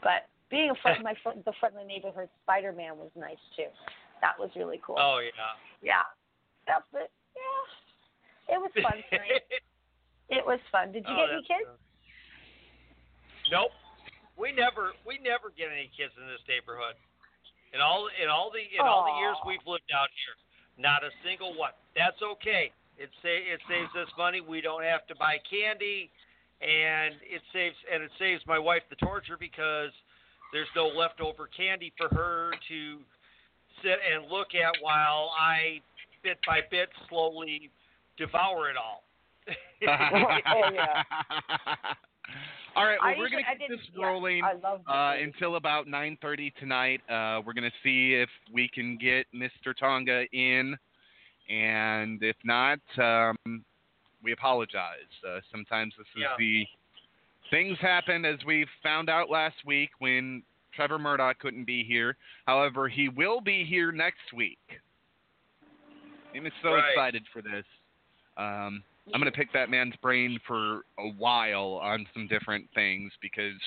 But 0.02 0.30
being 0.50 0.70
a 0.70 0.74
friend, 0.82 1.02
my 1.04 1.14
friend, 1.22 1.42
the 1.44 1.52
friendly 1.58 1.84
neighborhood 1.84 2.28
Spider 2.42 2.72
Man 2.72 2.96
was 2.96 3.10
nice 3.16 3.42
too. 3.56 3.70
That 4.20 4.38
was 4.38 4.50
really 4.56 4.80
cool. 4.84 4.96
Oh 4.98 5.20
yeah. 5.20 5.56
Yeah, 5.82 6.04
that's 6.66 6.84
it. 6.94 7.10
Yeah, 7.36 8.56
it 8.56 8.60
was 8.60 8.70
fun 8.76 9.00
it 10.28 10.44
was 10.44 10.60
fun. 10.70 10.92
Did 10.92 11.04
you 11.08 11.14
Oh, 11.14 11.26
get 11.26 11.32
any 11.32 11.42
kids? 11.42 11.70
Nope. 13.50 13.72
We 14.36 14.52
never 14.52 14.92
we 15.04 15.18
never 15.20 15.52
get 15.56 15.68
any 15.72 15.90
kids 15.96 16.12
in 16.20 16.26
this 16.28 16.40
neighborhood. 16.48 16.96
In 17.72 17.80
all 17.80 18.08
in 18.20 18.28
all 18.28 18.50
the 18.50 18.62
in 18.62 18.80
all 18.80 19.04
the 19.04 19.16
years 19.20 19.36
we've 19.46 19.64
lived 19.66 19.90
out 19.94 20.08
here, 20.12 20.36
not 20.76 21.04
a 21.04 21.10
single 21.24 21.54
one. 21.56 21.72
That's 21.94 22.20
okay. 22.22 22.72
It 22.96 23.10
sa- 23.22 23.28
it 23.28 23.60
saves 23.68 23.92
us 23.96 24.08
money. 24.18 24.40
We 24.40 24.60
don't 24.60 24.82
have 24.82 25.06
to 25.08 25.14
buy 25.14 25.38
candy, 25.48 26.10
and 26.60 27.14
it 27.22 27.42
saves 27.52 27.76
and 27.92 28.02
it 28.02 28.10
saves 28.18 28.42
my 28.46 28.58
wife 28.58 28.82
the 28.90 28.96
torture 28.96 29.36
because 29.38 29.90
there's 30.52 30.70
no 30.74 30.88
leftover 30.88 31.48
candy 31.48 31.92
for 31.96 32.08
her 32.14 32.52
to 32.68 32.98
sit 33.82 33.98
and 34.12 34.30
look 34.30 34.48
at 34.54 34.74
while 34.80 35.30
I 35.38 35.80
bit 36.22 36.38
by 36.46 36.60
bit 36.70 36.88
slowly 37.08 37.70
devour 38.16 38.70
it 38.70 38.76
all. 38.76 39.02
oh 39.48 40.70
yeah. 40.72 41.02
All 42.76 42.84
right, 42.84 42.98
well, 43.02 43.14
I 43.14 43.18
we're 43.18 43.28
going 43.28 43.42
to 43.42 43.58
keep 43.58 43.68
this 43.68 43.80
rolling 43.98 44.42
I 44.44 44.52
love 44.52 44.78
this 44.86 44.94
uh, 44.94 45.14
until 45.20 45.56
about 45.56 45.86
9:30 45.88 46.54
tonight. 46.54 47.00
Uh, 47.10 47.42
we're 47.44 47.52
going 47.52 47.68
to 47.68 47.76
see 47.82 48.14
if 48.14 48.28
we 48.52 48.68
can 48.68 48.96
get 48.96 49.26
Mr. 49.34 49.76
Tonga 49.76 50.24
in, 50.32 50.76
and 51.48 52.22
if 52.22 52.36
not, 52.44 52.78
um, 52.98 53.64
we 54.22 54.32
apologize. 54.32 55.10
Uh, 55.26 55.40
sometimes 55.50 55.94
this 55.98 56.06
is 56.14 56.22
Yeah. 56.22 56.36
the 56.38 56.64
things 57.50 57.76
happen 57.80 58.24
as 58.24 58.38
we 58.46 58.66
found 58.82 59.10
out 59.10 59.28
last 59.28 59.56
week 59.66 59.90
when 59.98 60.44
Trevor 60.80 60.98
Murdoch 60.98 61.38
couldn't 61.40 61.66
be 61.66 61.84
here. 61.84 62.16
However, 62.46 62.88
he 62.88 63.10
will 63.10 63.42
be 63.42 63.66
here 63.66 63.92
next 63.92 64.32
week. 64.34 64.80
I'm 66.34 66.50
so 66.62 66.72
Right. 66.72 66.88
excited 66.88 67.28
for 67.34 67.42
this. 67.42 67.66
Um, 68.38 68.82
I'm 69.12 69.20
going 69.20 69.30
to 69.30 69.36
pick 69.36 69.52
that 69.52 69.68
man's 69.68 69.94
brain 69.96 70.38
for 70.46 70.86
a 70.96 71.08
while 71.18 71.78
on 71.82 72.06
some 72.14 72.26
different 72.28 72.66
things 72.74 73.12
because 73.20 73.60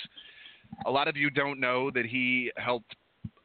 a 0.88 0.90
lot 0.90 1.08
of 1.08 1.16
you 1.16 1.30
don't 1.30 1.60
know 1.60 1.92
that 1.92 2.08
he 2.08 2.52
helped 2.58 2.96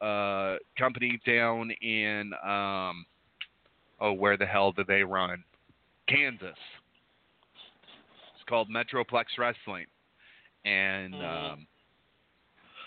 uh, 0.01 0.57
company 0.75 1.19
down 1.23 1.69
in 1.69 2.33
um, 2.43 3.05
oh 3.99 4.13
where 4.13 4.35
the 4.35 4.47
hell 4.47 4.71
do 4.71 4.83
they 4.83 5.03
run? 5.03 5.43
Kansas. 6.07 6.57
It's 8.33 8.43
called 8.47 8.67
Metro 8.67 9.03
Pro 9.03 9.21
Wrestling, 9.37 9.85
and 10.65 11.13
Mhm. 11.13 11.51
um, 11.51 11.67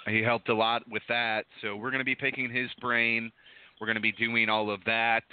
he 0.06 0.22
helped 0.22 0.48
a 0.48 0.54
lot 0.54 0.82
with 0.90 1.02
that. 1.08 1.44
So 1.60 1.76
we're 1.76 1.90
going 1.90 2.00
to 2.00 2.04
be 2.04 2.14
picking 2.14 2.50
his 2.50 2.68
brain. 2.80 3.30
We're 3.80 3.86
going 3.86 3.96
to 3.96 4.02
be 4.02 4.12
doing 4.12 4.48
all 4.48 4.70
of 4.70 4.80
that. 4.86 5.24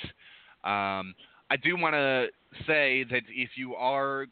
Um, 0.63 1.13
I 1.51 1.57
do 1.63 1.77
want 1.77 1.95
to 1.95 2.27
say 2.67 3.03
that 3.09 3.23
if 3.29 3.51
you 3.55 3.75
are 3.75 4.27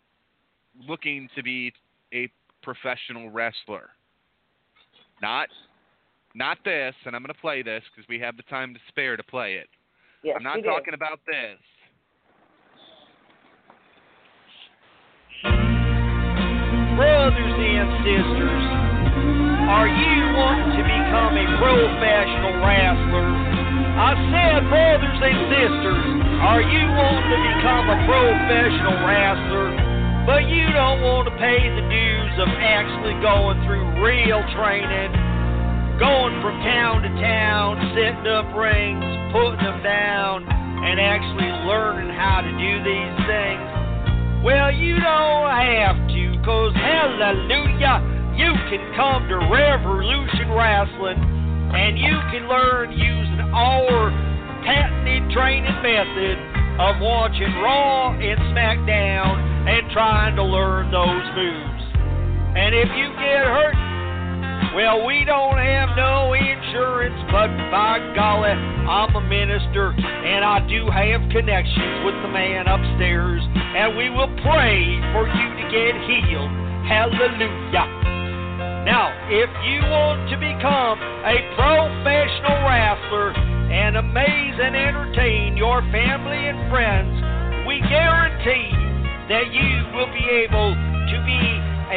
looking 0.88 1.30
to 1.36 1.44
be 1.44 1.74
a 2.14 2.30
professional 2.62 3.30
wrestler, 3.30 3.90
not 5.22 5.50
not 6.36 6.58
this, 6.64 6.94
and 7.06 7.16
I'm 7.16 7.24
going 7.24 7.34
to 7.34 7.42
play 7.42 7.64
this 7.64 7.82
because 7.96 8.08
we 8.08 8.20
have 8.20 8.38
the 8.38 8.44
time 8.44 8.74
to 8.74 8.80
spare 8.90 9.18
to 9.18 9.24
play 9.24 9.56
it. 9.56 9.68
Yes, 10.24 10.36
I'm 10.38 10.44
not 10.44 10.58
we 10.58 10.62
do. 10.62 10.68
talking 10.68 10.94
about 10.94 11.20
this. 11.26 11.58
Brothers 16.96 17.56
and 17.58 17.90
sisters, 18.06 18.67
are 19.68 19.92
you 19.92 20.16
wanting 20.40 20.80
to 20.80 20.84
become 20.88 21.36
a 21.36 21.48
professional 21.60 22.56
wrestler? 22.64 23.28
I 24.00 24.16
said, 24.32 24.64
brothers 24.72 25.20
and 25.20 25.40
sisters, 25.52 26.04
are 26.40 26.64
you 26.64 26.84
wanting 26.88 27.28
to 27.36 27.40
become 27.52 27.86
a 27.92 28.00
professional 28.08 28.98
wrestler, 29.04 29.68
but 30.24 30.48
you 30.48 30.72
don't 30.72 31.04
want 31.04 31.28
to 31.28 31.36
pay 31.36 31.60
the 31.68 31.84
dues 31.92 32.34
of 32.40 32.48
actually 32.64 33.20
going 33.20 33.60
through 33.68 33.84
real 34.00 34.40
training, 34.56 35.12
going 36.00 36.40
from 36.40 36.56
town 36.64 37.04
to 37.04 37.12
town, 37.20 37.76
setting 37.92 38.24
up 38.24 38.48
rings, 38.56 39.04
putting 39.36 39.60
them 39.68 39.84
down, 39.84 40.48
and 40.48 40.96
actually 40.96 41.52
learning 41.68 42.16
how 42.16 42.40
to 42.40 42.52
do 42.56 42.72
these 42.88 43.16
things? 43.28 43.68
Well, 44.48 44.72
you 44.72 44.96
don't 44.96 45.52
have 45.52 46.00
to, 46.08 46.24
cause 46.48 46.72
hallelujah, 46.72 48.17
you 48.38 48.54
can 48.70 48.94
come 48.94 49.28
to 49.28 49.38
Revolution 49.50 50.54
Wrestling 50.54 51.18
and 51.74 51.98
you 51.98 52.14
can 52.30 52.48
learn 52.48 52.94
using 52.94 53.42
our 53.50 54.14
patented 54.62 55.26
training 55.34 55.74
method 55.82 56.38
of 56.78 57.02
watching 57.02 57.50
Raw 57.66 58.14
and 58.14 58.38
SmackDown 58.54 59.42
and 59.68 59.90
trying 59.92 60.36
to 60.36 60.44
learn 60.44 60.92
those 60.94 61.26
moves. 61.34 61.84
And 62.54 62.76
if 62.78 62.90
you 62.94 63.10
get 63.18 63.42
hurt, 63.50 63.76
well, 64.78 65.06
we 65.06 65.26
don't 65.26 65.58
have 65.58 65.98
no 65.98 66.34
insurance, 66.34 67.18
but 67.34 67.50
by 67.74 67.98
golly, 68.14 68.54
I'm 68.54 69.16
a 69.16 69.22
minister 69.22 69.98
and 69.98 70.46
I 70.46 70.62
do 70.70 70.86
have 70.94 71.26
connections 71.34 72.06
with 72.06 72.14
the 72.22 72.30
man 72.30 72.68
upstairs, 72.68 73.42
and 73.42 73.98
we 73.98 74.12
will 74.12 74.30
pray 74.46 75.02
for 75.10 75.26
you 75.26 75.48
to 75.58 75.66
get 75.74 75.98
healed. 76.06 76.54
Hallelujah. 76.86 78.17
Now, 78.88 79.12
if 79.28 79.52
you 79.68 79.84
want 79.92 80.32
to 80.32 80.40
become 80.40 80.96
a 81.28 81.36
professional 81.60 82.56
wrestler 82.64 83.36
and 83.36 84.00
amaze 84.00 84.56
and 84.64 84.80
entertain 84.80 85.60
your 85.60 85.84
family 85.92 86.48
and 86.48 86.72
friends, 86.72 87.12
we 87.68 87.84
guarantee 87.84 88.72
that 89.28 89.52
you 89.52 89.92
will 89.92 90.08
be 90.16 90.24
able 90.40 90.72
to 90.72 91.18
be 91.28 91.44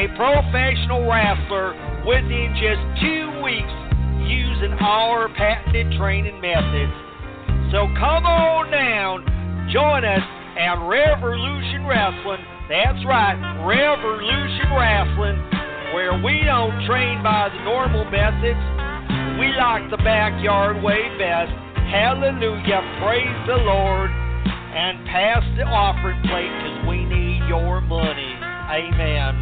a 0.02 0.10
professional 0.18 1.06
wrestler 1.06 1.78
within 2.02 2.58
just 2.58 2.82
two 2.98 3.38
weeks 3.38 3.76
using 4.26 4.74
our 4.82 5.30
patented 5.38 5.94
training 5.94 6.42
methods. 6.42 6.90
So 7.70 7.86
come 8.02 8.26
on 8.26 8.66
down, 8.74 9.70
join 9.70 10.02
us 10.02 10.26
at 10.58 10.74
Revolution 10.82 11.86
Wrestling. 11.86 12.42
That's 12.66 12.98
right, 13.06 13.38
Revolution 13.62 14.74
Wrestling, 14.74 15.38
where 15.94 16.14
we 16.22 16.42
don't 16.44 16.86
train 16.86 17.22
by 17.22 17.48
the 17.48 17.64
normal 17.64 18.04
methods. 18.10 18.60
We 19.38 19.52
like 19.58 19.90
the 19.90 19.96
backyard 19.98 20.82
way 20.82 21.08
best. 21.18 21.50
Hallelujah, 21.90 22.82
praise 23.02 23.46
the 23.46 23.56
Lord, 23.56 24.10
and 24.10 25.04
pass 25.06 25.42
the 25.56 25.64
offering 25.64 26.22
plate 26.22 26.46
because 26.46 26.86
we 26.86 27.04
need 27.04 27.42
your 27.48 27.80
money. 27.80 28.36
Amen. 28.70 29.34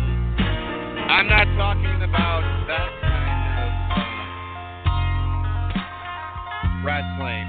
I'm 1.11 1.29
not 1.29 1.45
talking 1.57 2.03
about 2.03 2.43
that 2.67 2.89
kind 3.03 3.59
of 3.61 3.71
uh, 6.57 6.87
wrestling 6.87 7.49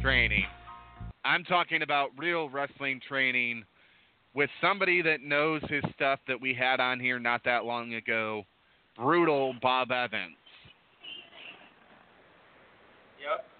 training. 0.00 0.44
I'm 1.24 1.42
talking 1.44 1.82
about 1.82 2.10
real 2.16 2.48
wrestling 2.48 3.00
training 3.08 3.64
with 4.34 4.50
somebody 4.60 5.00
that 5.02 5.22
knows 5.22 5.62
his 5.68 5.82
stuff 5.94 6.18
that 6.28 6.40
we 6.40 6.52
had 6.54 6.80
on 6.80 6.98
here 7.00 7.18
not 7.18 7.42
that 7.44 7.64
long 7.64 7.94
ago. 7.94 8.44
Brutal 8.96 9.54
Bob 9.60 9.90
Evans 9.90 10.36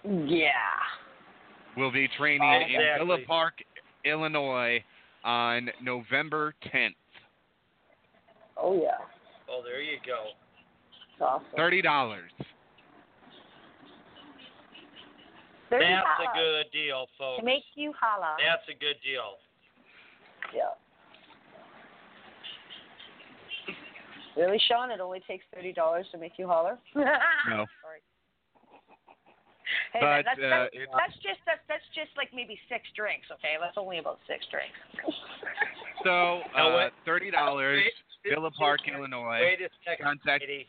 Yep. 0.03 0.27
Yeah. 0.29 0.51
will 1.75 1.91
be 1.91 2.07
training 2.17 2.41
Oh, 2.43 2.99
in. 3.01 3.07
Villa 3.07 3.17
Park, 3.25 3.55
Illinois 4.05 4.83
on 5.23 5.69
November 5.81 6.53
10th. 6.71 6.93
Oh 8.57 8.79
yeah. 8.81 8.91
Oh, 9.49 9.61
there 9.63 9.81
you 9.81 9.97
go. 10.05 10.27
Awesome. 11.23 11.45
Thirty 11.55 11.81
dollars. 11.81 12.31
Thirty 15.69 15.85
That's 15.85 16.05
a 16.21 16.37
good 16.37 16.65
deal, 16.71 17.07
folks. 17.17 17.39
To 17.39 17.45
make 17.45 17.63
you 17.75 17.93
holla. 17.99 18.37
That's 18.37 18.67
a 18.69 18.79
good 18.79 18.95
deal. 19.03 19.37
Yeah. 20.53 20.73
Really, 24.35 24.59
Sean? 24.67 24.91
It 24.91 24.99
only 24.99 25.21
takes 25.27 25.45
thirty 25.53 25.71
dollars 25.71 26.05
to 26.11 26.17
make 26.17 26.33
you 26.37 26.47
holler. 26.47 26.77
No. 26.95 27.65
Sorry. 27.81 28.01
Hey, 29.93 29.99
But, 30.01 30.25
that's, 30.27 30.39
uh, 30.39 30.49
that's, 30.49 30.75
it's- 30.75 30.91
that's 30.97 31.17
just 31.23 31.39
that's, 31.47 31.63
that's 31.71 31.87
just 31.95 32.11
like 32.19 32.29
maybe 32.35 32.59
six 32.67 32.83
drinks. 32.95 33.27
Okay, 33.31 33.55
that's 33.59 33.77
only 33.77 33.97
about 33.99 34.19
six 34.27 34.43
drinks. 34.51 34.75
So 36.03 36.41
uh, 36.53 36.89
thirty 37.05 37.31
dollars, 37.31 37.81
Villa 38.27 38.51
Park, 38.51 38.81
Illinois. 38.91 39.39
Wait 39.41 39.61
a 39.63 39.69
second, 39.87 40.03
Contact- 40.03 40.41
Katie. 40.43 40.67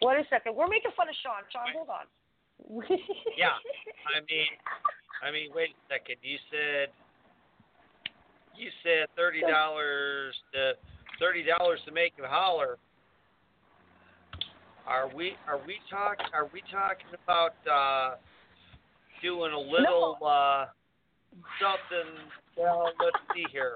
Wait 0.00 0.18
a 0.18 0.26
second. 0.30 0.54
We're 0.54 0.68
making 0.70 0.90
fun 0.96 1.08
of 1.08 1.14
Sean. 1.22 1.42
Sean, 1.50 1.66
hold 1.74 1.90
on. 1.90 2.06
Yeah. 3.36 3.58
I 4.06 4.22
mean, 4.30 4.50
I 5.22 5.30
mean, 5.30 5.50
wait 5.54 5.74
a 5.74 5.82
second. 5.90 6.16
You 6.22 6.38
said 6.50 6.90
you 8.56 8.68
said 8.82 9.08
thirty 9.16 9.40
dollars 9.40 10.34
to 10.52 10.72
thirty 11.18 11.44
dollars 11.44 11.80
to 11.86 11.92
make 11.92 12.12
you 12.16 12.24
holler. 12.26 12.78
Are 14.86 15.08
we 15.14 15.32
are 15.46 15.60
we 15.66 15.76
talk 15.90 16.18
are 16.32 16.48
we 16.52 16.62
talking 16.70 17.06
about 17.24 17.54
uh 17.70 18.16
doing 19.22 19.52
a 19.52 19.58
little 19.58 20.18
uh 20.24 20.66
something 21.60 22.12
well 22.56 22.90
let's 23.00 23.16
see 23.34 23.44
here. 23.52 23.74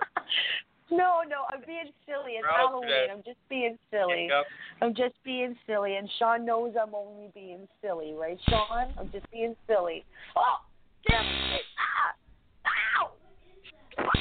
No, 0.91 1.23
no, 1.29 1.47
I'm 1.53 1.63
being 1.67 1.91
silly. 2.07 2.39
It's 2.39 2.47
Okay. 2.47 2.57
Halloween. 2.57 3.11
I'm 3.11 3.23
just 3.25 3.43
being 3.49 3.77
silly. 3.91 4.29
Yep. 4.31 4.45
I'm 4.83 4.95
just 4.95 5.15
being 5.25 5.57
silly, 5.67 5.97
and 5.97 6.09
Sean 6.19 6.45
knows 6.45 6.75
I'm 6.81 6.95
only 6.95 7.29
being 7.35 7.67
silly, 7.83 8.15
right, 8.15 8.39
Sean? 8.49 8.95
I'm 8.97 9.11
just 9.11 9.29
being 9.33 9.57
silly. 9.67 10.05
Oh, 10.37 10.63
damn 11.09 11.25
it! 11.25 11.63
Ah, 11.79 12.15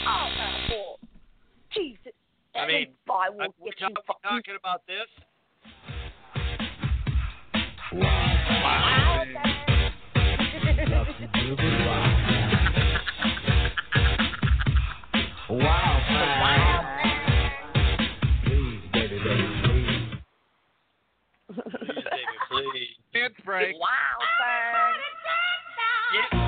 ow, 0.07 0.95
Jesus. 1.73 2.13
I 2.55 2.67
mean, 2.67 2.88
I 3.09 3.13
I, 3.13 3.29
will 3.29 3.53
we're 3.59 3.71
get 3.71 3.81
you. 3.81 3.89
talk- 3.89 4.05
fu- 4.07 4.27
talking 4.29 4.55
about 4.59 4.81
this. 4.88 5.07
Please, 18.43 18.81
baby, 18.93 19.19
please. 22.51 22.88
Dance 23.13 23.33
break. 23.45 23.75
Wow, 23.79 23.88
Yeah. 26.13 26.45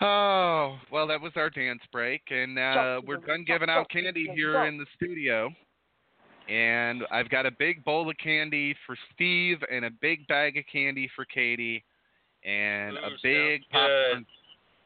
Oh, 0.00 0.76
well, 0.90 1.06
that 1.06 1.20
was 1.20 1.32
our 1.36 1.50
dance 1.50 1.80
break, 1.92 2.22
and 2.30 2.58
uh, 2.58 3.00
we're 3.06 3.18
done 3.18 3.44
giving 3.46 3.70
out 3.70 3.88
candy 3.88 4.28
here 4.34 4.64
in 4.64 4.76
the 4.76 4.86
studio. 4.96 5.50
And 6.48 7.04
I've 7.10 7.30
got 7.30 7.46
a 7.46 7.50
big 7.50 7.82
bowl 7.84 8.10
of 8.10 8.16
candy 8.18 8.74
for 8.86 8.96
Steve, 9.14 9.58
and 9.72 9.86
a 9.86 9.90
big 10.02 10.26
bag 10.26 10.58
of 10.58 10.64
candy 10.70 11.08
for 11.16 11.24
Katie, 11.24 11.82
and 12.44 12.98
a 12.98 13.10
big 13.22 13.62
sounds 13.72 13.90
popcorn, 14.10 14.26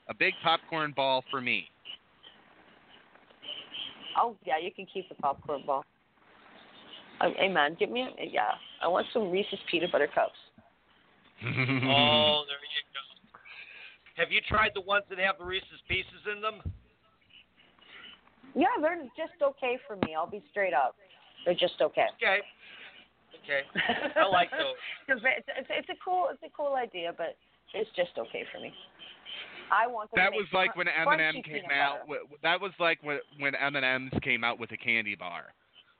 a 0.08 0.14
big 0.14 0.34
popcorn 0.42 0.92
ball 0.94 1.24
for 1.30 1.40
me. 1.40 1.64
Oh 4.20 4.36
yeah, 4.44 4.58
you 4.62 4.70
can 4.70 4.86
keep 4.92 5.08
the 5.08 5.14
popcorn 5.16 5.62
ball. 5.66 5.84
Um, 7.20 7.34
hey 7.36 7.48
man, 7.48 7.76
give 7.78 7.90
me 7.90 8.02
a 8.02 8.26
yeah. 8.30 8.52
I 8.82 8.86
want 8.86 9.06
some 9.12 9.30
Reese's 9.30 9.58
peanut 9.70 9.90
butter 9.90 10.08
cups. 10.14 10.38
Oh, 11.44 12.44
there 12.48 12.62
you 12.62 12.82
go. 12.92 13.02
Have 14.16 14.32
you 14.32 14.40
tried 14.48 14.72
the 14.74 14.80
ones 14.80 15.04
that 15.10 15.18
have 15.18 15.38
the 15.38 15.44
Reese's 15.44 15.82
Pieces 15.88 16.26
in 16.32 16.40
them? 16.40 16.60
Yeah, 18.54 18.74
they're 18.80 18.98
just 19.16 19.40
okay 19.42 19.78
for 19.86 19.96
me. 20.04 20.14
I'll 20.16 20.26
be 20.28 20.42
straight 20.50 20.74
up. 20.74 20.96
They're 21.44 21.54
just 21.54 21.80
okay. 21.80 22.06
Okay. 22.16 22.40
Okay. 23.44 23.62
I 24.16 24.26
like 24.26 24.50
those. 24.50 24.76
It's, 25.08 25.22
it's, 25.24 25.68
it's 25.70 25.88
a 25.88 25.94
cool 26.04 26.28
it's 26.32 26.42
a 26.42 26.50
cool 26.56 26.74
idea, 26.74 27.12
but 27.16 27.36
it's 27.74 27.90
just 27.94 28.10
okay 28.18 28.44
for 28.52 28.60
me. 28.60 28.72
I 29.70 29.86
want 29.86 30.10
them 30.10 30.24
That 30.24 30.32
was 30.32 30.46
like 30.52 30.74
when 30.76 30.86
cr- 30.86 31.08
Eminem 31.08 31.36
crunchy 31.36 31.44
came 31.44 31.70
out. 31.72 32.08
butter. 32.08 32.20
That 32.42 32.60
was 32.60 32.72
like 32.80 32.98
when 33.02 33.20
when 33.38 33.54
M&M's 33.54 34.12
came 34.22 34.44
out 34.44 34.58
with 34.58 34.72
a 34.72 34.76
candy 34.76 35.14
bar. 35.14 35.52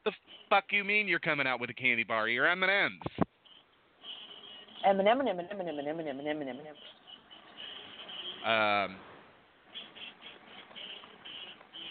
The 0.04 0.12
fuck 0.48 0.64
you 0.70 0.84
mean 0.84 1.06
you're 1.06 1.18
coming 1.18 1.46
out 1.46 1.60
with 1.60 1.70
a 1.70 1.74
candy 1.74 2.04
bar? 2.04 2.28
You're 2.28 2.46
M&M's. 2.48 3.27
Eminem, 4.88 5.20
Eminem, 5.20 5.52
Eminem, 5.52 5.78
Eminem, 5.78 6.06
Eminem, 6.06 6.26
Eminem, 6.26 6.56
Eminem. 6.56 6.74
Um, 8.84 8.96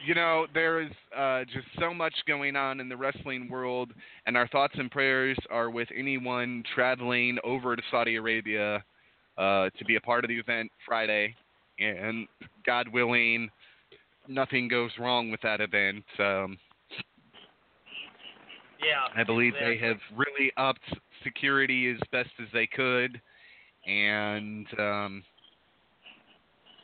you 0.05 0.15
know, 0.15 0.47
there 0.53 0.81
is 0.81 0.91
uh, 1.15 1.43
just 1.45 1.67
so 1.79 1.93
much 1.93 2.13
going 2.27 2.55
on 2.55 2.79
in 2.79 2.89
the 2.89 2.97
wrestling 2.97 3.49
world, 3.49 3.91
and 4.25 4.37
our 4.37 4.47
thoughts 4.47 4.73
and 4.77 4.89
prayers 4.89 5.37
are 5.51 5.69
with 5.69 5.89
anyone 5.95 6.63
traveling 6.73 7.37
over 7.43 7.75
to 7.75 7.81
Saudi 7.91 8.15
Arabia 8.15 8.83
uh, 9.37 9.69
to 9.77 9.85
be 9.85 9.97
a 9.97 10.01
part 10.01 10.23
of 10.23 10.29
the 10.29 10.39
event 10.39 10.71
Friday. 10.85 11.35
And 11.79 12.27
God 12.65 12.87
willing, 12.87 13.49
nothing 14.27 14.67
goes 14.67 14.91
wrong 14.99 15.29
with 15.29 15.41
that 15.41 15.61
event. 15.61 16.03
Um, 16.19 16.57
Yeah. 18.83 19.07
I 19.15 19.23
believe 19.23 19.53
they 19.59 19.77
have 19.77 19.97
really 20.15 20.51
upped 20.57 20.81
security 21.24 21.91
as 21.91 21.97
best 22.11 22.30
as 22.41 22.47
they 22.53 22.68
could, 22.68 23.20
and 23.86 24.68
um, 24.80 25.24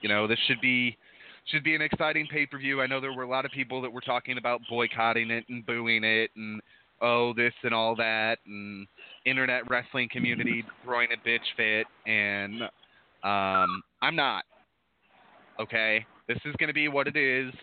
you 0.02 0.10
know 0.10 0.28
this 0.28 0.40
should 0.48 0.62
be 0.62 0.98
should 1.46 1.64
be 1.64 1.76
an 1.76 1.82
exciting 1.82 2.28
pay 2.28 2.46
per 2.46 2.58
view. 2.58 2.82
I 2.82 2.88
know 2.88 3.02
there 3.02 3.14
were 3.14 3.24
a 3.24 3.30
lot 3.30 3.46
of 3.46 3.52
people 3.52 3.82
that 3.82 3.92
were 3.92 4.02
talking 4.02 4.38
about 4.38 4.62
boycotting 4.70 5.32
it 5.32 5.46
and 5.50 5.66
booing 5.66 6.04
it, 6.04 6.32
and 6.36 6.62
oh 7.02 7.34
this 7.34 7.54
and 7.64 7.74
all 7.74 7.96
that, 7.96 8.38
and 8.46 8.88
internet 9.26 9.70
wrestling 9.70 10.10
community 10.12 10.64
throwing 10.84 11.10
a 11.12 11.28
bitch 11.28 11.40
fit, 11.58 11.88
and 12.10 12.64
um, 13.24 13.84
I'm 14.02 14.16
not. 14.16 14.46
Okay, 15.60 16.06
this 16.28 16.40
is 16.46 16.56
going 16.58 16.70
to 16.70 16.74
be 16.74 16.88
what 16.88 17.08
it 17.08 17.16
is. 17.16 17.54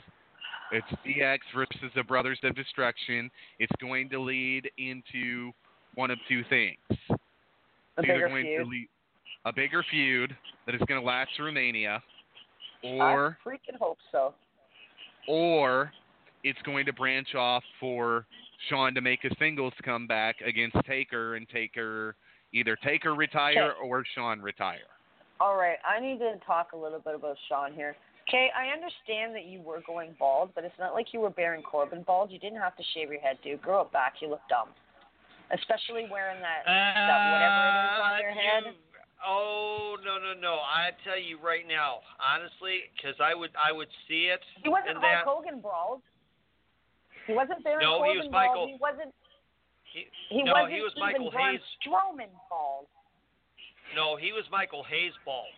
It's 0.73 0.87
DX 1.05 1.39
versus 1.55 1.91
the 1.97 2.05
Brothers 2.05 2.39
of 2.45 2.55
Destruction. 2.55 3.29
It's 3.59 3.73
going 3.81 4.09
to 4.11 4.21
lead 4.21 4.71
into 4.79 5.51
one 6.01 6.11
of 6.11 6.19
two 6.29 6.43
things. 6.49 6.79
A 6.91 7.15
either 8.03 8.03
bigger 8.15 8.29
going 8.29 8.45
feud. 8.45 8.65
to 8.65 8.69
lead 8.71 8.89
a 9.45 9.53
bigger 9.53 9.85
feud 9.91 10.35
that 10.67 10.75
is 10.75 10.81
going 10.89 11.01
to 11.01 11.07
last 11.07 11.31
through 11.37 11.53
Mania, 11.53 12.03
I 12.83 12.87
or 12.87 13.39
freaking 13.47 13.79
hope 13.79 13.99
so. 14.11 14.35
or 15.29 15.93
it's 16.43 16.59
going 16.65 16.87
to 16.87 16.93
branch 16.93 17.35
off 17.35 17.63
for 17.79 18.27
Sean 18.69 18.95
to 18.95 19.01
make 19.01 19.25
a 19.25 19.35
singles 19.39 19.75
comeback 19.85 20.37
against 20.41 20.77
Taker 20.87 21.37
and 21.37 21.47
Taker 21.49 22.17
either 22.53 22.77
Taker 22.83 23.15
retire 23.15 23.73
Okay. 23.73 23.87
or 23.89 24.03
Sean 24.15 24.41
retire. 24.41 24.89
All 25.41 25.57
right, 25.57 25.77
I 25.89 26.01
need 26.01 26.19
to 26.19 26.35
talk 26.47 26.73
a 26.73 26.77
little 26.77 26.99
bit 27.01 27.15
about 27.15 27.37
Sean 27.49 27.73
here. 27.73 27.95
Okay, 28.29 28.49
I 28.57 28.69
understand 28.73 29.35
that 29.35 29.47
you 29.47 29.61
were 29.61 29.81
going 29.87 30.15
bald, 30.19 30.51
but 30.55 30.65
it's 30.65 30.79
not 30.79 30.93
like 30.95 31.13
you 31.13 31.21
were 31.21 31.31
Baron 31.31 31.63
Corbin 31.63 32.03
bald. 32.07 32.31
You 32.31 32.39
didn't 32.39 32.61
have 32.61 32.77
to 32.77 32.83
shave 32.95 33.11
your 33.11 33.21
head, 33.21 33.39
dude. 33.43 33.61
Grow 33.63 33.83
it 33.83 33.93
back. 33.93 34.15
You 34.21 34.29
look 34.29 34.43
dumb, 34.49 34.69
especially 35.53 36.07
wearing 36.11 36.41
that 36.43 36.63
that 36.67 37.21
whatever 37.35 37.61
it 37.67 37.77
is 37.85 38.01
on 38.01 38.13
your 38.21 38.31
Uh, 38.31 38.35
head. 38.35 38.65
oh 39.27 39.97
no 40.05 40.19
no 40.19 40.33
no! 40.39 40.55
I 40.63 40.91
tell 41.05 41.19
you 41.19 41.39
right 41.43 41.67
now, 41.67 42.01
honestly, 42.23 42.89
because 42.97 43.17
I 43.21 43.35
would 43.35 43.51
I 43.59 43.73
would 43.73 43.89
see 44.09 44.27
it. 44.33 44.41
He 44.63 44.69
wasn't 44.69 44.99
Hulk 44.99 45.03
that, 45.03 45.25
Hogan 45.27 45.61
bald. 45.61 46.03
He 47.27 47.35
wasn't 47.35 47.63
Baron 47.63 47.83
No, 47.85 48.03
he 48.11 48.17
was 48.17 48.27
bald. 48.31 48.33
Michael- 48.33 48.67
He 48.67 48.77
wasn't. 48.81 49.15
He, 49.93 50.07
He 50.31 50.43
no, 50.43 50.53
wasn't 50.55 50.73
he 50.75 50.81
was 50.83 50.93
Michael 50.99 51.31
Braun 51.31 51.53
Hayes. 51.59 51.61
Strowman 51.83 52.31
bald. 52.49 52.87
No, 53.95 54.15
he 54.17 54.31
was 54.33 54.45
Michael 54.51 54.85
Hayes 54.85 55.13
bald. 55.25 55.51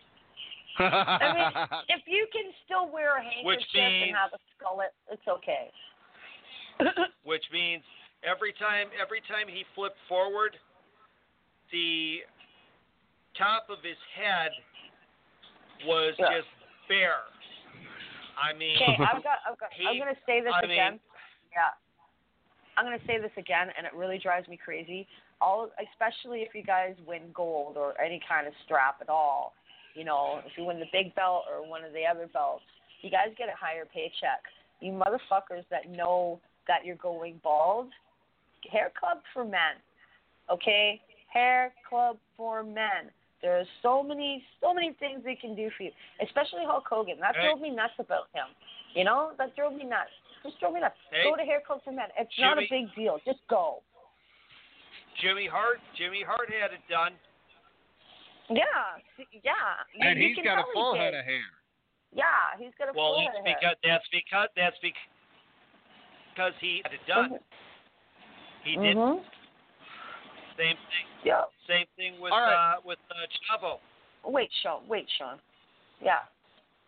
I 0.79 1.29
mean, 1.37 1.69
if 1.89 2.01
you 2.07 2.25
can 2.33 2.49
still 2.65 2.89
wear 2.89 3.17
a 3.17 3.23
handkerchief 3.23 3.73
means- 3.77 4.09
and 4.09 4.17
have 4.17 4.33
a 4.33 4.41
skullet, 4.57 4.89
it's 5.11 5.27
okay. 5.29 5.69
which 7.23 7.43
means 7.53 7.83
every 8.25 8.53
time 8.53 8.87
every 8.99 9.21
time 9.27 9.47
he 9.47 9.63
flipped 9.75 9.99
forward, 10.07 10.55
the 11.71 12.23
top 13.37 13.67
of 13.69 13.77
his 13.83 13.97
head 14.15 14.51
was 15.85 16.13
Yeah. 16.19 16.39
just 16.41 16.47
bare. 16.87 17.23
I 18.37 18.53
mean, 18.53 18.75
Okay, 18.81 18.97
I've 19.03 19.23
got, 19.23 19.39
I've 19.47 19.57
got, 19.59 19.69
I'm 19.85 19.97
going 19.99 20.13
to 20.13 20.21
say 20.25 20.41
this 20.41 20.53
I 20.53 20.61
mean- 20.63 20.71
again. 20.71 20.99
yeah, 21.51 21.69
I'm 22.77 22.85
going 22.85 22.97
to 22.99 23.05
say 23.05 23.19
this 23.19 23.31
again, 23.37 23.69
and 23.77 23.85
it 23.85 23.93
really 23.93 24.17
drives 24.17 24.47
me 24.47 24.57
crazy. 24.57 25.07
All, 25.39 25.69
especially 25.91 26.41
if 26.41 26.55
you 26.55 26.63
guys 26.63 26.95
win 27.05 27.31
gold 27.33 27.77
or 27.77 27.99
any 28.01 28.19
kind 28.27 28.47
of 28.47 28.53
strap 28.65 28.97
at 29.01 29.09
all. 29.09 29.53
You 29.93 30.03
know, 30.05 30.41
if 30.45 30.57
you 30.57 30.63
win 30.63 30.79
the 30.79 30.87
big 30.91 31.13
belt 31.13 31.43
or 31.51 31.67
one 31.67 31.83
of 31.83 31.93
the 31.93 32.05
other 32.05 32.27
belts, 32.27 32.63
you 33.01 33.11
guys 33.11 33.27
get 33.37 33.49
a 33.49 33.55
higher 33.55 33.85
paycheck. 33.85 34.41
You 34.79 34.93
motherfuckers 34.93 35.65
that 35.69 35.89
know 35.89 36.39
that 36.67 36.83
you're 36.85 36.95
going 36.95 37.39
bald, 37.43 37.89
hair 38.71 38.91
club 38.99 39.19
for 39.33 39.43
men. 39.43 39.77
Okay, 40.49 41.01
hair 41.31 41.73
club 41.87 42.17
for 42.37 42.63
men. 42.63 43.09
There's 43.41 43.67
so 43.81 44.01
many, 44.03 44.43
so 44.61 44.73
many 44.73 44.93
things 44.99 45.21
they 45.23 45.35
can 45.35 45.55
do 45.55 45.69
for 45.75 45.83
you, 45.83 45.91
especially 46.23 46.63
Hulk 46.65 46.85
Hogan. 46.87 47.19
That 47.19 47.35
Hey. 47.35 47.43
drove 47.47 47.59
me 47.59 47.69
nuts 47.71 47.93
about 47.99 48.27
him. 48.33 48.47
You 48.93 49.03
know, 49.03 49.33
that 49.37 49.55
drove 49.55 49.73
me 49.73 49.83
nuts. 49.83 50.11
Just 50.43 50.59
drove 50.59 50.73
me 50.73 50.79
nuts. 50.79 50.95
Hey. 51.11 51.23
Go 51.23 51.35
to 51.35 51.43
hair 51.43 51.61
club 51.65 51.81
for 51.83 51.91
men. 51.91 52.07
It's 52.17 52.31
not 52.39 52.57
a 52.57 52.65
big 52.69 52.93
deal. 52.95 53.19
Just 53.25 53.39
go. 53.49 53.81
Jimmy 55.21 55.47
Hart 55.47 55.79
Jimmy 55.95 56.23
Hart 56.23 56.49
had 56.51 56.71
it 56.73 56.81
done. 56.89 57.13
Yeah, 58.49 58.63
yeah. 59.43 59.53
You- 59.93 60.07
and 60.09 60.19
you 60.19 60.27
he's 60.27 60.35
can 60.35 60.43
got 60.45 60.59
a 60.59 60.63
tell 60.63 60.65
he 60.67 60.73
full 60.73 60.95
head 60.95 61.13
of 61.13 61.25
hair. 61.25 61.47
Yeah, 62.11 62.25
he's 62.59 62.73
got 62.77 62.89
a 62.89 62.93
Well, 62.93 63.13
full 63.13 63.23
that's 63.23 63.31
head 63.33 63.39
of 63.39 63.45
hair. 63.45 63.57
because 63.59 63.77
that's 63.83 64.07
because 64.11 64.49
that's 64.55 64.77
because 64.79 65.09
because 66.33 66.53
he 66.59 66.81
had 66.83 66.93
it 66.93 67.05
done. 67.07 67.29
Mm-hmm. 67.35 67.62
He 68.63 68.75
did 68.75 68.95
Mhm. 68.97 69.23
same 70.57 70.77
thing. 70.77 71.07
Yeah. 71.23 71.43
Same 71.67 71.85
thing 71.95 72.19
with 72.19 72.31
All 72.31 72.41
right. 72.41 72.75
uh, 72.77 72.81
with 72.83 72.99
uh, 73.11 73.15
Chavo. 73.47 73.79
Wait, 74.25 74.49
Sean. 74.61 74.87
Wait, 74.87 75.07
Sean. 75.17 75.39
Yeah, 76.01 76.19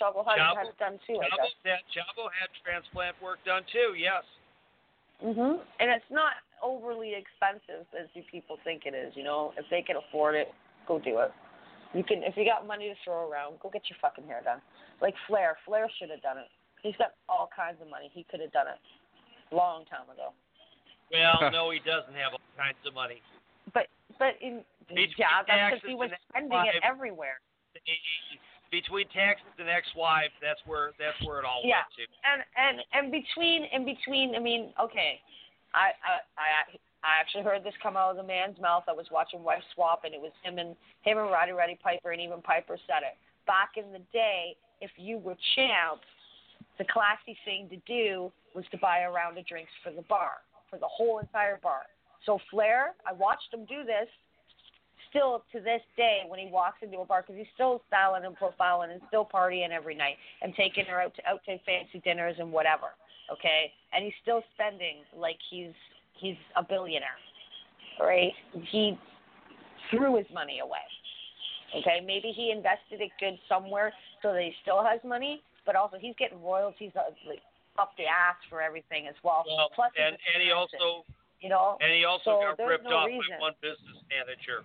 Chavo 0.00 0.24
had, 0.26 0.38
Chavo- 0.38 0.56
had 0.56 0.66
it 0.68 0.78
done 0.78 0.98
too. 1.06 1.18
I 1.20 1.26
Chavo 1.28 1.48
guess. 1.48 1.54
had 1.64 1.80
Chavo 1.92 2.28
had 2.38 2.48
transplant 2.64 3.16
work 3.22 3.38
done 3.44 3.62
too. 3.72 3.94
Yes. 3.96 4.24
Mhm. 5.24 5.60
And 5.80 5.90
it's 5.90 6.04
not 6.10 6.34
overly 6.62 7.14
expensive 7.14 7.86
as 7.98 8.08
you 8.14 8.22
people 8.30 8.58
think 8.64 8.84
it 8.84 8.94
is. 8.94 9.16
You 9.16 9.24
know, 9.24 9.52
if 9.56 9.64
they 9.70 9.80
can 9.82 9.96
afford 9.96 10.34
it, 10.34 10.52
go 10.86 10.98
do 10.98 11.20
it. 11.20 11.32
You 11.94 12.04
can, 12.04 12.22
if 12.24 12.36
you 12.36 12.44
got 12.44 12.66
money 12.66 12.88
to 12.88 12.94
throw 13.04 13.28
around, 13.30 13.58
go 13.60 13.70
get 13.70 13.88
your 13.88 13.96
fucking 14.00 14.26
hair 14.26 14.42
done. 14.44 14.60
Like 15.00 15.14
Flair, 15.26 15.56
Flair 15.64 15.88
should 15.98 16.10
have 16.10 16.20
done 16.20 16.36
it. 16.38 16.48
He's 16.82 16.96
got 16.96 17.14
all 17.28 17.48
kinds 17.54 17.80
of 17.80 17.88
money. 17.88 18.10
He 18.12 18.24
could 18.24 18.40
have 18.40 18.52
done 18.52 18.66
it 18.68 18.78
long 19.54 19.84
time 19.86 20.08
ago. 20.12 20.32
Well, 21.12 21.50
no, 21.52 21.70
he 21.70 21.78
doesn't 21.80 22.14
have 22.14 22.32
all 22.34 22.42
kinds 22.58 22.78
of 22.86 22.94
money. 22.94 23.22
But 23.74 23.86
but 24.18 24.34
in 24.40 24.62
Between 24.88 25.10
yeah, 25.18 25.42
that's 25.46 25.74
because 25.82 25.88
he 25.88 25.94
was 25.98 26.10
and 26.14 26.18
spending 26.30 26.58
it 26.66 26.78
ex-wife- 26.78 26.86
everywhere. 26.86 27.38
Between 28.70 29.06
taxes 29.14 29.46
and 29.58 29.68
ex-wife, 29.70 30.30
that's 30.42 30.60
where 30.66 30.90
that's 30.98 31.18
where 31.26 31.38
it 31.38 31.44
all 31.46 31.62
Yeah. 31.64 31.82
went 31.86 31.94
to. 31.98 32.04
and 32.26 32.40
and 32.58 32.76
and 32.92 33.04
between 33.12 33.64
in 33.70 33.84
between 33.84 34.34
i 34.34 34.38
mean 34.40 34.72
okay 34.80 35.20
I, 35.72 35.92
I 36.02 36.14
i 36.38 36.46
i 37.04 37.20
actually 37.20 37.44
heard 37.44 37.62
this 37.62 37.74
come 37.82 37.96
out 37.96 38.10
of 38.10 38.16
the 38.16 38.22
man's 38.26 38.58
mouth 38.60 38.84
i 38.88 38.92
was 38.92 39.06
watching 39.12 39.42
wife 39.44 39.62
swap 39.74 40.02
and 40.04 40.12
it 40.14 40.20
was 40.20 40.32
him 40.42 40.58
and 40.58 40.74
him 41.02 41.18
and 41.18 41.30
roddy 41.30 41.52
roddy 41.52 41.78
piper 41.82 42.10
and 42.10 42.20
even 42.20 42.42
piper 42.42 42.76
said 42.86 43.02
it 43.06 43.14
back 43.46 43.76
in 43.76 43.92
the 43.92 44.02
day 44.12 44.56
if 44.80 44.90
you 44.96 45.18
were 45.18 45.36
champ 45.54 46.00
the 46.78 46.84
classy 46.90 47.36
thing 47.44 47.68
to 47.70 47.76
do 47.86 48.32
was 48.54 48.64
to 48.72 48.78
buy 48.78 49.00
a 49.00 49.10
round 49.10 49.38
of 49.38 49.46
drinks 49.46 49.72
for 49.84 49.90
the 49.92 50.02
bar 50.02 50.42
for 50.70 50.78
the 50.78 50.88
whole 50.88 51.18
entire 51.18 51.58
bar 51.62 51.82
so 52.24 52.38
flair 52.50 52.94
i 53.06 53.12
watched 53.12 53.52
him 53.52 53.64
do 53.66 53.84
this 53.84 54.08
still 55.16 55.44
to 55.52 55.60
this 55.60 55.80
day 55.96 56.22
when 56.28 56.38
he 56.38 56.48
walks 56.50 56.78
into 56.82 56.98
a 56.98 57.04
bar 57.04 57.22
because 57.22 57.36
he's 57.36 57.50
still 57.54 57.82
styling 57.88 58.24
and 58.24 58.36
profiling 58.36 58.92
and 58.92 59.00
still 59.08 59.26
partying 59.26 59.70
every 59.70 59.94
night 59.94 60.16
and 60.42 60.54
taking 60.54 60.84
her 60.84 61.00
out 61.00 61.14
to 61.14 61.26
out 61.26 61.40
to 61.44 61.56
fancy 61.64 62.00
dinners 62.04 62.36
and 62.38 62.50
whatever. 62.50 62.92
Okay, 63.32 63.72
and 63.92 64.04
he's 64.04 64.14
still 64.22 64.42
spending 64.54 65.02
like 65.16 65.38
he's 65.50 65.72
he's 66.20 66.36
a 66.56 66.62
billionaire. 66.62 67.18
Right? 68.00 68.32
He 68.70 68.98
threw 69.90 70.16
his 70.16 70.26
money 70.32 70.60
away. 70.60 70.84
Okay, 71.76 72.04
maybe 72.06 72.32
he 72.34 72.50
invested 72.50 73.00
it 73.00 73.10
good 73.18 73.38
somewhere 73.48 73.92
so 74.22 74.32
that 74.32 74.42
he 74.42 74.52
still 74.62 74.84
has 74.84 75.00
money, 75.04 75.42
but 75.64 75.76
also 75.76 75.96
he's 75.98 76.14
getting 76.18 76.42
royalties 76.42 76.92
uh, 76.94 77.10
up, 77.78 77.92
the 77.96 78.04
ass 78.06 78.36
for 78.48 78.60
everything 78.60 79.06
as 79.06 79.14
well. 79.22 79.44
Well, 79.46 79.70
and 79.96 80.16
and 80.16 80.42
he 80.42 80.50
also 80.50 81.04
you 81.40 81.48
know, 81.48 81.76
and 81.80 81.92
he 81.92 82.04
also 82.04 82.40
so 82.40 82.54
got 82.56 82.64
ripped 82.64 82.84
no 82.84 83.04
off 83.04 83.06
reason. 83.06 83.36
by 83.38 83.52
one 83.52 83.56
business 83.60 83.98
manager. 84.08 84.64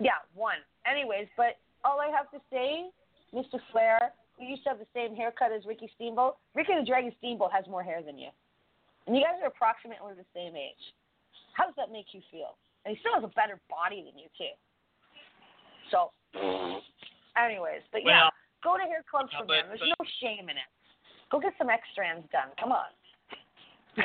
Yeah, 0.00 0.18
one. 0.34 0.62
Anyways, 0.86 1.28
but 1.36 1.58
all 1.84 2.00
I 2.00 2.08
have 2.08 2.30
to 2.32 2.40
say, 2.50 2.88
Mr. 3.34 3.60
Flair, 3.70 4.12
who 4.38 4.46
used 4.46 4.62
to 4.64 4.70
have 4.70 4.78
the 4.78 4.88
same 4.94 5.14
haircut 5.14 5.52
as 5.52 5.66
Ricky 5.66 5.90
Steamboat, 5.96 6.36
Ricky 6.54 6.72
the 6.78 6.86
Dragon 6.86 7.12
Steamboat 7.18 7.52
has 7.52 7.66
more 7.66 7.82
hair 7.82 8.02
than 8.02 8.16
you. 8.18 8.30
And 9.06 9.16
you 9.16 9.22
guys 9.22 9.36
are 9.42 9.48
approximately 9.48 10.14
the 10.14 10.26
same 10.32 10.54
age. 10.56 10.80
How 11.54 11.66
does 11.66 11.74
that 11.76 11.90
make 11.90 12.14
you 12.14 12.22
feel? 12.30 12.56
And 12.86 12.94
he 12.94 13.00
still 13.02 13.14
has 13.14 13.24
a 13.24 13.34
better 13.34 13.58
body 13.68 14.06
than 14.06 14.14
you, 14.16 14.30
too. 14.38 14.54
So, 15.90 16.12
anyways, 17.36 17.82
but 17.90 18.02
yeah, 18.04 18.30
Well, 18.30 18.32
go 18.62 18.76
to 18.78 18.84
hair 18.86 19.02
clubs 19.10 19.32
for 19.34 19.44
but- 19.44 19.66
men. 19.66 19.68
There's 19.68 19.80
but- 19.80 19.98
no 19.98 20.06
shame 20.22 20.48
in 20.48 20.56
it. 20.56 20.70
Go 21.30 21.40
get 21.40 21.52
some 21.58 21.68
X 21.68 21.82
strands 21.92 22.26
done. 22.32 22.48
Come 22.58 22.72
on. 22.72 22.86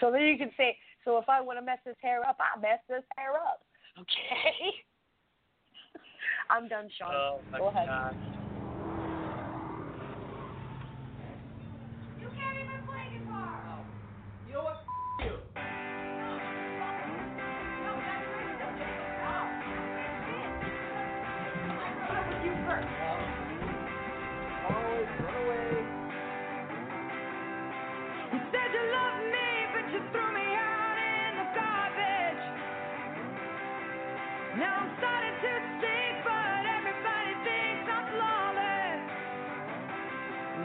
so 0.00 0.10
then 0.10 0.22
you 0.22 0.38
can 0.38 0.50
say, 0.56 0.76
so 1.04 1.18
if 1.18 1.28
I 1.28 1.40
want 1.40 1.58
to 1.58 1.64
mess 1.64 1.78
this 1.84 1.96
hair 2.00 2.26
up, 2.26 2.38
I 2.40 2.58
mess 2.60 2.78
this 2.88 3.04
hair 3.16 3.34
up. 3.34 3.62
Okay. 3.98 4.72
I'm 6.50 6.68
done, 6.68 6.88
Sean. 6.98 7.10
Oh 7.12 7.40
Go 7.56 7.68
ahead. 7.68 7.88
God. 7.88 8.16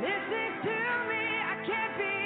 Listen 0.07 0.51
to 0.63 0.79
me, 1.09 1.25
I 1.51 1.55
can't 1.67 1.95
be 1.99 2.16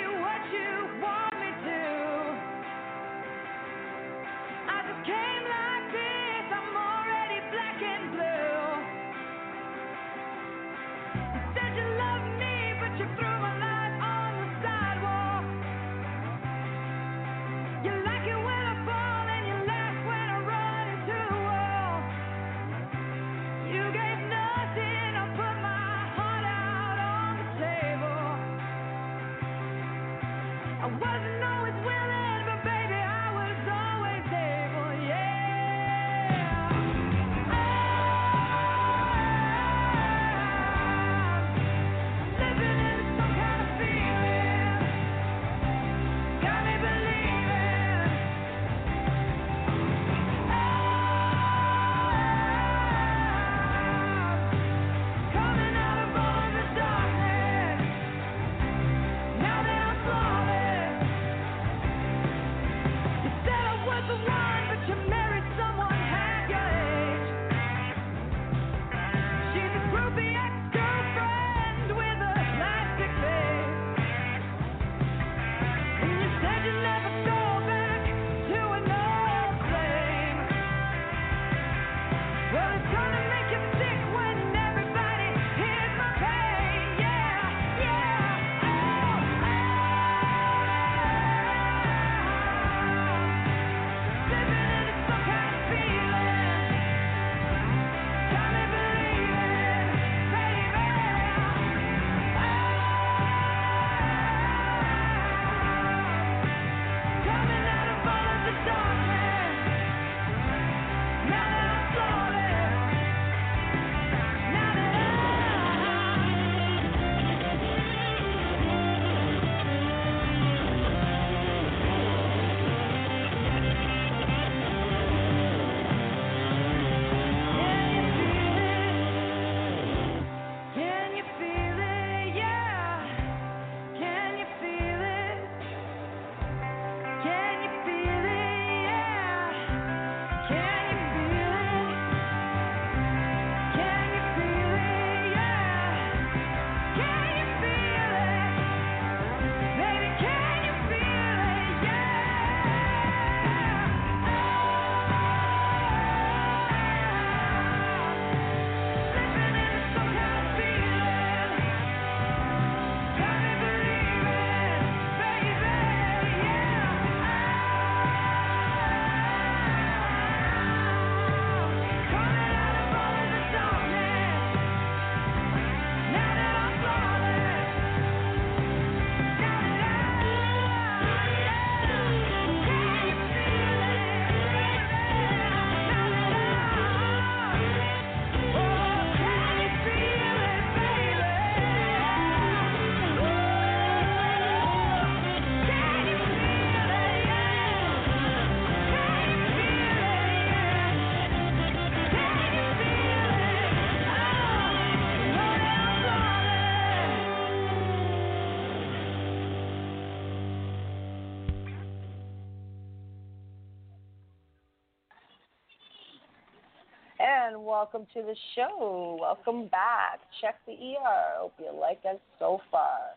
and 217.52 217.66
welcome 217.66 218.08
to 218.14 218.22
the 218.22 218.36
show. 218.56 219.18
Welcome 219.20 219.68
back. 219.68 220.20
Check 220.40 220.56
the 220.66 220.72
ER. 220.72 221.40
Hope 221.40 221.54
you 221.60 221.78
like 221.78 222.00
us 222.10 222.20
so 222.40 222.62
far. 222.72 223.12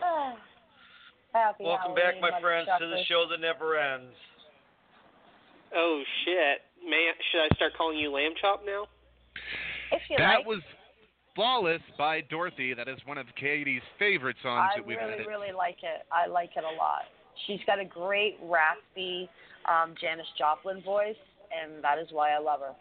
Happy 1.32 1.64
Welcome 1.64 1.94
back, 1.94 2.14
my 2.20 2.40
friends, 2.40 2.68
to 2.80 2.86
the 2.86 3.02
show 3.08 3.26
that 3.30 3.40
never 3.40 3.78
ends. 3.78 4.14
Oh 5.74 6.02
shit! 6.24 6.62
May 6.88 7.10
I, 7.10 7.14
should 7.30 7.52
I 7.52 7.56
start 7.56 7.72
calling 7.76 7.98
you 7.98 8.10
Lamb 8.12 8.32
Chop 8.40 8.62
now? 8.64 8.86
If 9.90 10.02
you 10.08 10.16
that 10.18 10.38
like, 10.38 10.46
was 10.46 10.60
Flawless 11.34 11.82
by 11.98 12.20
Dorothy. 12.30 12.74
That 12.74 12.88
is 12.88 12.98
one 13.04 13.18
of 13.18 13.26
Katie's 13.38 13.82
favorite 13.98 14.36
songs 14.42 14.70
I 14.74 14.78
that 14.78 14.86
we've 14.86 14.96
really, 14.96 15.18
had. 15.18 15.26
really 15.26 15.52
like 15.52 15.78
it. 15.82 16.06
I 16.12 16.28
like 16.28 16.50
it 16.56 16.62
a 16.62 16.76
lot. 16.78 17.02
She's 17.46 17.60
got 17.66 17.80
a 17.80 17.84
great 17.84 18.38
raspy 18.42 19.28
um, 19.66 19.94
Janis 20.00 20.26
Joplin 20.38 20.82
voice, 20.82 21.18
and 21.50 21.82
that 21.82 21.98
is 21.98 22.06
why 22.12 22.30
I 22.30 22.38
love 22.38 22.60
her. 22.60 22.74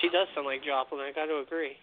She 0.00 0.08
does 0.08 0.26
sound 0.34 0.46
like 0.46 0.64
Joplin. 0.64 1.00
I 1.00 1.12
got 1.12 1.26
to 1.26 1.38
agree. 1.38 1.76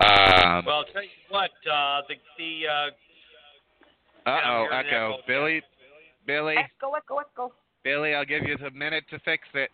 Um, 0.00 0.64
well, 0.64 0.76
I'll 0.76 0.92
tell 0.92 1.02
you 1.02 1.08
what, 1.28 1.50
uh, 1.70 2.02
the 2.08 2.14
the 2.38 2.62
uh, 2.66 4.30
uh 4.30 4.40
oh, 4.46 4.66
hearing 4.70 4.72
an 4.72 4.86
echo. 4.86 5.12
echo. 5.12 5.16
Billy, 5.26 5.62
Billy, 6.26 6.54
Echo, 6.56 6.92
echo, 6.92 7.16
echo. 7.16 7.52
Billy, 7.82 8.14
I'll 8.14 8.24
give 8.24 8.44
you 8.44 8.56
a 8.64 8.70
minute 8.70 9.04
to 9.10 9.18
fix 9.20 9.48
it. 9.54 9.70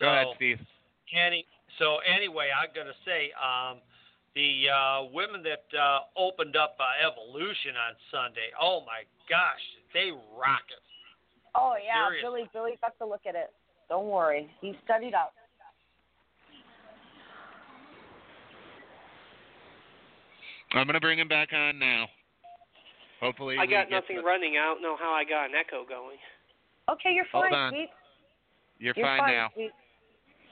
Go 0.00 0.08
ahead, 0.08 0.26
Steve. 0.36 0.58
Any, 1.14 1.46
so 1.78 1.98
anyway, 2.02 2.48
I'm 2.50 2.70
gonna 2.74 2.96
say 3.04 3.30
um, 3.38 3.78
the 4.34 4.66
uh, 4.68 5.04
women 5.12 5.42
that 5.44 5.64
uh, 5.78 6.00
opened 6.18 6.56
up 6.56 6.76
uh, 6.80 7.06
Evolution 7.06 7.78
on 7.78 7.94
Sunday. 8.10 8.50
Oh 8.60 8.82
my 8.84 9.06
gosh, 9.30 9.62
they 9.92 10.10
rock 10.36 10.66
it. 10.70 10.82
Oh 11.54 11.74
yeah, 11.82 12.08
Seriously. 12.08 12.48
Billy. 12.52 12.72
Billy 12.72 12.78
got 12.80 12.98
to 12.98 13.06
look 13.06 13.22
at 13.28 13.34
it. 13.34 13.52
Don't 13.88 14.08
worry, 14.08 14.48
he 14.60 14.76
studied 14.84 15.14
up. 15.14 15.32
I'm 20.72 20.86
gonna 20.86 21.00
bring 21.00 21.18
him 21.18 21.28
back 21.28 21.52
on 21.52 21.78
now. 21.78 22.06
Hopefully, 23.20 23.56
I 23.58 23.66
got 23.66 23.90
nothing 23.90 24.16
the- 24.16 24.22
running. 24.22 24.58
I 24.58 24.64
don't 24.64 24.82
know 24.82 24.96
how 24.98 25.12
I 25.12 25.24
got 25.24 25.46
an 25.46 25.54
echo 25.54 25.84
going. 25.88 26.18
Okay, 26.90 27.12
you're 27.12 27.24
fine, 27.32 27.42
Hold 27.42 27.50
fine, 27.52 27.60
on. 27.62 27.70
sweet. 27.72 27.90
You're, 28.78 28.94
You're 28.96 29.06
fine, 29.06 29.32
now. 29.32 29.48
sweet. 29.54 29.70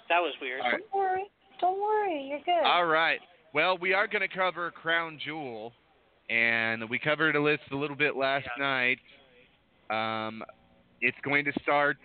That 0.09 0.21
was 0.21 0.33
weird. 0.41 0.61
All 0.63 0.71
right. 0.71 0.81
Don't 0.81 0.99
worry. 0.99 1.25
Don't 1.61 1.81
worry. 1.81 2.23
You're 2.29 2.41
good. 2.41 2.65
All 2.65 2.87
right. 2.87 3.21
Well, 3.53 3.77
we 3.77 3.93
are 3.93 4.07
going 4.07 4.27
to 4.27 4.35
cover 4.35 4.71
Crown 4.71 5.19
Jewel, 5.23 5.73
and 6.31 6.89
we 6.89 6.99
covered 6.99 7.37
a 7.37 7.43
list 7.43 7.65
a 7.73 7.77
little 7.77 7.97
bit 7.97 8.17
last 8.17 8.47
night. 8.59 8.99
Um, 9.91 10.43
it's 11.03 11.19
going 11.25 11.45
to 11.45 11.53
start 11.63 11.99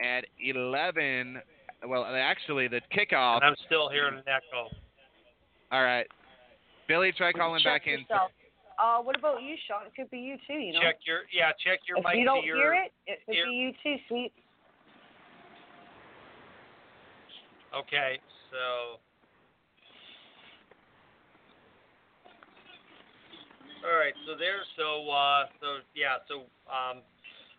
at 0.00 0.24
11. 0.42 1.40
Well, 1.86 2.04
actually, 2.04 2.68
the 2.68 2.80
kickoff. 2.96 3.36
And 3.36 3.44
I'm 3.44 3.56
still 3.66 3.90
hearing 3.90 4.14
an 4.14 4.22
echo. 4.26 4.70
All 5.72 5.82
right. 5.82 6.06
Billy, 6.88 7.12
try 7.12 7.32
calling 7.32 7.60
Check 7.62 7.84
back 7.84 7.92
in. 7.92 8.06
Uh, 8.78 8.98
what 9.02 9.18
about 9.18 9.42
you, 9.42 9.56
Sean? 9.66 9.86
It 9.86 9.92
could 9.96 10.10
be 10.10 10.18
you 10.18 10.36
too. 10.46 10.54
You 10.54 10.74
know. 10.74 10.80
Check 10.80 11.00
your 11.06 11.20
yeah, 11.32 11.50
check 11.64 11.80
your 11.88 11.98
if 11.98 12.04
mic 12.04 12.16
you 12.16 12.24
don't 12.24 12.42
to 12.42 12.46
your 12.46 12.56
hear 12.56 12.74
it, 12.74 12.92
it 13.06 13.18
could 13.24 13.34
ear- 13.34 13.46
be 13.46 13.52
you 13.52 13.72
too, 13.82 13.96
sweet. 14.06 14.32
Okay, 17.74 18.20
so 18.52 19.00
All 23.86 23.94
right, 23.94 24.14
so 24.26 24.34
there, 24.34 24.66
so 24.76 25.08
uh, 25.08 25.46
so 25.62 25.78
yeah, 25.94 26.18
so 26.26 26.50
um, 26.66 27.06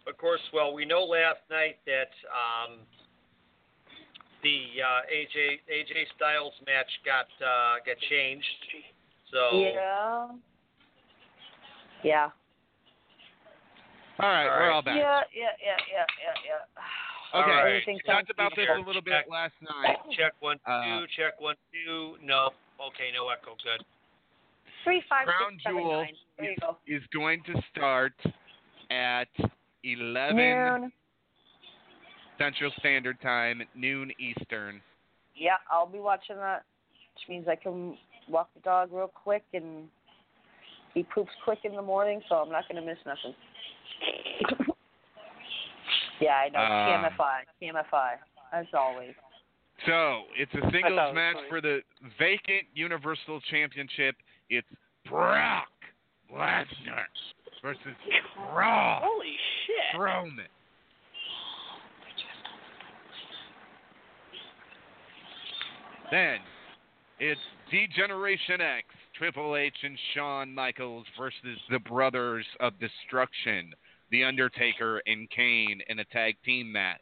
of 0.07 0.17
course, 0.17 0.41
well, 0.53 0.73
we 0.73 0.85
know 0.85 1.03
last 1.03 1.39
night 1.49 1.77
that 1.85 2.11
um, 2.31 2.79
the 4.43 4.81
uh, 4.81 5.01
AJ 5.11 5.59
AJ 5.67 6.07
Styles 6.15 6.53
match 6.65 6.89
got 7.05 7.27
uh, 7.43 7.75
got 7.85 7.97
changed. 8.09 8.45
So 9.31 9.59
Yeah. 9.59 10.27
Yeah. 12.03 12.29
All 14.19 14.29
right, 14.29 14.47
we're 14.47 14.71
all 14.71 14.81
back. 14.81 14.95
Yeah, 14.97 15.21
yeah, 15.29 15.53
yeah, 15.61 15.77
yeah, 15.93 16.05
yeah, 16.17 16.33
yeah. 16.41 17.39
Okay, 17.39 17.51
All 17.51 17.57
right. 17.57 17.67
Everything 17.67 17.99
we 18.03 18.11
talked 18.11 18.31
about 18.31 18.49
this 18.55 18.65
beautiful. 18.65 18.83
a 18.83 18.87
little 18.87 19.01
bit 19.01 19.29
last 19.29 19.53
night. 19.61 19.97
check 20.17 20.33
one 20.39 20.57
two, 20.65 20.71
Uh, 20.71 21.05
check 21.15 21.39
one 21.39 21.55
two. 21.71 22.15
No, 22.23 22.49
okay, 22.81 23.13
no 23.13 23.29
echo. 23.29 23.53
Good. 23.61 23.85
Three, 24.83 25.03
five, 25.09 25.25
Crown 25.25 25.53
six, 25.53 25.63
seven, 25.63 25.81
Jewel 25.81 26.01
nine. 26.01 26.15
There 26.39 26.51
you 26.51 26.57
go. 26.61 26.77
is 26.87 27.03
going 27.13 27.43
to 27.45 27.61
start 27.69 28.13
at 28.89 29.29
11 29.93 30.35
Noon. 30.35 30.91
Central 32.37 32.71
Standard 32.79 33.19
Time, 33.21 33.61
noon 33.75 34.11
Eastern. 34.19 34.81
Yeah, 35.35 35.55
I'll 35.71 35.87
be 35.87 35.99
watching 35.99 36.35
that, 36.37 36.63
which 37.13 37.29
means 37.29 37.47
I 37.47 37.55
can 37.55 37.97
walk 38.29 38.49
the 38.53 38.61
dog 38.61 38.89
real 38.91 39.11
quick 39.13 39.43
and 39.53 39.85
he 40.93 41.03
poops 41.03 41.31
quick 41.43 41.59
in 41.63 41.75
the 41.75 41.81
morning, 41.81 42.21
so 42.27 42.35
I'm 42.35 42.51
not 42.51 42.63
going 42.69 42.81
to 42.81 42.87
miss 42.87 42.97
nothing. 43.05 43.35
yeah, 46.21 46.31
I 46.31 46.49
know. 46.49 46.59
Uh, 46.59 47.09
TMFI. 47.09 47.37
TMFI. 47.61 48.13
As 48.53 48.65
always. 48.73 49.13
So 49.85 50.23
it's 50.37 50.51
a 50.53 50.71
singles 50.71 51.13
match 51.13 51.35
funny. 51.35 51.49
for 51.49 51.61
the 51.61 51.81
vacant 52.17 52.63
Universal 52.73 53.41
Championship. 53.51 54.15
It's 54.49 54.67
Brock 55.07 55.67
Lesnar 56.33 57.05
versus 57.61 57.81
Braun 58.35 59.01
Holy 59.01 59.35
shit. 59.65 59.99
Strowman. 59.99 60.37
Then 66.11 66.37
it's 67.19 67.41
D-Generation 67.69 68.61
X, 68.61 68.87
Triple 69.17 69.57
H 69.57 69.75
and 69.83 69.97
Shawn 70.13 70.53
Michaels 70.53 71.05
versus 71.17 71.59
the 71.69 71.79
Brothers 71.79 72.45
of 72.59 72.73
Destruction, 72.79 73.73
The 74.11 74.23
Undertaker 74.23 75.01
and 75.05 75.29
Kane 75.29 75.81
in 75.89 75.99
a 75.99 76.05
tag 76.05 76.35
team 76.45 76.71
match. 76.71 77.01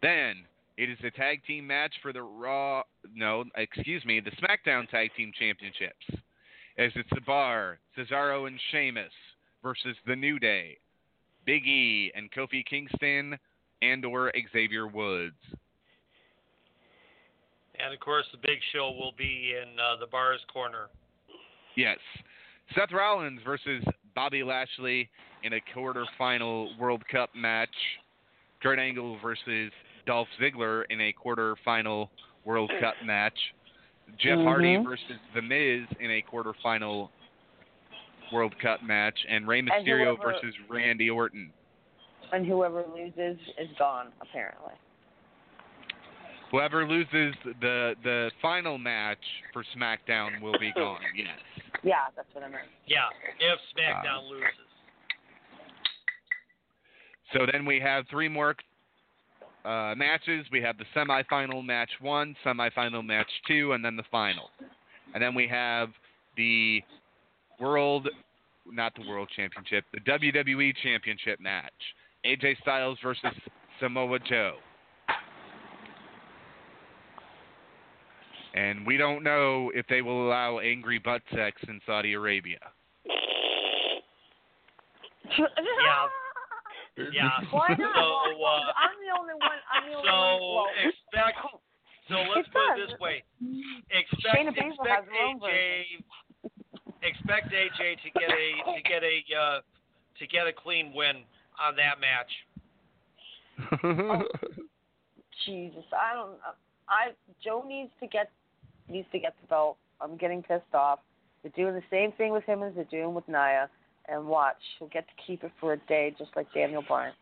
Then 0.00 0.46
it 0.80 0.88
is 0.88 0.96
a 1.04 1.10
tag 1.10 1.44
team 1.46 1.66
match 1.66 1.92
for 2.00 2.10
the 2.10 2.22
Raw, 2.22 2.82
no, 3.14 3.44
excuse 3.56 4.02
me, 4.06 4.18
the 4.18 4.30
SmackDown 4.30 4.88
Tag 4.88 5.10
Team 5.14 5.30
Championships. 5.38 6.06
As 6.78 6.90
it's 6.94 7.10
the 7.12 7.20
Bar, 7.20 7.78
Cesaro 7.94 8.46
and 8.46 8.58
Sheamus 8.72 9.12
versus 9.62 9.94
the 10.06 10.16
New 10.16 10.38
Day, 10.38 10.78
Big 11.44 11.66
E 11.66 12.10
and 12.14 12.32
Kofi 12.32 12.64
Kingston, 12.64 13.38
and 13.82 14.06
or 14.06 14.32
Xavier 14.54 14.86
Woods. 14.86 15.36
And 17.78 17.92
of 17.92 18.00
course, 18.00 18.24
the 18.32 18.38
big 18.38 18.60
show 18.72 18.90
will 18.90 19.12
be 19.18 19.52
in 19.60 19.78
uh, 19.78 20.00
the 20.00 20.06
Bar's 20.06 20.40
Corner. 20.50 20.88
Yes. 21.76 21.98
Seth 22.74 22.92
Rollins 22.92 23.40
versus 23.44 23.84
Bobby 24.14 24.42
Lashley 24.42 25.10
in 25.42 25.52
a 25.52 25.60
quarterfinal 25.76 26.78
World 26.78 27.02
Cup 27.12 27.28
match. 27.34 27.68
Kurt 28.62 28.78
Angle 28.78 29.18
versus 29.22 29.72
Dolph 30.06 30.28
Ziggler 30.40 30.84
in 30.90 31.00
a 31.00 31.12
quarterfinal 31.12 32.08
World 32.44 32.70
Cup 32.80 32.94
match. 33.04 33.38
Jeff 34.18 34.38
Hardy 34.38 34.76
Mhm. 34.76 34.84
versus 34.84 35.18
The 35.34 35.42
Miz 35.42 35.86
in 36.00 36.10
a 36.10 36.22
quarterfinal 36.22 37.10
World 38.32 38.54
Cup 38.60 38.82
match, 38.82 39.18
and 39.28 39.46
Rey 39.46 39.60
And 39.60 39.68
Mysterio 39.70 40.16
whoever- 40.16 40.32
versus 40.40 40.54
Randy 40.68 41.10
Orton. 41.10 41.52
And 42.32 42.46
whoever 42.46 42.84
loses 42.94 43.38
is 43.58 43.68
gone, 43.78 44.12
apparently. 44.20 44.72
Whoever 46.52 46.84
loses 46.86 47.34
the 47.60 47.94
the 48.02 48.30
final 48.42 48.76
match 48.78 49.18
for 49.52 49.62
SmackDown 49.76 50.40
will 50.40 50.58
be 50.58 50.72
gone. 50.76 51.00
Yes. 51.14 51.28
Yeah, 51.82 52.06
that's 52.16 52.32
what 52.34 52.42
I 52.44 52.48
meant. 52.48 52.68
Yeah, 52.86 53.08
if 53.38 53.58
SmackDown 53.76 54.18
Uh, 54.18 54.22
loses. 54.22 54.66
So 57.32 57.46
then 57.50 57.64
we 57.64 57.78
have 57.80 58.06
three 58.08 58.28
more 58.28 58.56
uh, 59.64 59.94
matches. 59.96 60.46
We 60.50 60.60
have 60.62 60.76
the 60.78 60.84
semifinal 60.96 61.64
match 61.64 61.90
one, 62.00 62.34
semifinal 62.44 63.04
match 63.04 63.30
two, 63.46 63.72
and 63.72 63.84
then 63.84 63.96
the 63.96 64.04
final. 64.10 64.50
And 65.14 65.22
then 65.22 65.34
we 65.34 65.46
have 65.48 65.90
the 66.36 66.82
world, 67.58 68.08
not 68.66 68.94
the 68.94 69.06
world 69.08 69.28
championship, 69.34 69.84
the 69.92 70.00
WWE 70.00 70.72
championship 70.82 71.40
match. 71.40 71.72
AJ 72.24 72.60
Styles 72.60 72.98
versus 73.02 73.24
Samoa 73.80 74.18
Joe. 74.20 74.56
And 78.54 78.84
we 78.86 78.96
don't 78.96 79.22
know 79.22 79.70
if 79.74 79.86
they 79.88 80.02
will 80.02 80.26
allow 80.26 80.58
angry 80.58 80.98
butt 80.98 81.22
sex 81.34 81.60
in 81.68 81.80
Saudi 81.86 82.14
Arabia. 82.14 82.58
Yeah. 85.38 86.06
Yeah. 86.96 87.30
Why 87.50 87.68
not? 87.78 87.94
So, 87.94 88.42
uh, 88.42 88.72
I'm 88.76 88.96
the 88.98 89.12
only 89.18 89.34
one. 89.34 89.60
I'm 89.70 89.84
the 89.90 89.96
only 89.96 90.08
so 90.08 90.14
one. 90.14 90.40
Well, 90.54 90.68
expect. 90.82 91.38
So 92.08 92.16
let's 92.34 92.48
It 92.48 92.52
put 92.52 92.64
it 92.74 92.88
this 92.88 92.94
way: 93.00 93.22
expect 93.90 94.50
Baszler 94.58 95.00
expect 95.00 95.08
AJ 95.10 96.04
expect 97.02 97.52
AJ 97.52 97.96
to 98.02 98.10
get 98.18 98.30
a 98.30 98.74
to 98.74 98.82
get 98.82 99.02
a 99.02 99.22
uh, 99.34 99.60
to 100.18 100.26
get 100.26 100.46
a 100.46 100.52
clean 100.52 100.92
win 100.94 101.24
on 101.60 101.76
that 101.76 102.00
match. 102.00 102.30
Jesus, 105.46 105.84
I 105.92 106.14
don't. 106.14 106.38
I 106.88 107.12
Joe 107.44 107.64
needs 107.66 107.90
to 108.00 108.06
get 108.06 108.30
needs 108.88 109.06
to 109.12 109.18
get 109.18 109.34
the 109.40 109.46
belt. 109.46 109.76
I'm 110.00 110.16
getting 110.16 110.42
pissed 110.42 110.74
off. 110.74 111.00
They're 111.42 111.52
doing 111.56 111.74
the 111.74 111.82
same 111.90 112.12
thing 112.12 112.32
with 112.32 112.44
him 112.44 112.62
as 112.62 112.74
they're 112.74 112.84
doing 112.84 113.14
with 113.14 113.28
Nia. 113.28 113.70
And 114.10 114.26
watch, 114.26 114.56
he'll 114.78 114.88
get 114.88 115.06
to 115.06 115.14
keep 115.24 115.44
it 115.44 115.52
for 115.60 115.74
a 115.74 115.76
day, 115.86 116.12
just 116.18 116.30
like 116.34 116.52
Daniel 116.52 116.82
Bryan. 116.82 117.12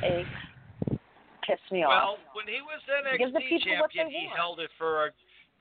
Hey, 0.00 0.24
piss 1.46 1.58
me 1.72 1.80
Well, 1.80 1.90
off. 1.90 2.18
Well, 2.18 2.18
when 2.34 2.46
he 2.46 2.60
was 2.62 2.80
NXT 2.86 3.32
they 3.58 3.58
champion, 3.58 4.10
he 4.10 4.28
held 4.34 4.60
it 4.60 4.70
for 4.78 5.06
a 5.06 5.10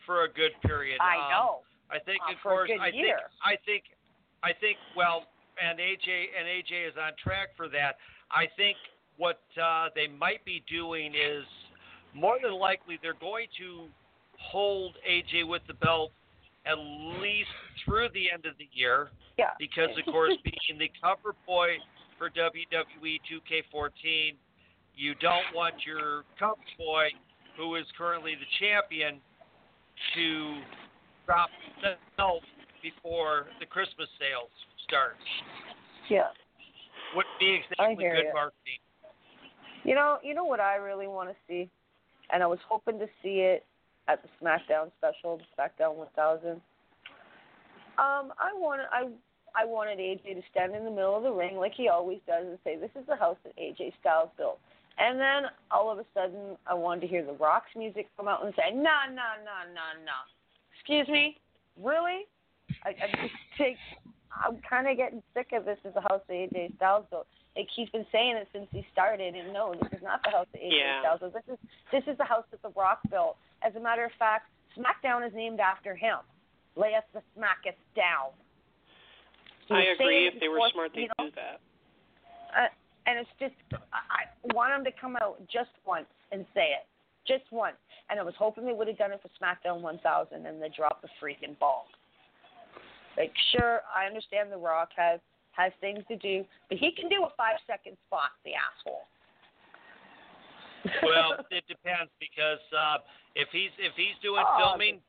for 0.06 0.24
a 0.24 0.30
good 0.30 0.52
period. 0.62 1.00
I 1.02 1.18
Um, 1.18 1.30
know. 1.32 1.60
I 1.90 2.00
think, 2.00 2.22
Uh, 2.22 2.32
of 2.32 2.38
a 2.38 2.42
course, 2.42 2.70
I 2.80 2.88
year. 2.90 3.18
think, 3.18 3.28
I 3.44 3.56
think, 3.66 3.84
I 4.44 4.54
think. 4.54 4.78
Well, 4.96 5.26
and 5.60 5.80
AJ 5.80 6.30
and 6.38 6.48
AJ 6.48 6.86
is 6.92 6.98
on 6.98 7.14
track 7.16 7.56
for 7.58 7.68
that. 7.70 7.98
I 8.30 8.46
think 8.56 8.78
what 9.18 9.42
uh, 9.62 9.90
they 9.96 10.08
might 10.08 10.46
be 10.46 10.60
doing 10.70 11.16
is 11.16 11.46
more 12.14 12.38
than 12.42 12.54
likely 12.54 12.98
they're 13.02 13.14
going 13.16 13.48
to 13.58 13.90
hold 14.38 14.96
AJ 15.10 15.48
with 15.48 15.66
the 15.68 15.74
belt 15.74 16.12
at 16.66 16.78
least 16.78 17.50
through 17.84 18.10
the 18.10 18.30
end 18.32 18.46
of 18.46 18.58
the 18.58 18.70
year. 18.74 19.10
Yeah. 19.38 19.52
Because 19.60 19.90
of 19.98 20.12
course, 20.12 20.34
being 20.44 20.80
the 20.80 20.92
cover 21.02 21.36
boy 21.46 21.78
for 22.18 22.30
WWE 22.30 23.20
2K14, 23.30 24.34
you 24.96 25.14
don't 25.16 25.46
want 25.54 25.76
your 25.86 26.24
cover 26.40 26.56
boy, 26.78 27.10
who 27.56 27.76
is 27.76 27.86
currently 27.98 28.34
the 28.34 28.50
champion, 28.60 29.22
to 30.16 30.60
drop 31.26 31.50
the 31.82 31.94
belt 32.18 32.44
before 32.82 33.48
the 33.60 33.66
Christmas 33.66 34.08
sales 34.20 34.50
start. 34.88 35.18
Yeah. 36.10 36.30
Wouldn't 37.16 37.40
be 37.40 37.62
exactly 37.62 38.04
good 38.04 38.28
ya. 38.28 38.34
marketing. 38.34 38.82
You 39.84 39.96
know, 39.96 40.18
you 40.24 40.34
know 40.34 40.44
what 40.44 40.60
I 40.60 40.76
really 40.76 41.08
want 41.08 41.30
to 41.30 41.36
see, 41.48 41.70
and 42.32 42.44
I 42.44 42.48
was 42.48 42.60
hoping 42.68 43.00
to 43.00 43.08
see 43.24 43.40
it 43.40 43.66
at 44.08 44.22
the 44.22 44.30
SmackDown 44.42 44.92
special, 44.98 45.38
the 45.38 45.44
SmackDown 45.58 45.96
1000. 45.96 46.52
Um, 46.52 46.62
I 47.98 48.54
wanted 48.54 48.86
I 48.92 49.08
I 49.58 49.66
wanted 49.66 49.98
AJ 49.98 50.36
to 50.36 50.42
stand 50.52 50.76
in 50.76 50.86
the 50.86 50.92
middle 50.92 51.18
of 51.18 51.24
the 51.24 51.32
ring 51.32 51.58
like 51.58 51.74
he 51.74 51.90
always 51.90 52.20
does 52.28 52.46
and 52.46 52.60
say, 52.64 52.76
"This 52.76 52.92
is 52.96 53.06
the 53.08 53.16
house 53.16 53.38
that 53.44 53.56
AJ 53.58 53.94
Styles 54.00 54.30
built." 54.38 54.60
And 55.00 55.20
then 55.20 55.50
all 55.72 55.90
of 55.92 56.00
a 56.00 56.06
sudden, 56.14 56.58
I 56.66 56.74
wanted 56.74 57.02
to 57.02 57.08
hear 57.08 57.24
the 57.24 57.34
Rock's 57.34 57.76
music 57.76 58.08
come 58.18 58.28
out 58.28 58.46
and 58.46 58.54
say, 58.56 58.72
"No, 58.72 58.98
no, 59.10 59.30
no, 59.44 59.58
no, 59.74 59.88
no." 60.06 60.18
Excuse 60.74 61.08
me, 61.08 61.38
really? 61.82 62.28
I, 62.84 62.90
I 62.90 63.08
just 63.22 63.34
take. 63.58 63.78
I'm 64.32 64.60
kind 64.70 64.88
of 64.88 64.98
getting 64.98 65.24
sick 65.34 65.48
of 65.54 65.66
this. 65.66 65.80
Is 65.84 65.94
the 65.94 66.02
house 66.02 66.22
that 66.28 66.34
AJ 66.34 66.76
Styles 66.76 67.06
built? 67.10 67.28
Like 67.56 67.68
he's 67.76 67.90
been 67.90 68.06
saying 68.12 68.38
it 68.38 68.48
since 68.54 68.68
he 68.72 68.86
started, 68.94 69.34
and 69.34 69.52
no, 69.52 69.74
this 69.74 69.92
is 69.92 70.04
not 70.04 70.22
the 70.24 70.30
house 70.30 70.48
that 70.54 70.62
AJ 70.62 70.78
Yeah. 70.78 71.02
Styles 71.02 71.20
built. 71.20 71.34
This 71.34 71.54
is 71.54 71.60
this 71.92 72.04
is 72.06 72.18
the 72.18 72.26
house 72.26 72.46
that 72.52 72.62
The 72.62 72.70
Rock 72.70 73.00
built. 73.10 73.38
As 73.64 73.76
a 73.76 73.80
matter 73.80 74.06
of 74.06 74.12
fact, 74.20 74.50
SmackDown 74.78 75.26
is 75.26 75.34
named 75.34 75.60
after 75.60 75.96
him. 75.96 76.20
Lay 76.76 76.94
us 76.94 77.04
the 77.14 77.22
smackest 77.36 77.82
down. 77.96 78.30
He 79.68 79.74
I 79.76 79.94
agree. 79.94 80.28
If 80.28 80.40
they 80.40 80.48
were 80.48 80.60
smart, 80.74 80.92
they'd 80.96 81.10
know, 81.20 81.28
do 81.30 81.36
that. 81.36 81.60
uh, 82.56 82.68
and 83.06 83.20
it's 83.20 83.30
just 83.40 83.56
I, 83.94 84.24
I 84.28 84.54
want 84.56 84.74
him 84.74 84.84
to 84.86 84.92
come 85.00 85.16
out 85.22 85.40
just 85.52 85.72
once 85.86 86.08
and 86.32 86.46
say 86.54 86.72
it. 86.76 86.86
just 87.28 87.44
once. 87.52 87.76
And 88.10 88.20
I 88.20 88.24
was 88.24 88.34
hoping 88.40 88.66
they 88.66 88.72
would 88.74 88.88
have 88.88 88.98
done 88.98 89.12
it 89.12 89.20
for 89.22 89.28
SmackDown 89.36 89.82
1000 89.82 90.46
and 90.46 90.62
they 90.62 90.70
dropped 90.76 91.02
the 91.02 91.10
freaking 91.22 91.58
ball. 91.60 91.88
Like, 93.18 93.34
sure, 93.52 93.82
I 93.96 94.06
understand 94.06 94.52
The 94.52 94.58
Rock 94.58 94.90
has 94.96 95.20
has 95.52 95.74
things 95.82 96.04
to 96.08 96.16
do, 96.18 96.46
but 96.70 96.78
he 96.78 96.92
can 96.92 97.10
do 97.10 97.24
a 97.26 97.32
five 97.36 97.58
second 97.66 97.98
spot. 98.08 98.32
The 98.46 98.52
asshole. 98.54 99.04
well, 101.04 101.36
it 101.52 101.64
depends 101.68 102.12
because 102.20 102.62
uh, 102.72 102.98
if 103.36 103.50
he's 103.52 103.74
if 103.80 103.92
he's 103.98 104.16
doing 104.22 104.44
Oh, 104.46 104.58
filming, 104.60 105.00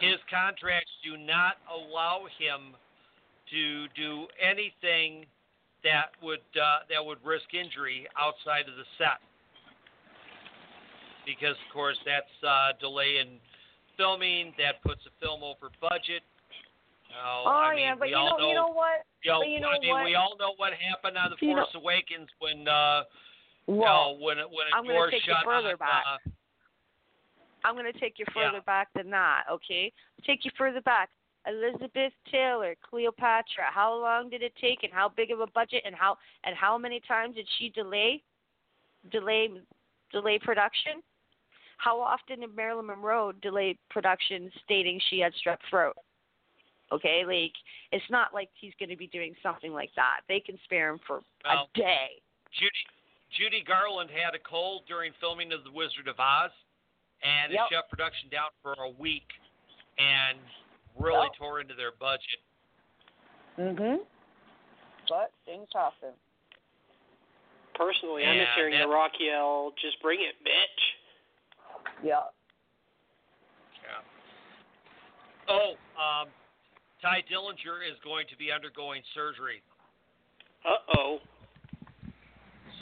his 0.00 0.18
contracts 0.30 0.92
do 1.04 1.16
not 1.18 1.58
allow 1.68 2.24
him 2.38 2.72
to 3.52 3.86
do 3.94 4.26
anything 4.40 5.26
that 5.84 6.10
would 6.22 6.42
uh, 6.56 6.88
that 6.90 7.04
would 7.04 7.18
risk 7.24 7.52
injury 7.54 8.06
outside 8.18 8.66
of 8.68 8.74
the 8.76 8.86
set. 8.98 9.20
Because 11.26 11.54
of 11.54 11.68
course 11.72 11.98
that's 12.04 12.34
uh, 12.42 12.72
delay 12.80 13.22
in 13.22 13.38
filming. 13.96 14.52
That 14.58 14.82
puts 14.82 15.04
the 15.04 15.14
film 15.22 15.42
over 15.42 15.70
budget. 15.80 16.22
Oh, 17.12 17.44
oh 17.46 17.50
I 17.50 17.74
mean, 17.76 17.84
yeah, 17.84 17.94
but 17.94 18.08
you 18.08 18.16
all 18.16 18.38
know, 18.38 18.48
you 18.48 18.54
know 18.54 18.72
what? 18.72 19.04
you 19.22 19.30
know, 19.30 19.40
but 19.40 19.48
you 19.48 19.60
know 19.60 19.68
I 19.68 19.78
mean, 19.78 19.90
what? 19.90 20.04
we 20.04 20.14
all 20.14 20.34
know 20.40 20.54
what 20.56 20.72
happened 20.72 21.18
on 21.18 21.30
the 21.30 21.36
You 21.44 21.54
know- 21.54 21.68
Force 21.68 21.76
Awakens 21.76 22.28
when 22.40 22.66
uh, 22.66 23.04
you 23.68 23.74
Well, 23.76 24.16
know, 24.18 24.24
when 24.24 24.38
it 24.38 24.48
when 24.48 24.66
a 24.72 24.76
I'm 24.76 24.86
door 24.86 25.10
take 25.10 25.26
you 25.26 25.34
further 25.44 25.76
on, 25.76 25.82
back. 25.82 26.04
Uh, 26.08 26.30
I'm 27.64 27.74
going 27.74 27.90
to 27.90 27.98
take 28.00 28.18
you 28.18 28.24
Yeah. 28.34 28.50
further 28.50 28.62
back 28.62 28.88
than 28.94 29.10
that, 29.10 29.44
okay? 29.50 29.92
Take 30.26 30.44
you 30.44 30.50
further 30.58 30.80
back. 30.80 31.10
Elizabeth 31.46 32.12
Taylor, 32.30 32.74
Cleopatra. 32.88 33.64
How 33.72 33.94
long 33.94 34.30
did 34.30 34.42
it 34.42 34.52
take, 34.60 34.82
and 34.82 34.92
how 34.92 35.08
big 35.08 35.30
of 35.30 35.40
a 35.40 35.46
budget, 35.48 35.82
and 35.84 35.94
how 35.94 36.16
and 36.44 36.56
how 36.56 36.78
many 36.78 37.00
times 37.00 37.34
did 37.34 37.48
she 37.58 37.68
delay, 37.70 38.22
delay, 39.10 39.50
delay 40.12 40.38
production? 40.38 41.02
How 41.78 42.00
often 42.00 42.40
did 42.40 42.54
Marilyn 42.54 42.86
Monroe 42.86 43.32
delay 43.32 43.76
production, 43.90 44.50
stating 44.64 45.00
she 45.10 45.18
had 45.18 45.32
strep 45.34 45.58
throat? 45.68 45.96
Okay, 46.92 47.24
like 47.26 47.52
it's 47.90 48.08
not 48.10 48.34
like 48.34 48.50
he's 48.60 48.74
going 48.78 48.90
to 48.90 48.96
be 48.96 49.08
doing 49.08 49.34
something 49.42 49.72
like 49.72 49.90
that. 49.96 50.20
They 50.28 50.40
can 50.40 50.58
spare 50.64 50.90
him 50.90 51.00
for 51.06 51.22
Well, 51.44 51.68
a 51.74 51.78
day. 51.78 52.22
Judy 52.52 52.84
Judy 53.36 53.64
Garland 53.66 54.10
had 54.10 54.34
a 54.34 54.38
cold 54.38 54.82
during 54.86 55.12
filming 55.18 55.52
of 55.52 55.64
The 55.64 55.72
Wizard 55.72 56.06
of 56.06 56.20
Oz, 56.20 56.50
and 57.22 57.50
it 57.50 57.56
Yep. 57.56 57.68
shut 57.70 57.88
production 57.88 58.28
down 58.28 58.50
for 58.62 58.74
a 58.74 58.90
week, 58.90 59.26
and 59.98 60.38
really 60.98 61.26
Yep. 61.26 61.34
tore 61.36 61.60
into 61.60 61.74
their 61.74 61.92
budget. 61.92 62.40
Mhm. 63.58 64.06
But 65.08 65.32
things 65.44 65.68
happen. 65.72 66.14
Personally, 67.74 68.26
I'm 68.26 68.36
Yeah, 68.36 68.44
just 68.44 68.54
hearing 68.54 68.72
that- 68.74 68.86
The 68.86 68.88
Rock 68.88 69.18
yell, 69.18 69.72
"Just 69.72 70.00
bring 70.00 70.20
it, 70.20 70.42
bitch." 70.44 70.94
Yeah. 72.02 72.28
Yeah. 73.82 74.02
Oh, 75.48 75.76
um, 75.96 76.32
Tye 77.00 77.22
Dillinger 77.22 77.82
is 77.84 77.98
going 78.00 78.26
to 78.28 78.36
be 78.36 78.52
undergoing 78.52 79.02
surgery. 79.14 79.62
Uh 80.64 80.78
oh. 80.96 81.20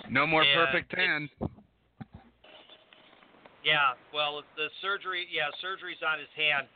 No 0.09 0.27
more 0.27 0.45
Yeah, 0.45 0.67
perfect 0.67 0.91
ten. 0.91 1.31
Yeah, 3.63 3.95
well, 4.13 4.43
the 4.57 4.71
surgery, 4.81 5.27
yeah, 5.31 5.51
surgery's 5.61 6.03
on 6.03 6.19
his 6.19 6.29
hand. 6.33 6.69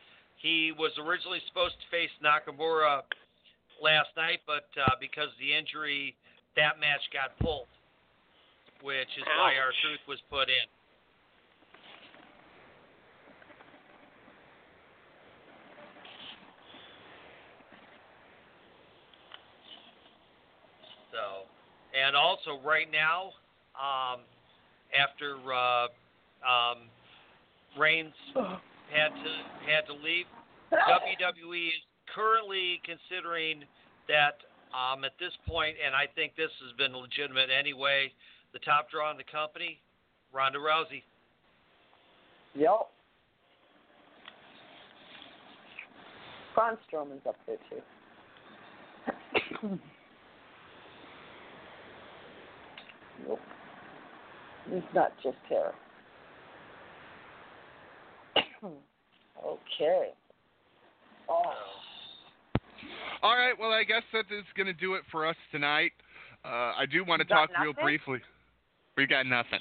He 0.44 0.72
was 0.78 0.92
originally 1.00 1.40
supposed 1.48 1.72
to 1.80 1.86
face 1.90 2.12
Nakamura 2.20 3.00
last 3.80 4.10
night, 4.14 4.40
but 4.46 4.68
uh, 4.76 4.90
because 5.00 5.32
of 5.32 5.40
the 5.40 5.56
injury, 5.56 6.14
that 6.54 6.78
match 6.78 7.00
got 7.14 7.32
pulled, 7.40 7.66
which 8.82 9.08
is 9.16 9.24
why 9.40 9.56
our 9.56 9.68
Ouch. 9.68 9.80
truth 9.80 10.00
was 10.06 10.18
put 10.28 10.50
in. 10.52 10.68
So, 21.10 21.48
and 21.98 22.14
also 22.14 22.60
right 22.62 22.92
now, 22.92 23.32
um, 23.80 24.20
after 24.92 25.38
uh, 25.50 25.86
um, 26.46 26.90
Reigns 27.78 28.12
had 28.92 29.08
to 29.08 29.70
had 29.70 29.86
to 29.86 29.94
leave, 29.94 30.26
WWE 30.72 31.68
is 31.68 31.82
currently 32.14 32.80
considering 32.84 33.64
that 34.08 34.38
um, 34.74 35.04
at 35.04 35.12
this 35.18 35.32
point, 35.46 35.76
and 35.84 35.94
I 35.94 36.06
think 36.14 36.36
this 36.36 36.50
has 36.64 36.72
been 36.76 36.96
legitimate 36.96 37.48
anyway. 37.50 38.12
The 38.52 38.58
top 38.60 38.90
draw 38.90 39.10
in 39.10 39.16
the 39.16 39.24
company, 39.24 39.80
Ronda 40.32 40.58
Rousey. 40.58 41.02
Yep. 42.54 42.88
Braun 46.54 46.78
Strowman's 46.88 47.26
up 47.26 47.36
there 47.46 47.56
too. 47.68 47.82
nope. 53.26 53.40
It's 54.70 54.86
not 54.94 55.12
just 55.22 55.36
her. 55.48 55.72
Okay. 59.38 60.10
Oh. 61.28 61.42
All 63.22 63.36
right, 63.36 63.54
well, 63.58 63.70
I 63.70 63.84
guess 63.84 64.02
that 64.12 64.26
is 64.30 64.44
going 64.56 64.66
to 64.66 64.74
do 64.74 64.94
it 64.94 65.02
for 65.10 65.26
us 65.26 65.36
tonight. 65.50 65.92
Uh, 66.44 66.74
I 66.76 66.84
do 66.90 67.04
want 67.04 67.20
to 67.20 67.26
You 67.26 67.34
got 67.34 67.50
talk 67.52 67.62
real 67.62 67.72
briefly. 67.72 68.20
We 68.96 69.06
got 69.06 69.26
nothing. 69.26 69.60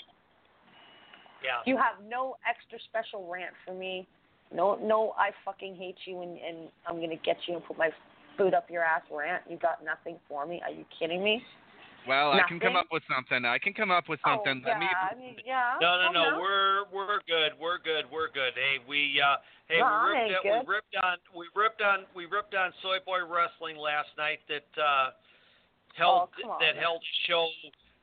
Yeah. 1.43 1.63
You 1.65 1.77
have 1.77 1.95
no 2.07 2.35
extra 2.47 2.77
special 2.89 3.27
rant 3.31 3.53
for 3.65 3.73
me. 3.73 4.07
No, 4.53 4.77
no, 4.81 5.13
I 5.17 5.31
fucking 5.43 5.75
hate 5.75 5.97
you, 6.05 6.21
and, 6.21 6.37
and 6.37 6.69
I'm 6.87 6.99
gonna 6.99 7.15
get 7.23 7.37
you 7.47 7.55
and 7.55 7.65
put 7.65 7.77
my 7.77 7.89
foot 8.37 8.53
up 8.53 8.69
your 8.69 8.83
ass 8.83 9.01
rant. 9.11 9.43
You 9.49 9.57
got 9.57 9.83
nothing 9.83 10.19
for 10.27 10.45
me. 10.45 10.61
Are 10.63 10.71
you 10.71 10.85
kidding 10.99 11.23
me? 11.23 11.41
Well, 12.07 12.31
I 12.33 12.41
can 12.47 12.59
come 12.59 12.75
up 12.75 12.87
with 12.91 13.03
something. 13.07 13.45
I 13.45 13.57
can 13.57 13.73
come 13.73 13.91
up 13.91 14.09
with 14.09 14.19
something. 14.25 14.61
Oh, 14.65 14.69
Let 14.69 14.79
me. 14.79 14.87
I 14.87 15.15
mean, 15.15 15.35
yeah. 15.45 15.75
No, 15.79 15.97
no, 15.99 16.05
come 16.07 16.13
no. 16.13 16.39
We're 16.39 16.83
we're 16.91 17.19
good. 17.27 17.51
We're 17.59 17.79
good. 17.79 18.05
We're 18.11 18.29
good. 18.31 18.53
Hey, 18.55 18.83
we 18.87 19.21
uh, 19.23 19.37
hey, 19.67 19.79
No, 19.79 19.87
we 19.87 20.11
ripped 20.11 20.19
ain't 20.19 20.35
on, 20.35 20.43
good. 20.43 20.67
we 20.67 20.73
ripped 20.75 20.95
on 21.01 21.17
we 21.35 21.45
ripped 21.55 21.81
on 21.81 21.99
we 22.15 22.25
ripped 22.25 22.55
on 22.55 22.71
Soy 22.81 22.97
Boy 23.05 23.23
Wrestling 23.23 23.77
last 23.77 24.09
night 24.17 24.39
that 24.49 24.67
uh, 24.81 25.11
held 25.95 26.29
Oh, 26.43 26.57
that 26.59 26.75
held 26.75 26.99
a 27.01 27.13
show 27.27 27.47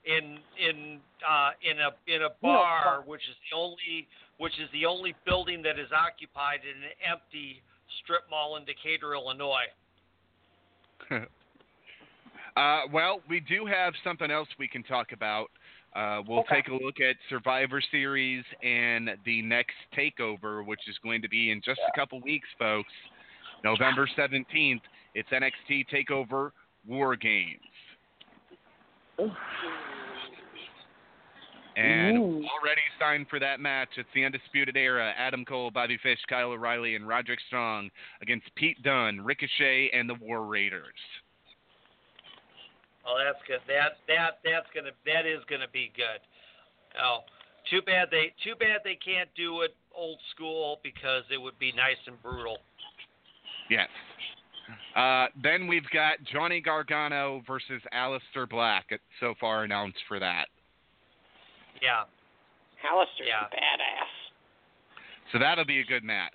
in 0.05 0.39
in 0.57 0.99
uh, 1.29 1.51
in 1.61 1.77
a 1.81 1.91
in 2.09 2.23
a 2.23 2.31
bar, 2.41 2.99
fuck. 3.05 3.09
which 3.09 3.23
is 3.29 3.37
the 3.51 3.57
only 3.57 4.09
which 4.39 4.55
is 4.59 4.69
the 4.73 4.87
only 4.87 5.15
building 5.27 5.61
that 5.63 5.79
is 5.79 5.93
occupied 5.93 6.61
in 6.65 6.77
an 6.83 6.97
empty 7.05 7.61
strip 8.03 8.23
mall 8.31 8.57
in 8.57 8.65
Decatur, 8.65 9.13
Illinois. 9.15 9.69
uh, 12.57 12.81
well, 12.93 13.21
we 13.29 13.41
do 13.41 13.67
have 13.67 13.95
something 14.05 14.31
else 14.31 14.49
we 14.59 14.69
can 14.69 14.83
talk 14.83 15.13
about. 15.13 15.51
Uh, 15.95 16.23
we'll 16.27 16.41
Okay. 16.41 16.57
take 16.57 16.69
a 16.69 16.75
look 16.75 17.01
at 17.01 17.17
Survivor 17.29 17.81
Series 17.91 18.45
and 18.63 19.11
the 19.25 19.43
next 19.43 19.75
takeover, 19.97 20.65
which 20.65 20.81
is 20.89 20.97
going 20.99 21.21
to 21.23 21.29
be 21.29 21.51
in 21.51 21.61
just 21.65 21.81
a 21.89 21.99
couple 21.99 22.21
weeks, 22.21 22.49
folks. 22.59 22.93
November 23.65 24.09
17th. 24.17 24.81
It's 25.15 25.29
NXT 25.31 25.87
Takeover 25.89 26.53
War 26.87 27.17
Games. 27.17 27.61
And 31.77 32.19
Ooh. 32.19 32.45
already 32.61 32.83
signed 32.99 33.27
for 33.29 33.39
that 33.39 33.61
match. 33.61 33.89
It's 33.97 34.09
the 34.15 34.25
Undisputed 34.25 34.77
Era. 34.77 35.13
Adam 35.17 35.45
Cole, 35.45 35.71
Bobby 35.71 35.99
Fish, 36.03 36.19
Kyle 36.29 36.51
O'Reilly, 36.51 36.95
and 36.95 37.07
Roderick 37.07 37.41
Strong 37.47 37.91
against 38.23 38.47
Pete 38.55 38.83
Dunne, 38.83 39.21
Ricochet, 39.21 39.91
and 39.93 40.09
the 40.09 40.15
War 40.15 40.45
Raiders. 40.47 40.95
Oh, 43.11 43.19
that's 43.19 43.43
good. 43.47 43.59
That 43.67 43.99
that 44.07 44.39
that's 44.45 44.67
gonna 44.75 44.95
that 45.07 45.27
is 45.27 45.43
gonna 45.51 45.71
be 45.73 45.91
good. 45.97 46.21
Oh, 47.03 47.21
too 47.69 47.83
bad 47.83 48.09
they 48.11 48.33
too 48.45 48.55
bad 48.55 48.81
they 48.85 48.95
can't 48.97 49.29
do 49.37 49.63
it 49.63 49.75
old 49.95 50.19
school 50.35 50.79
because 50.83 51.25
it 51.31 51.39
would 51.39 51.59
be 51.59 51.73
nice 51.73 51.99
and 52.07 52.21
brutal. 52.23 52.59
Yes. 53.69 53.89
Uh, 54.95 55.27
then 55.43 55.67
we've 55.67 55.89
got 55.93 56.23
Johnny 56.33 56.61
Gargano 56.61 57.43
versus 57.47 57.83
Aleister 57.93 58.49
Black. 58.49 58.87
So 59.19 59.35
far 59.41 59.65
announced 59.65 59.99
for 60.07 60.21
that. 60.21 60.47
Yeah. 61.83 62.05
Aleister's 62.87 63.27
Yeah. 63.27 63.47
a 63.47 63.55
badass. 63.55 65.33
So 65.33 65.39
that'll 65.39 65.65
be 65.65 65.81
a 65.81 65.85
good 65.85 66.05
match. 66.05 66.33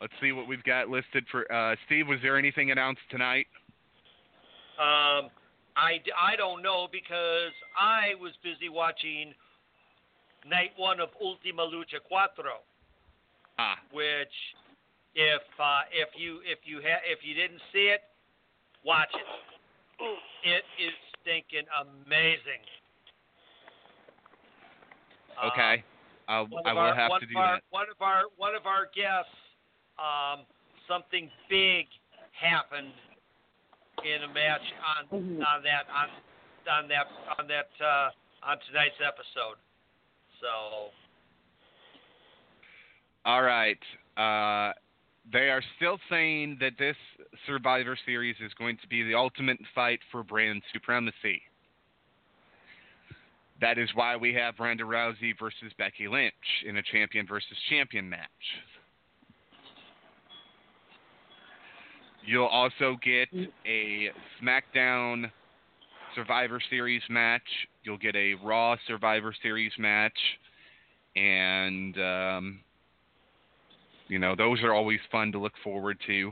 Let's 0.00 0.12
see 0.20 0.32
what 0.32 0.46
we've 0.46 0.62
got 0.64 0.88
listed 0.88 1.26
for 1.30 1.50
uh, 1.52 1.76
Steve. 1.86 2.06
Was 2.06 2.20
there 2.22 2.38
anything 2.38 2.70
announced 2.70 3.02
tonight? 3.10 3.46
Um, 4.78 5.30
I, 5.76 5.98
I 6.14 6.36
don't 6.36 6.62
know 6.62 6.86
because 6.90 7.52
I 7.78 8.14
was 8.20 8.32
busy 8.42 8.68
watching 8.68 9.34
night 10.46 10.70
one 10.76 11.00
of 11.00 11.08
Ultima 11.20 11.62
Lucha 11.62 11.98
Cuatro, 12.10 12.62
Ah, 13.58 13.74
which 13.92 14.34
if 15.14 15.42
uh, 15.58 15.82
if 15.90 16.08
you 16.16 16.38
if 16.46 16.58
you 16.64 16.78
ha- 16.78 17.02
if 17.06 17.18
you 17.26 17.34
didn't 17.34 17.60
see 17.72 17.90
it, 17.90 18.02
watch 18.84 19.10
it. 19.14 19.26
It 20.44 20.62
is 20.78 20.94
stinking 21.20 21.66
amazing. 21.74 22.62
Okay. 25.44 25.82
I'll, 26.28 26.46
one 26.46 26.62
I 26.66 26.70
of 26.70 26.76
will 26.76 26.82
our, 26.82 26.94
have 26.94 27.10
one 27.10 27.20
to 27.20 27.26
of 27.26 27.32
do 27.32 27.38
our, 27.38 27.54
that. 27.56 27.62
One 27.70 27.86
of 27.90 28.00
our 28.00 28.22
one 28.36 28.54
of 28.54 28.66
our 28.66 28.86
guests, 28.94 29.34
um, 29.98 30.46
something 30.86 31.30
big 31.50 31.86
happened 32.30 32.94
in 34.04 34.22
a 34.28 34.32
match 34.32 34.66
on 34.84 35.20
Mm-hmm. 35.20 35.42
on 35.42 35.62
that 35.62 35.86
on 35.90 36.08
on 36.68 36.88
that 36.88 37.06
on 37.38 37.48
that 37.48 37.70
uh, 37.84 38.10
on 38.44 38.56
tonight's 38.68 39.00
episode. 39.00 39.56
So 40.40 40.90
All 43.24 43.42
right. 43.42 43.78
Uh, 44.16 44.72
they 45.32 45.50
are 45.50 45.62
still 45.76 45.98
saying 46.08 46.58
that 46.60 46.72
this 46.78 46.96
Survivor 47.46 47.98
Series 48.06 48.36
is 48.44 48.52
going 48.54 48.78
to 48.80 48.88
be 48.88 49.02
the 49.02 49.14
ultimate 49.14 49.58
fight 49.74 50.00
for 50.10 50.22
brand 50.22 50.62
supremacy. 50.72 51.42
That 53.60 53.76
is 53.78 53.88
why 53.94 54.16
we 54.16 54.32
have 54.34 54.54
Ronda 54.58 54.84
Rousey 54.84 55.32
versus 55.38 55.72
Becky 55.78 56.06
Lynch 56.08 56.32
in 56.66 56.76
a 56.76 56.82
champion 56.82 57.26
versus 57.26 57.56
champion 57.68 58.08
match. 58.08 58.28
You'll 62.28 62.44
also 62.44 62.98
get 63.02 63.28
a 63.64 64.10
SmackDown 64.42 65.30
Survivor 66.14 66.60
Series 66.68 67.00
match. 67.08 67.40
You'll 67.84 67.96
get 67.96 68.14
a 68.16 68.34
Raw 68.44 68.76
Survivor 68.86 69.34
Series 69.42 69.72
match. 69.78 70.18
And, 71.16 71.98
um, 71.98 72.60
you 74.08 74.18
know, 74.18 74.36
those 74.36 74.62
are 74.62 74.74
always 74.74 75.00
fun 75.10 75.32
to 75.32 75.38
look 75.38 75.54
forward 75.64 75.96
to. 76.06 76.30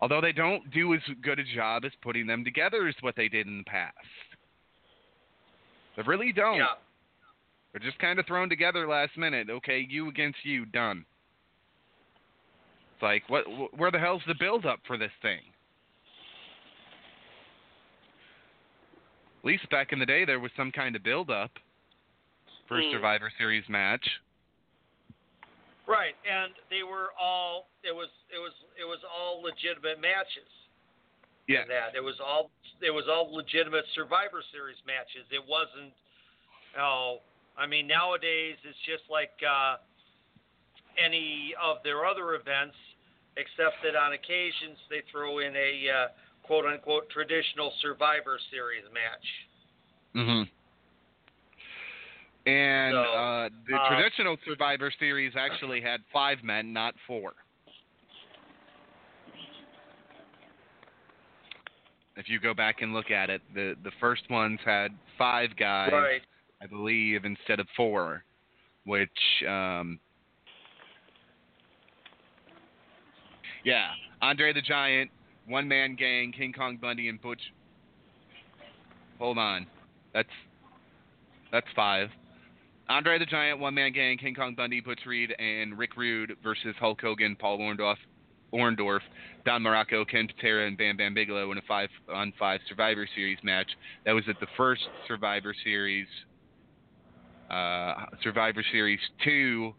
Although 0.00 0.20
they 0.20 0.32
don't 0.32 0.68
do 0.72 0.94
as 0.94 1.00
good 1.22 1.38
a 1.38 1.44
job 1.54 1.84
as 1.84 1.92
putting 2.02 2.26
them 2.26 2.42
together 2.42 2.88
as 2.88 2.96
what 3.00 3.14
they 3.14 3.28
did 3.28 3.46
in 3.46 3.58
the 3.58 3.70
past. 3.70 3.94
They 5.96 6.02
really 6.02 6.32
don't. 6.32 6.56
yeah, 6.56 6.66
They're 7.70 7.88
just 7.88 8.00
kind 8.00 8.18
of 8.18 8.26
thrown 8.26 8.48
together 8.48 8.88
last 8.88 9.16
minute. 9.16 9.48
Okay, 9.48 9.86
you 9.88 10.08
against 10.08 10.38
you, 10.42 10.66
done. 10.66 11.04
It's 12.98 13.02
like, 13.04 13.22
what? 13.28 13.44
wh- 13.46 13.78
Where 13.78 13.92
the 13.92 13.98
hell's 14.00 14.22
the 14.26 14.34
build 14.34 14.66
up 14.66 14.80
for 14.84 14.98
this 14.98 15.12
thing? 15.22 15.38
At 19.38 19.44
least 19.44 19.70
back 19.70 19.92
in 19.92 20.00
the 20.00 20.06
day, 20.06 20.24
there 20.24 20.40
was 20.40 20.50
some 20.56 20.72
kind 20.72 20.96
of 20.96 21.04
build 21.04 21.30
up 21.30 21.52
for 22.66 22.78
a 22.80 22.82
Hmm. 22.82 22.90
Survivor 22.90 23.30
Series 23.38 23.68
match. 23.68 24.04
right. 25.86 26.14
And 26.28 26.52
they 26.68 26.82
were 26.82 27.12
all 27.18 27.68
it 27.84 27.94
was 27.94 28.08
it 28.34 28.38
was 28.38 28.52
it 28.76 28.84
was 28.84 28.98
all 29.04 29.40
legitimate 29.42 30.00
matches. 30.00 30.50
Yeah. 31.46 31.64
that. 31.66 31.94
It 31.94 32.02
was 32.02 32.18
all 32.20 32.50
it 32.82 32.90
was 32.90 33.04
all 33.08 33.32
legitimate 33.32 33.86
Survivor 33.94 34.42
Series 34.52 34.76
matches. 34.86 35.24
It 35.30 35.40
wasn't 35.46 35.92
oh 36.78 37.20
I 37.56 37.66
mean 37.66 37.86
nowadays 37.86 38.56
it's 38.64 38.76
just 38.84 39.04
like 39.08 39.30
uh, 39.48 39.76
any 41.02 41.54
of 41.62 41.78
their 41.84 42.04
other 42.04 42.34
events, 42.34 42.76
except 43.38 43.76
that 43.84 43.96
on 43.96 44.12
occasions 44.12 44.76
they 44.90 45.02
throw 45.10 45.38
in 45.38 45.54
a 45.56 45.88
uh, 45.88 46.08
quote 46.42 46.66
unquote 46.66 47.08
traditional 47.10 47.72
Survivor 47.80 48.38
Series 48.50 48.84
match. 48.92 49.26
hmm 50.14 50.42
And 52.50 52.94
So, 52.94 53.00
uh, 53.00 53.48
the 53.68 53.76
uh, 53.76 53.88
traditional 53.88 54.36
Survivor 54.44 54.92
Series 54.98 55.32
actually 55.38 55.80
had 55.80 56.00
five 56.12 56.38
men, 56.42 56.72
not 56.72 56.94
four. 57.06 57.32
If 62.16 62.28
you 62.28 62.40
go 62.40 62.52
back 62.52 62.82
and 62.82 62.92
look 62.92 63.12
at 63.12 63.30
it, 63.30 63.42
the 63.54 63.76
the 63.84 63.92
first 64.00 64.28
ones 64.28 64.58
had 64.64 64.90
five 65.16 65.50
guys, 65.56 65.92
Right. 65.92 66.22
I 66.60 66.66
believe, 66.66 67.24
instead 67.24 67.60
of 67.60 67.68
four, 67.76 68.24
which, 68.84 69.08
um, 69.46 70.00
yeah, 73.64 73.90
Andre 74.22 74.52
the 74.52 74.62
Giant, 74.62 75.10
One 75.46 75.68
Man 75.68 75.96
Gang, 75.96 76.32
King 76.36 76.52
Kong 76.52 76.78
Bundy, 76.80 77.08
and 77.08 77.20
Butch. 77.20 77.40
Hold 79.18 79.38
on, 79.38 79.66
that's 80.14 80.28
that's 81.50 81.66
five. 81.74 82.08
Andre 82.88 83.18
the 83.18 83.26
Giant, 83.26 83.58
One 83.60 83.74
Man 83.74 83.92
Gang, 83.92 84.16
King 84.16 84.34
Kong 84.34 84.54
Bundy, 84.54 84.80
Butch 84.80 85.00
Reed, 85.06 85.34
and 85.38 85.76
Rick 85.76 85.96
Rude 85.96 86.36
versus 86.42 86.74
Hulk 86.78 87.00
Hogan, 87.00 87.36
Paul 87.36 87.58
Orndorff, 87.58 87.96
Orndorff, 88.52 89.00
Don 89.44 89.62
Muraco, 89.62 90.08
Ken 90.08 90.26
Patera, 90.26 90.66
and 90.66 90.78
Bam 90.78 90.96
Bam 90.96 91.12
Bigelow 91.12 91.52
in 91.52 91.58
a 91.58 91.62
five 91.68 91.90
on 92.12 92.32
five 92.38 92.60
Survivor 92.68 93.06
Series 93.14 93.38
match. 93.42 93.68
That 94.06 94.12
was 94.12 94.24
at 94.28 94.40
the 94.40 94.46
first 94.56 94.82
Survivor 95.06 95.54
Series. 95.64 96.06
Uh, 97.50 98.06
Survivor 98.22 98.64
Series 98.72 99.00
two 99.24 99.74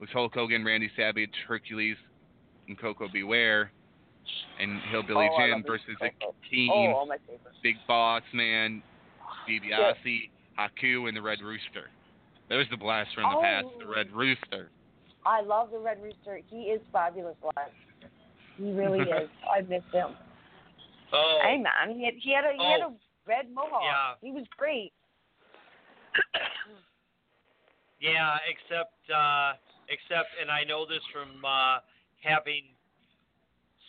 was 0.00 0.08
Hulk 0.12 0.32
Hogan, 0.34 0.64
Randy 0.64 0.90
Savage, 0.96 1.32
Hercules, 1.46 1.96
and 2.68 2.78
Koko 2.78 3.08
B. 3.12 3.22
Ware, 3.22 3.70
and 4.60 4.80
Hillbilly 4.90 5.28
Oh, 5.32 5.38
Jim 5.38 5.62
versus 5.66 5.86
Coco. 6.00 6.34
a 6.34 6.50
team. 6.50 6.70
Oh, 6.72 6.94
all 6.94 7.06
my 7.06 7.18
favorites. 7.26 7.58
Big 7.62 7.76
Boss 7.86 8.22
Man, 8.32 8.82
DiBiase, 9.48 10.30
Haku, 10.58 11.08
and 11.08 11.16
the 11.16 11.22
Red 11.22 11.40
Rooster. 11.42 11.90
There's 12.48 12.68
the 12.70 12.76
blast 12.76 13.10
from 13.14 13.24
the 13.34 13.40
past, 13.40 13.66
the 13.78 13.86
Oh. 13.86 13.94
Red 13.94 14.10
Rooster. 14.12 14.70
I 15.26 15.40
love 15.40 15.70
the 15.70 15.78
Red 15.78 16.02
Rooster. 16.02 16.40
He 16.50 16.64
is 16.64 16.80
fabulous 16.92 17.36
live. 17.42 17.72
He 18.58 18.70
really 18.72 19.00
is. 19.22 19.28
I 19.50 19.62
miss 19.62 19.82
him. 19.92 20.10
Oh, 21.12 21.38
Hey 21.42 21.56
man, 21.58 21.96
he 21.96 22.04
had 22.04 22.14
he 22.20 22.32
had 22.32 22.44
a 22.44 22.52
he 22.52 22.70
had 22.72 22.80
Oh. 22.82 22.90
a 22.92 22.94
red 23.26 23.46
mohawk. 23.54 23.82
Yeah. 23.82 24.14
He 24.20 24.30
was 24.32 24.44
great. 24.56 24.92
Yeah, 28.00 28.36
except 28.44 28.92
uh, 29.08 29.52
except, 29.88 30.28
and 30.40 30.50
I 30.50 30.64
know 30.64 30.84
this 30.84 31.00
from 31.12 31.40
uh, 31.44 31.78
having 32.24 32.64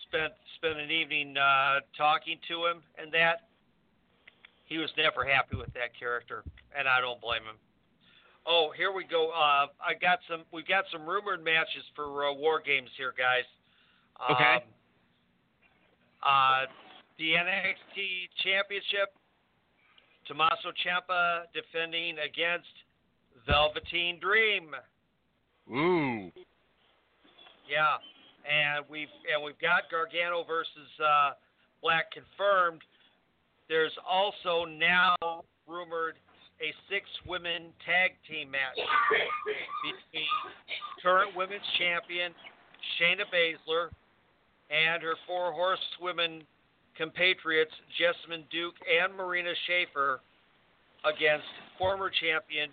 spent 0.08 0.34
spent 0.58 0.80
an 0.80 0.92
evening 0.92 1.36
uh, 1.38 1.80
talking 1.98 2.38
to 2.48 2.66
him, 2.66 2.84
and 3.02 3.12
that 3.14 3.48
he 4.66 4.78
was 4.78 4.90
never 4.98 5.24
happy 5.24 5.56
with 5.56 5.74
that 5.74 5.98
character, 5.98 6.44
and 6.78 6.88
I 6.88 7.00
don't 7.02 7.22
blame 7.22 7.44
him. 7.44 7.58
Oh, 8.46 8.70
here 8.76 8.92
we 8.92 9.06
go. 9.06 9.30
Uh, 9.30 9.68
I 9.82 9.98
got 10.00 10.20
some. 10.30 10.44
We've 10.52 10.68
got 10.68 10.86
some 10.92 11.06
rumored 11.06 11.44
matches 11.44 11.84
for 11.96 12.26
uh, 12.26 12.34
War 12.34 12.62
Games 12.64 12.90
here, 12.98 13.14
guys. 13.18 13.48
Okay. 14.32 14.56
Um, 14.56 14.62
uh, 16.22 16.66
the 17.18 17.32
NXT 17.32 18.30
Championship. 18.44 19.16
Tommaso 20.28 20.74
Ciampa 20.82 21.44
defending 21.54 22.18
against 22.18 22.74
Velveteen 23.46 24.20
Dream. 24.20 24.74
Ooh. 25.70 26.32
Yeah, 27.70 27.98
and 28.46 28.86
we've 28.90 29.12
and 29.34 29.44
we've 29.44 29.60
got 29.60 29.90
Gargano 29.90 30.44
versus 30.46 30.90
uh, 31.02 31.32
Black 31.82 32.12
confirmed. 32.12 32.82
There's 33.68 33.94
also 34.08 34.66
now 34.66 35.16
rumored 35.68 36.16
a 36.62 36.72
six 36.90 37.10
women 37.28 37.74
tag 37.84 38.16
team 38.30 38.52
match 38.52 38.78
between 39.84 40.30
current 41.02 41.36
women's 41.36 41.66
champion 41.78 42.32
Shayna 42.96 43.26
Baszler 43.34 43.90
and 44.72 45.04
her 45.04 45.16
four 45.28 45.52
horsewomen 45.52 46.44
compatriots 46.96 47.74
Jessamyn 48.00 48.44
Duke 48.52 48.76
and 48.88 49.14
Marina 49.16 49.52
Shafir 49.68 50.18
against 51.04 51.46
former 51.78 52.10
champion 52.10 52.70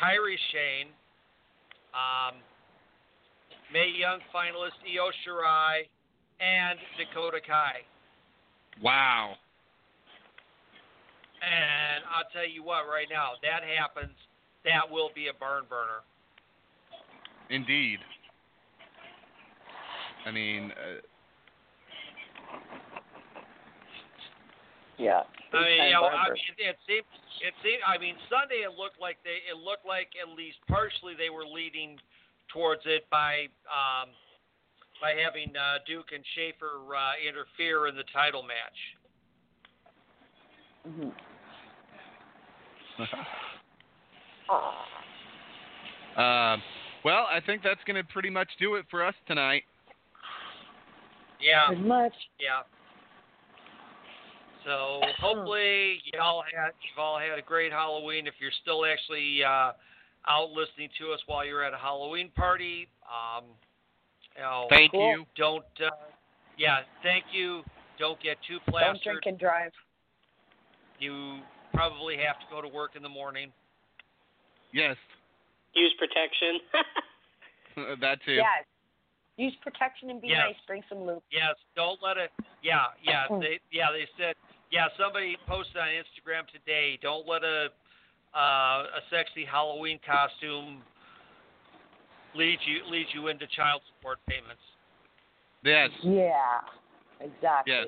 Kairi 0.00 0.36
Sane, 0.52 0.90
um, 1.94 2.40
Mae 3.72 3.92
Young 3.96 4.20
finalist 4.34 4.78
Io 4.84 5.10
Shirai, 5.24 5.88
and 6.40 6.78
Dakota 6.98 7.38
Kai. 7.40 7.80
Wow. 8.82 9.34
And 11.42 12.04
I'll 12.14 12.28
tell 12.32 12.48
you 12.48 12.62
what, 12.62 12.86
right 12.86 13.08
now, 13.10 13.32
that 13.42 13.62
happens, 13.66 14.14
that 14.64 14.90
will 14.90 15.10
be 15.14 15.28
a 15.28 15.34
barn 15.38 15.64
burner. 15.68 16.06
Indeed. 17.50 17.98
I 20.26 20.30
mean, 20.30 20.70
uh, 20.70 21.00
Yeah. 25.02 25.26
I 25.52 25.58
mean, 25.58 25.84
you 25.84 25.92
know, 25.92 26.06
I 26.06 26.30
mean, 26.30 26.54
it 26.62 26.78
seemed, 26.86 27.10
it 27.42 27.54
seemed. 27.60 27.82
I 27.82 27.98
mean, 27.98 28.14
Sunday 28.30 28.62
it 28.62 28.72
looked 28.78 29.02
like 29.02 29.18
they, 29.26 29.42
it 29.50 29.58
looked 29.58 29.84
like 29.84 30.14
at 30.16 30.30
least 30.30 30.62
partially 30.70 31.18
they 31.18 31.28
were 31.28 31.44
leading 31.44 31.98
towards 32.52 32.82
it 32.84 33.08
by, 33.10 33.48
um, 33.66 34.10
by 35.00 35.14
having 35.22 35.56
uh, 35.56 35.78
Duke 35.86 36.12
and 36.14 36.22
Shafir 36.36 36.94
uh, 36.94 37.12
interfere 37.26 37.86
in 37.88 37.96
the 37.96 38.04
title 38.12 38.42
match. 38.42 38.98
Mhm. 40.88 41.12
uh, 46.16 46.56
well, 47.04 47.26
I 47.30 47.40
think 47.44 47.62
that's 47.62 47.82
going 47.86 47.96
to 47.96 48.04
pretty 48.12 48.30
much 48.30 48.48
do 48.58 48.74
it 48.74 48.86
for 48.90 49.04
us 49.04 49.14
tonight. 49.26 49.62
Yeah. 51.40 51.68
Pretty 51.68 51.82
much. 51.82 52.14
Yeah. 52.38 52.62
So 54.64 55.00
hopefully 55.18 56.00
y'all 56.14 56.42
had 56.42 56.72
you've 56.82 56.98
all 56.98 57.18
had 57.18 57.36
a 57.36 57.42
great 57.42 57.72
Halloween. 57.72 58.28
If 58.28 58.34
you're 58.38 58.52
still 58.62 58.84
actually 58.84 59.42
uh, 59.42 59.72
out 60.28 60.50
listening 60.50 60.88
to 61.00 61.12
us 61.12 61.20
while 61.26 61.44
you're 61.44 61.64
at 61.64 61.72
a 61.74 61.78
Halloween 61.78 62.30
party. 62.34 62.88
Um, 63.06 63.44
you 64.36 64.42
know, 64.42 64.66
Thank 64.70 64.92
you. 64.92 65.24
Don't. 65.36 65.64
Uh, 65.80 65.90
yeah, 66.56 66.80
thank 67.02 67.24
you. 67.32 67.62
Don't 67.98 68.20
get 68.22 68.36
too 68.48 68.58
plastered. 68.68 68.72
Don't 68.72 69.02
plastered. 69.02 69.12
drink 69.22 69.26
and 69.26 69.38
drive. 69.38 69.72
You 70.98 71.40
probably 71.74 72.16
have 72.16 72.38
to 72.40 72.46
go 72.50 72.60
to 72.62 72.68
work 72.68 72.92
in 72.96 73.02
the 73.02 73.08
morning. 73.08 73.52
Yes, 74.72 74.96
Use 75.74 75.92
protection. 75.98 76.60
that 78.00 78.18
too. 78.24 78.32
Yes. 78.32 78.64
Use 79.36 79.54
protection 79.62 80.10
and 80.10 80.20
be 80.20 80.28
Yes. 80.28 80.44
nice. 80.48 80.56
Bring 80.66 80.82
some 80.88 81.04
lube. 81.04 81.22
Yes, 81.30 81.56
don't 81.74 81.98
let 82.02 82.16
it. 82.18 82.30
Yeah, 82.62 82.86
yeah, 83.02 83.26
Mm. 83.28 83.40
they 83.40 83.60
yeah 83.70 83.88
they 83.92 84.06
said 84.18 84.34
yeah 84.70 84.88
somebody 84.98 85.36
posted 85.46 85.76
on 85.78 85.88
Instagram 85.88 86.46
today. 86.48 86.98
Don't 87.02 87.26
let 87.26 87.42
a 87.42 87.68
uh, 88.34 88.84
a 88.98 89.02
sexy 89.10 89.44
Halloween 89.44 89.98
costume 90.04 90.82
leads 92.34 92.62
you 92.66 92.90
lead 92.90 93.06
you 93.12 93.28
into 93.28 93.46
child 93.48 93.82
support 93.96 94.18
payments. 94.28 94.62
Yes. 95.64 95.90
Yeah. 96.02 96.60
Exactly. 97.20 97.72
Yes. 97.72 97.86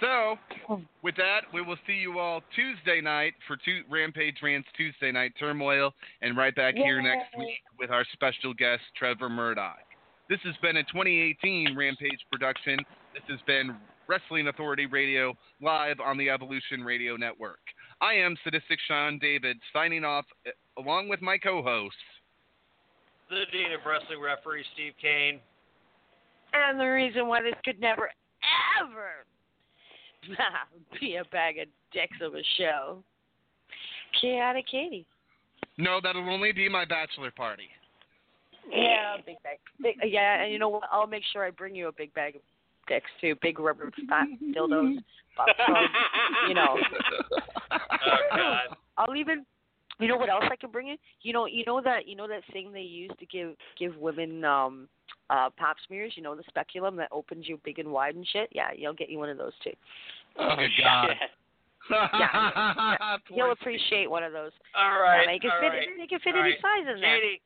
So, 0.00 0.36
with 1.02 1.14
that, 1.16 1.42
we 1.54 1.62
will 1.62 1.76
see 1.86 1.92
you 1.92 2.18
all 2.18 2.40
Tuesday 2.56 3.00
night 3.00 3.34
for 3.46 3.56
two, 3.56 3.82
Rampage 3.88 4.36
Rants 4.42 4.66
Tuesday 4.76 5.12
night 5.12 5.32
turmoil, 5.38 5.94
and 6.22 6.36
right 6.36 6.54
back 6.56 6.74
here 6.74 7.00
next 7.00 7.36
week 7.38 7.60
with 7.78 7.90
our 7.90 8.04
special 8.12 8.52
guest 8.52 8.82
Trevor 8.98 9.28
Murdoch. 9.28 9.78
This 10.28 10.40
has 10.44 10.54
been 10.60 10.78
a 10.78 10.82
2018 10.84 11.76
Rampage 11.76 12.18
production. 12.32 12.78
This 13.14 13.22
has 13.28 13.38
been 13.46 13.76
Wrestling 14.08 14.48
Authority 14.48 14.86
Radio 14.86 15.34
live 15.60 16.00
on 16.00 16.18
the 16.18 16.30
Evolution 16.30 16.82
Radio 16.82 17.16
Network. 17.16 17.60
I 18.02 18.14
am 18.14 18.36
Sadistic 18.42 18.80
Sean 18.88 19.20
David 19.20 19.56
signing 19.72 20.04
off 20.04 20.24
uh, 20.44 20.50
along 20.82 21.08
with 21.08 21.22
my 21.22 21.38
co-hosts. 21.38 21.96
The 23.30 23.44
Dean 23.52 23.72
of 23.72 23.86
Wrestling 23.86 24.20
referee 24.20 24.64
Steve 24.74 24.94
Kane. 25.00 25.38
And 26.52 26.78
the 26.78 26.84
reason 26.84 27.28
why 27.28 27.42
this 27.42 27.54
could 27.64 27.80
never, 27.80 28.10
ever 28.82 29.24
be 31.00 31.14
a 31.14 31.24
bag 31.26 31.58
of 31.58 31.68
dicks 31.92 32.18
of 32.20 32.34
a 32.34 32.42
show. 32.58 33.02
Chaotic 34.20 34.66
Katie. 34.68 35.06
No, 35.78 36.00
that'll 36.02 36.28
only 36.28 36.52
be 36.52 36.68
my 36.68 36.84
bachelor 36.84 37.30
party. 37.30 37.68
Yeah, 38.70 39.16
big 39.24 39.36
bag. 39.44 39.58
Big, 39.80 39.96
yeah, 40.04 40.42
and 40.42 40.52
you 40.52 40.58
know 40.58 40.68
what? 40.68 40.82
I'll 40.92 41.06
make 41.06 41.22
sure 41.32 41.44
I 41.44 41.50
bring 41.50 41.74
you 41.74 41.88
a 41.88 41.92
big 41.92 42.12
bag 42.14 42.36
of 42.36 42.42
dicks 42.88 43.10
too. 43.20 43.34
Big 43.42 43.58
rubber 43.58 43.90
fat 44.08 44.26
dildos, 44.54 44.96
butt 45.36 45.48
plugs, 45.66 45.90
you 46.48 46.54
know. 46.54 46.76
Oh 48.04 48.36
God. 48.36 48.76
I'll 48.98 49.16
even. 49.16 49.46
You 50.00 50.08
know 50.08 50.16
what 50.16 50.30
else 50.30 50.44
I 50.50 50.56
can 50.56 50.70
bring 50.70 50.88
you? 50.88 50.96
You 51.20 51.32
know, 51.32 51.46
you 51.46 51.64
know 51.66 51.80
that 51.82 52.08
you 52.08 52.16
know 52.16 52.26
that 52.26 52.42
thing 52.52 52.72
they 52.72 52.80
use 52.80 53.10
to 53.20 53.26
give 53.26 53.54
give 53.78 53.96
women 53.98 54.44
um 54.44 54.88
uh 55.30 55.50
pap 55.56 55.76
smears. 55.86 56.14
You 56.16 56.22
know 56.22 56.34
the 56.34 56.42
speculum 56.48 56.96
that 56.96 57.08
opens 57.12 57.48
you 57.48 57.60
big 57.64 57.78
and 57.78 57.90
wide 57.92 58.14
and 58.16 58.26
shit. 58.26 58.48
Yeah, 58.52 58.68
you'll 58.76 58.94
get 58.94 59.10
you 59.10 59.18
one 59.18 59.28
of 59.28 59.38
those 59.38 59.52
too. 59.62 59.70
Oh, 60.38 60.56
God. 60.56 61.10
Yeah, 61.90 63.06
You'll 63.30 63.52
appreciate 63.52 64.10
one 64.10 64.22
of 64.24 64.32
those. 64.32 64.50
All 64.76 65.00
right. 65.00 65.24
Yeah, 65.26 65.32
they 65.32 65.38
can 65.38 65.50
all 65.50 65.60
fit. 65.60 65.68
right, 65.68 65.88
They 65.98 66.06
can 66.06 66.18
fit 66.20 66.34
all 66.34 66.40
any 66.40 66.50
right. 66.52 66.60
size 66.60 66.94
in 66.94 67.00
there. 67.00 67.16
Katie, 67.20 67.28
Katie, 67.28 67.42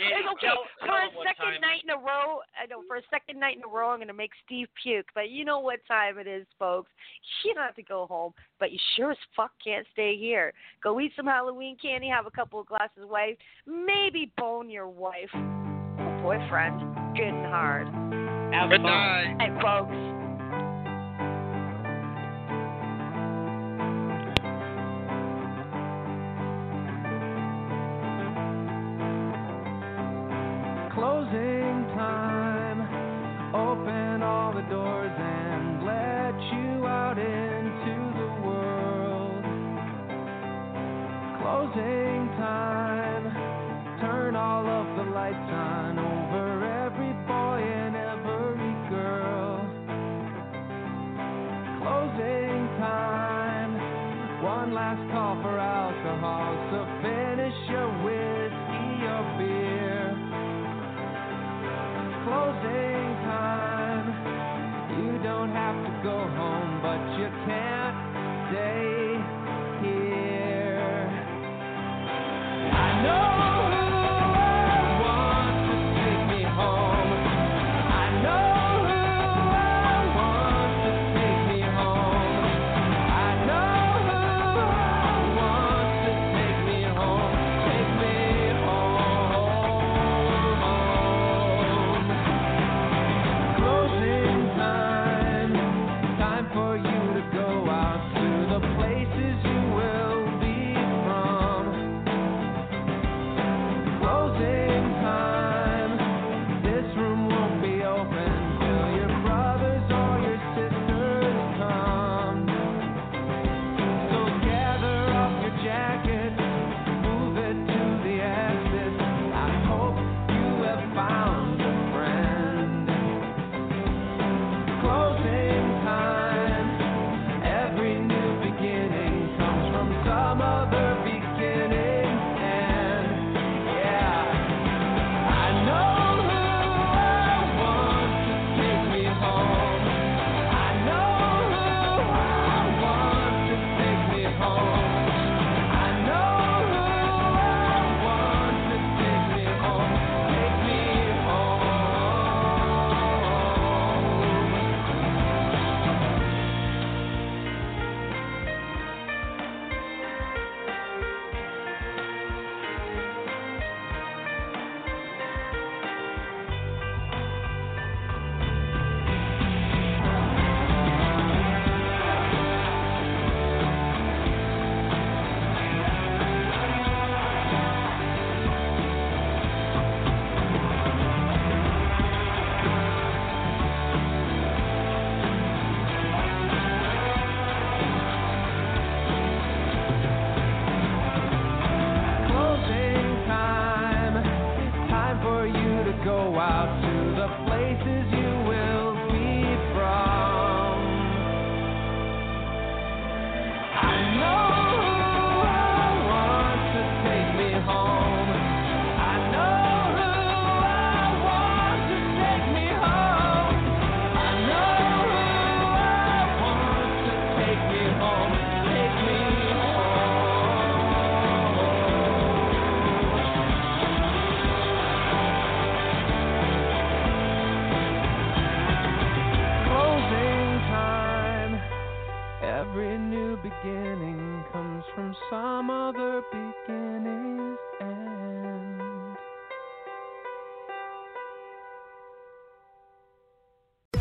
It's 0.00 0.28
okay. 0.32 0.46
tell- 0.46 0.64
for 0.80 0.86
tell 0.86 0.96
a 0.96 1.24
second 1.24 1.60
night 1.60 1.82
in 1.84 1.90
a 1.90 1.96
row, 1.96 2.40
I 2.60 2.66
know 2.66 2.82
for 2.88 2.96
a 2.96 3.02
second 3.10 3.38
night 3.38 3.56
in 3.56 3.62
a 3.62 3.68
row, 3.68 3.90
I'm 3.90 3.98
going 3.98 4.08
to 4.08 4.14
make 4.14 4.32
Steve 4.44 4.68
puke. 4.82 5.06
But 5.14 5.30
you 5.30 5.44
know 5.44 5.60
what 5.60 5.80
time 5.86 6.18
it 6.18 6.26
is, 6.26 6.46
folks. 6.58 6.90
You 7.44 7.54
don't 7.54 7.62
have 7.64 7.74
to 7.76 7.82
go 7.82 8.06
home, 8.06 8.32
but 8.58 8.72
you 8.72 8.78
sure 8.96 9.12
as 9.12 9.18
fuck 9.36 9.52
can't 9.62 9.86
stay 9.92 10.16
here. 10.16 10.52
Go 10.82 10.98
eat 11.00 11.12
some 11.16 11.26
Halloween 11.26 11.76
candy, 11.80 12.08
have 12.08 12.26
a 12.26 12.30
couple 12.30 12.60
of 12.60 12.66
glasses 12.66 13.02
of 13.02 13.08
wine, 13.10 13.36
maybe 13.66 14.32
bone 14.38 14.70
your 14.70 14.88
wife 14.88 15.30
or 15.34 16.20
boyfriend 16.22 16.80
good 17.16 17.28
and 17.28 17.46
hard. 17.46 17.86
Have 18.54 18.70
Good 18.70 18.82
fun. 18.82 18.90
night. 18.90 19.36
And 19.40 19.60
folks. 19.60 20.11